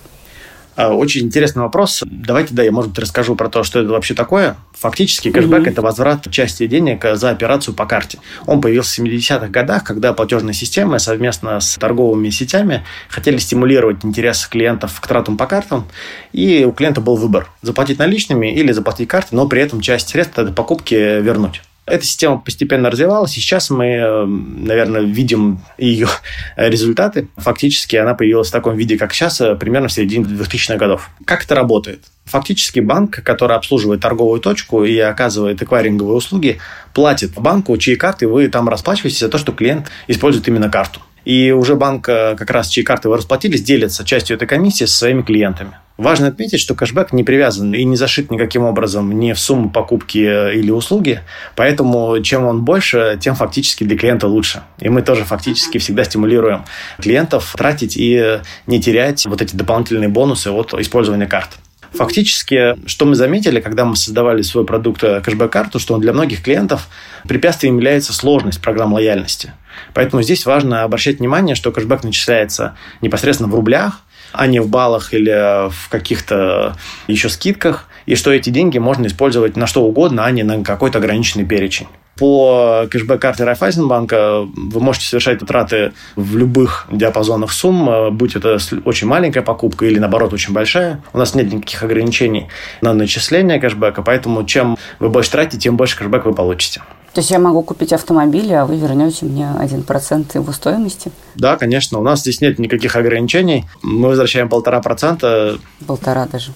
А, 0.79 0.93
очень 0.93 1.25
интересный 1.25 1.63
вопрос. 1.63 2.03
Давайте, 2.05 2.53
да, 2.53 2.63
я, 2.63 2.71
может 2.71 2.91
быть, 2.91 2.99
расскажу 2.99 3.35
про 3.35 3.49
то, 3.49 3.63
что 3.63 3.81
это 3.81 3.89
вообще 3.89 4.13
такое. 4.13 4.55
Фактически 4.75 5.29
кэшбэк 5.29 5.63
mm-hmm.– 5.63 5.69
это 5.71 5.81
возврат 5.81 6.31
части 6.31 6.67
денег 6.67 7.05
за 7.15 7.31
операцию 7.31 7.75
по 7.75 7.85
карте. 7.85 8.19
Он 8.45 8.61
появился 8.61 9.01
в 9.01 9.05
70-х 9.05 9.47
годах, 9.49 9.83
когда 9.83 10.13
платежные 10.13 10.53
системы 10.53 10.99
совместно 10.99 11.59
с 11.59 11.75
торговыми 11.75 12.29
сетями 12.29 12.85
хотели 13.09 13.39
стимулировать 13.39 14.05
интерес 14.05 14.47
клиентов 14.47 15.01
к 15.01 15.05
тратам 15.05 15.35
по 15.35 15.47
картам, 15.47 15.85
и 16.31 16.63
у 16.63 16.71
клиента 16.71 17.01
был 17.01 17.17
выбор– 17.17 17.49
заплатить 17.61 17.99
наличными 17.99 18.53
или 18.53 18.71
заплатить 18.71 19.09
картой, 19.09 19.35
но 19.35 19.49
при 19.49 19.61
этом 19.61 19.81
часть 19.81 20.07
средств 20.07 20.39
от 20.39 20.55
покупки 20.55 20.95
вернуть. 20.95 21.61
Эта 21.89 22.05
система 22.05 22.39
постепенно 22.39 22.89
развивалась, 22.89 23.37
и 23.37 23.41
сейчас 23.41 23.69
мы, 23.69 23.85
э, 23.85 24.25
наверное, 24.25 25.01
видим 25.01 25.59
ее 25.77 26.07
результаты. 26.57 27.27
Фактически 27.37 27.95
она 27.95 28.13
появилась 28.13 28.49
в 28.49 28.51
таком 28.51 28.75
виде, 28.75 28.97
как 28.97 29.13
сейчас, 29.13 29.41
э, 29.41 29.55
примерно 29.55 29.87
в 29.87 29.91
середине 29.91 30.25
2000-х 30.25 30.77
годов. 30.77 31.09
Как 31.25 31.43
это 31.43 31.55
работает? 31.55 32.03
Фактически 32.25 32.79
банк, 32.79 33.23
который 33.23 33.57
обслуживает 33.57 34.01
торговую 34.01 34.39
точку 34.39 34.83
и 34.83 34.97
оказывает 34.99 35.61
эквайринговые 35.61 36.15
услуги, 36.15 36.59
платит 36.93 37.33
банку, 37.33 37.75
чьи 37.77 37.95
карты 37.95 38.27
вы 38.27 38.47
там 38.49 38.69
расплачиваетесь 38.69 39.19
за 39.19 39.29
то, 39.29 39.37
что 39.37 39.51
клиент 39.51 39.89
использует 40.07 40.47
именно 40.47 40.69
карту. 40.69 41.01
И 41.29 41.51
уже 41.51 41.75
банк, 41.75 42.09
э, 42.09 42.35
как 42.35 42.49
раз 42.49 42.69
чьи 42.69 42.83
карты 42.83 43.07
вы 43.07 43.17
расплатились, 43.17 43.61
делится 43.61 44.03
частью 44.03 44.35
этой 44.35 44.47
комиссии 44.47 44.85
со 44.85 44.97
своими 44.97 45.21
клиентами. 45.21 45.73
Важно 45.95 46.25
отметить, 46.25 46.59
что 46.59 46.73
кэшбэк 46.73 47.13
не 47.13 47.23
привязан 47.23 47.71
и 47.75 47.83
не 47.83 47.95
зашит 47.95 48.31
никаким 48.31 48.63
образом 48.63 49.11
ни 49.11 49.33
в 49.33 49.39
сумму 49.39 49.69
покупки 49.69 50.17
э, 50.17 50.55
или 50.55 50.71
услуги, 50.71 51.21
поэтому 51.55 52.19
чем 52.23 52.45
он 52.45 52.63
больше, 52.63 53.15
тем 53.21 53.35
фактически 53.35 53.83
для 53.83 53.95
клиента 53.95 54.25
лучше. 54.25 54.63
И 54.79 54.89
мы 54.89 55.03
тоже 55.03 55.23
фактически 55.23 55.77
всегда 55.77 56.03
стимулируем 56.03 56.65
клиентов 56.99 57.53
тратить 57.55 57.95
и 57.95 58.39
не 58.65 58.81
терять 58.81 59.27
вот 59.27 59.43
эти 59.43 59.55
дополнительные 59.55 60.09
бонусы 60.09 60.49
от 60.49 60.73
использования 60.73 61.27
карт. 61.27 61.59
Фактически, 61.93 62.75
что 62.87 63.05
мы 63.05 63.13
заметили, 63.13 63.59
когда 63.59 63.85
мы 63.85 63.95
создавали 63.95 64.41
свой 64.41 64.65
продукт 64.65 65.03
э, 65.03 65.21
кэшбэк-карту, 65.21 65.77
что 65.77 65.95
для 65.97 66.11
многих 66.11 66.41
клиентов 66.41 66.87
препятствием 67.27 67.75
является 67.75 68.13
сложность 68.13 68.61
программ 68.61 68.93
лояльности. 68.93 69.53
Поэтому 69.93 70.21
здесь 70.21 70.45
важно 70.45 70.83
обращать 70.83 71.19
внимание, 71.19 71.55
что 71.55 71.71
кэшбэк 71.71 72.03
начисляется 72.03 72.75
непосредственно 73.01 73.49
в 73.49 73.55
рублях, 73.55 74.01
а 74.31 74.47
не 74.47 74.59
в 74.59 74.69
баллах 74.69 75.13
или 75.13 75.69
в 75.69 75.89
каких-то 75.89 76.75
еще 77.07 77.29
скидках, 77.29 77.85
и 78.05 78.15
что 78.15 78.31
эти 78.31 78.49
деньги 78.49 78.77
можно 78.77 79.07
использовать 79.07 79.55
на 79.55 79.67
что 79.67 79.83
угодно, 79.83 80.25
а 80.25 80.31
не 80.31 80.43
на 80.43 80.63
какой-то 80.63 80.99
ограниченный 80.99 81.45
перечень. 81.45 81.87
По 82.17 82.85
кэшбэк-карте 82.91 83.45
Райфайзенбанка 83.45 84.41
вы 84.41 84.81
можете 84.81 85.05
совершать 85.05 85.39
траты 85.39 85.93
в 86.17 86.35
любых 86.35 86.85
диапазонах 86.91 87.53
сумм, 87.53 88.13
будь 88.17 88.35
это 88.35 88.57
очень 88.83 89.07
маленькая 89.07 89.41
покупка 89.41 89.85
или, 89.85 89.99
наоборот, 89.99 90.33
очень 90.33 90.53
большая. 90.53 91.01
У 91.13 91.17
нас 91.17 91.33
нет 91.33 91.51
никаких 91.53 91.81
ограничений 91.81 92.49
на 92.81 92.93
начисление 92.93 93.57
кэшбэка, 93.57 94.01
поэтому 94.01 94.43
чем 94.43 94.77
вы 94.99 95.07
больше 95.07 95.31
тратите, 95.31 95.59
тем 95.59 95.77
больше 95.77 95.97
кэшбэк 95.97 96.25
вы 96.25 96.33
получите. 96.33 96.81
То 97.13 97.21
есть 97.21 97.31
я 97.31 97.39
могу 97.39 97.63
купить 97.63 97.93
автомобиль, 97.93 98.53
а 98.53 98.65
вы 98.65 98.77
вернете 98.77 99.25
мне 99.25 99.49
1% 99.59 100.31
его 100.33 100.51
стоимости? 100.51 101.11
Да, 101.35 101.57
конечно. 101.57 101.99
У 101.99 102.03
нас 102.03 102.21
здесь 102.21 102.41
нет 102.41 102.59
никаких 102.59 102.95
ограничений. 102.95 103.65
Мы 103.81 104.09
возвращаем 104.09 104.49
полтора 104.49 104.81
процента. 104.81 105.57
Полтора 105.87 106.27
даже. 106.27 106.53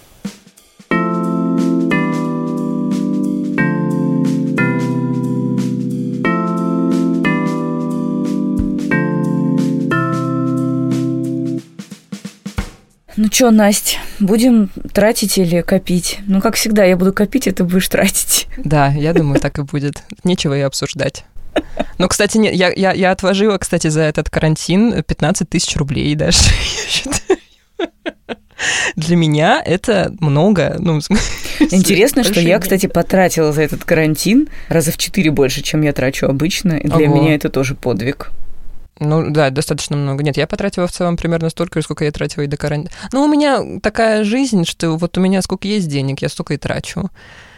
Что, 13.34 13.52
Настя, 13.52 13.98
будем 14.20 14.70
тратить 14.94 15.38
или 15.38 15.62
копить? 15.62 16.20
Ну, 16.28 16.40
как 16.40 16.56
всегда, 16.56 16.84
я 16.84 16.96
буду 16.96 17.14
копить, 17.14 17.48
а 17.48 17.52
ты 17.52 17.64
будешь 17.64 17.88
тратить. 17.88 18.48
Да, 18.58 18.90
я 18.90 19.14
думаю, 19.14 19.40
так 19.40 19.58
и 19.60 19.64
будет. 19.64 20.04
Нечего 20.24 20.58
и 20.58 20.62
обсуждать. 20.62 21.26
Ну, 21.98 22.08
кстати, 22.08 22.38
нет, 22.38 22.54
я, 22.54 22.72
я, 22.72 22.94
я 22.94 23.12
отложила, 23.12 23.58
кстати, 23.58 23.88
за 23.88 24.02
этот 24.02 24.30
карантин 24.30 25.04
15 25.04 25.50
тысяч 25.50 25.76
рублей 25.76 26.14
даже, 26.16 26.40
Для 28.96 29.16
меня 29.16 29.62
это 29.66 30.14
много. 30.20 30.76
Ну, 30.80 31.00
Интересно, 31.60 32.24
что 32.24 32.40
я, 32.40 32.60
кстати, 32.60 32.86
потратила 32.86 33.52
за 33.52 33.64
этот 33.64 33.84
карантин 33.84 34.48
раза 34.70 34.92
в 34.92 34.98
четыре 34.98 35.32
больше, 35.32 35.62
чем 35.62 35.82
я 35.82 35.92
трачу 35.92 36.28
обычно. 36.28 36.74
И 36.74 36.88
для 36.88 37.10
Ого. 37.10 37.16
меня 37.16 37.36
это 37.36 37.50
тоже 37.50 37.76
подвиг. 37.76 38.32
Ну 39.00 39.32
да, 39.32 39.50
достаточно 39.50 39.98
много. 39.98 40.24
Нет, 40.24 40.38
я 40.38 40.48
потратила 40.48 40.88
в 40.88 40.92
целом 40.92 41.18
примерно 41.18 41.50
столько, 41.50 41.82
сколько 41.82 42.06
я 42.06 42.12
тратила 42.12 42.44
и 42.44 42.48
до 42.48 42.58
карантина. 42.58 42.92
Ну, 43.12 43.24
у 43.24 43.28
меня 43.28 43.80
такая 43.82 44.24
жизнь, 44.24 44.66
что 44.66 44.92
вот 44.92 45.18
у 45.18 45.22
меня 45.22 45.42
сколько 45.42 45.68
есть 45.68 45.88
денег, 45.88 46.22
я 46.22 46.30
столько 46.30 46.54
и 46.54 46.58
трачу. 46.58 47.10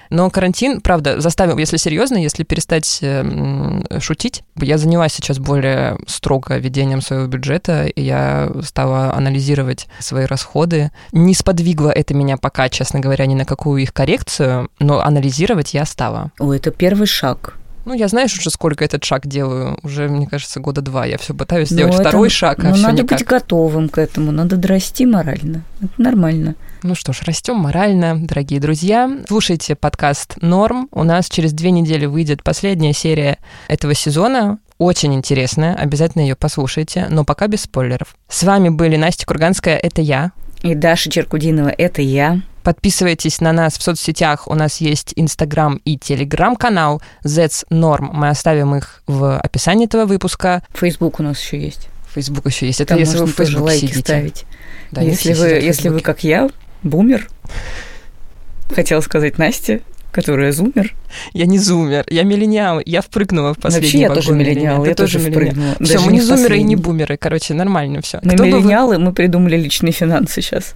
Но 0.10 0.30
карантин, 0.30 0.82
правда, 0.82 1.20
заставил, 1.20 1.58
если 1.58 1.78
серьезно, 1.78 2.18
если 2.18 2.44
перестать 2.44 3.00
э, 3.02 4.00
шутить, 4.00 4.44
я 4.56 4.78
занялась 4.78 5.14
сейчас 5.14 5.40
более 5.40 5.98
строго 6.08 6.58
ведением 6.58 7.02
своего 7.02 7.28
бюджета, 7.28 7.86
и 7.86 8.02
я 8.02 8.52
стала 8.64 9.14
анализировать 9.14 9.88
свои 10.00 10.26
расходы. 10.26 10.92
Не 11.12 11.34
сподвигло 11.34 11.90
это 11.90 12.14
меня 12.14 12.38
пока, 12.38 12.70
честно 12.70 13.00
говоря, 13.00 13.26
ни 13.26 13.36
на 13.36 13.46
какую 13.46 13.82
их 13.82 13.94
коррекцию, 13.94 14.70
но 14.80 15.00
анализировать 15.00 15.74
я 15.74 15.86
стала. 15.86 16.32
О, 16.40 16.54
это 16.54 16.72
первый 16.72 17.08
шаг. 17.08 17.58
Ну, 17.86 17.94
я 17.94 18.08
знаешь 18.08 18.38
уже, 18.38 18.50
сколько 18.50 18.84
этот 18.84 19.04
шаг 19.04 19.28
делаю. 19.28 19.78
Уже, 19.84 20.10
мне 20.10 20.28
кажется, 20.28 20.60
года 20.60 20.82
два. 20.82 21.06
Я 21.06 21.20
все 21.20 21.36
пытаюсь 21.36 21.70
сделать 21.70 21.94
ну, 21.94 22.00
второй 22.00 22.30
шаг, 22.30 22.60
а 22.60 22.70
ну, 22.70 22.74
все 22.74 22.84
надо 22.84 23.04
никак. 23.04 23.20
быть 23.20 23.28
готовым 23.28 23.90
к 23.90 24.00
этому, 24.00 24.32
надо 24.32 24.60
расти 24.68 25.06
морально. 25.06 25.64
Это 25.82 25.94
нормально. 25.98 26.56
Ну 26.82 26.96
что 26.96 27.14
ж, 27.14 27.22
растем 27.24 27.58
морально, 27.58 28.18
дорогие 28.20 28.60
друзья. 28.60 29.10
Слушайте 29.28 29.76
подкаст 29.76 30.36
«Норм». 30.42 30.88
У 30.92 31.04
нас 31.04 31.30
через 31.30 31.54
две 31.54 31.72
недели 31.72 32.06
выйдет 32.08 32.44
последняя 32.44 32.94
серия 32.94 33.38
этого 33.68 33.94
сезона. 33.94 34.60
Очень 34.78 35.14
интересная, 35.14 35.74
обязательно 35.76 36.24
ее 36.24 36.36
послушайте, 36.36 37.08
но 37.10 37.24
пока 37.24 37.48
без 37.48 37.62
спойлеров. 37.62 38.16
С 38.28 38.44
вами 38.44 38.70
были 38.70 38.98
Настя 38.98 39.26
Курганская, 39.26 39.78
это 39.78 40.02
я. 40.02 40.32
И 40.64 40.76
Даша 40.76 41.10
Черкудинова, 41.10 41.70
это 41.70 42.02
я. 42.02 42.42
Подписывайтесь 42.66 43.42
на 43.42 43.54
нас 43.54 43.78
в 43.78 43.84
соцсетях. 43.84 44.48
У 44.48 44.56
нас 44.56 44.82
есть 44.82 45.14
Инстаграм 45.16 45.80
и 45.86 46.00
Телеграм-канал 46.00 47.00
Zets 47.24 47.64
Norm. 47.70 48.10
Мы 48.12 48.30
оставим 48.30 48.74
их 48.74 49.04
в 49.06 49.38
описании 49.38 49.86
этого 49.86 50.06
выпуска. 50.06 50.64
Фейсбук 50.74 51.20
у 51.20 51.24
нас 51.24 51.40
еще 51.40 51.62
есть. 51.62 51.90
Фейсбук 52.16 52.48
еще 52.48 52.66
есть. 52.66 52.82
Это 52.82 52.96
Там 52.96 52.98
если 52.98 53.20
вы 53.20 53.28
в 53.28 53.36
Фейсбуке 53.36 53.62
лайки 53.62 53.82
сидите. 53.82 54.00
ставить. 54.00 54.46
Да, 54.90 55.02
если, 55.02 55.34
вы, 55.34 55.48
если 55.50 55.90
вы, 55.90 56.00
как 56.00 56.24
я, 56.24 56.50
бумер, 56.82 57.28
хотела 58.74 59.02
сказать 59.02 59.38
Настя, 59.38 59.82
которая 60.12 60.52
зумер. 60.52 60.96
Я 61.34 61.46
не 61.46 61.60
зумер, 61.60 62.04
я 62.10 62.24
миллениал, 62.24 62.82
я 62.84 63.04
впрыгнула 63.04 63.54
в 63.54 63.60
последний 63.60 63.90
Вообще 63.90 64.00
я 64.00 64.10
тоже 64.10 64.34
миллениал, 64.34 64.84
я 64.86 64.96
тоже 64.96 65.20
впрыгнула. 65.20 65.76
Все, 65.82 66.00
мы 66.00 66.14
не 66.14 66.22
зумеры 66.22 66.58
и 66.58 66.64
не 66.64 66.76
бумеры, 66.76 67.16
короче, 67.18 67.54
нормально 67.54 68.02
все. 68.02 68.20
Мы 68.24 68.34
миллениалы, 68.34 68.98
мы 68.98 69.14
придумали 69.14 69.56
личные 69.56 69.92
финансы 69.92 70.42
сейчас 70.42 70.74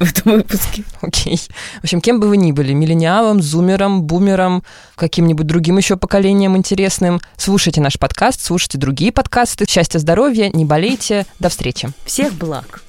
в 0.00 0.10
этом 0.10 0.32
выпуске. 0.32 0.84
Окей. 1.00 1.34
Okay. 1.34 1.50
В 1.80 1.84
общем, 1.84 2.00
кем 2.00 2.18
бы 2.18 2.28
вы 2.28 2.36
ни 2.36 2.52
были, 2.52 2.72
миллениалом, 2.72 3.40
зумером, 3.40 4.02
бумером, 4.02 4.64
каким-нибудь 4.96 5.46
другим 5.46 5.76
еще 5.76 5.96
поколением 5.96 6.56
интересным, 6.56 7.20
слушайте 7.36 7.80
наш 7.80 7.98
подкаст, 7.98 8.40
слушайте 8.40 8.78
другие 8.78 9.12
подкасты. 9.12 9.66
Счастья, 9.68 9.98
здоровья, 9.98 10.50
не 10.52 10.64
болейте. 10.64 11.26
До 11.38 11.48
встречи. 11.48 11.90
Всех 12.04 12.34
благ. 12.34 12.82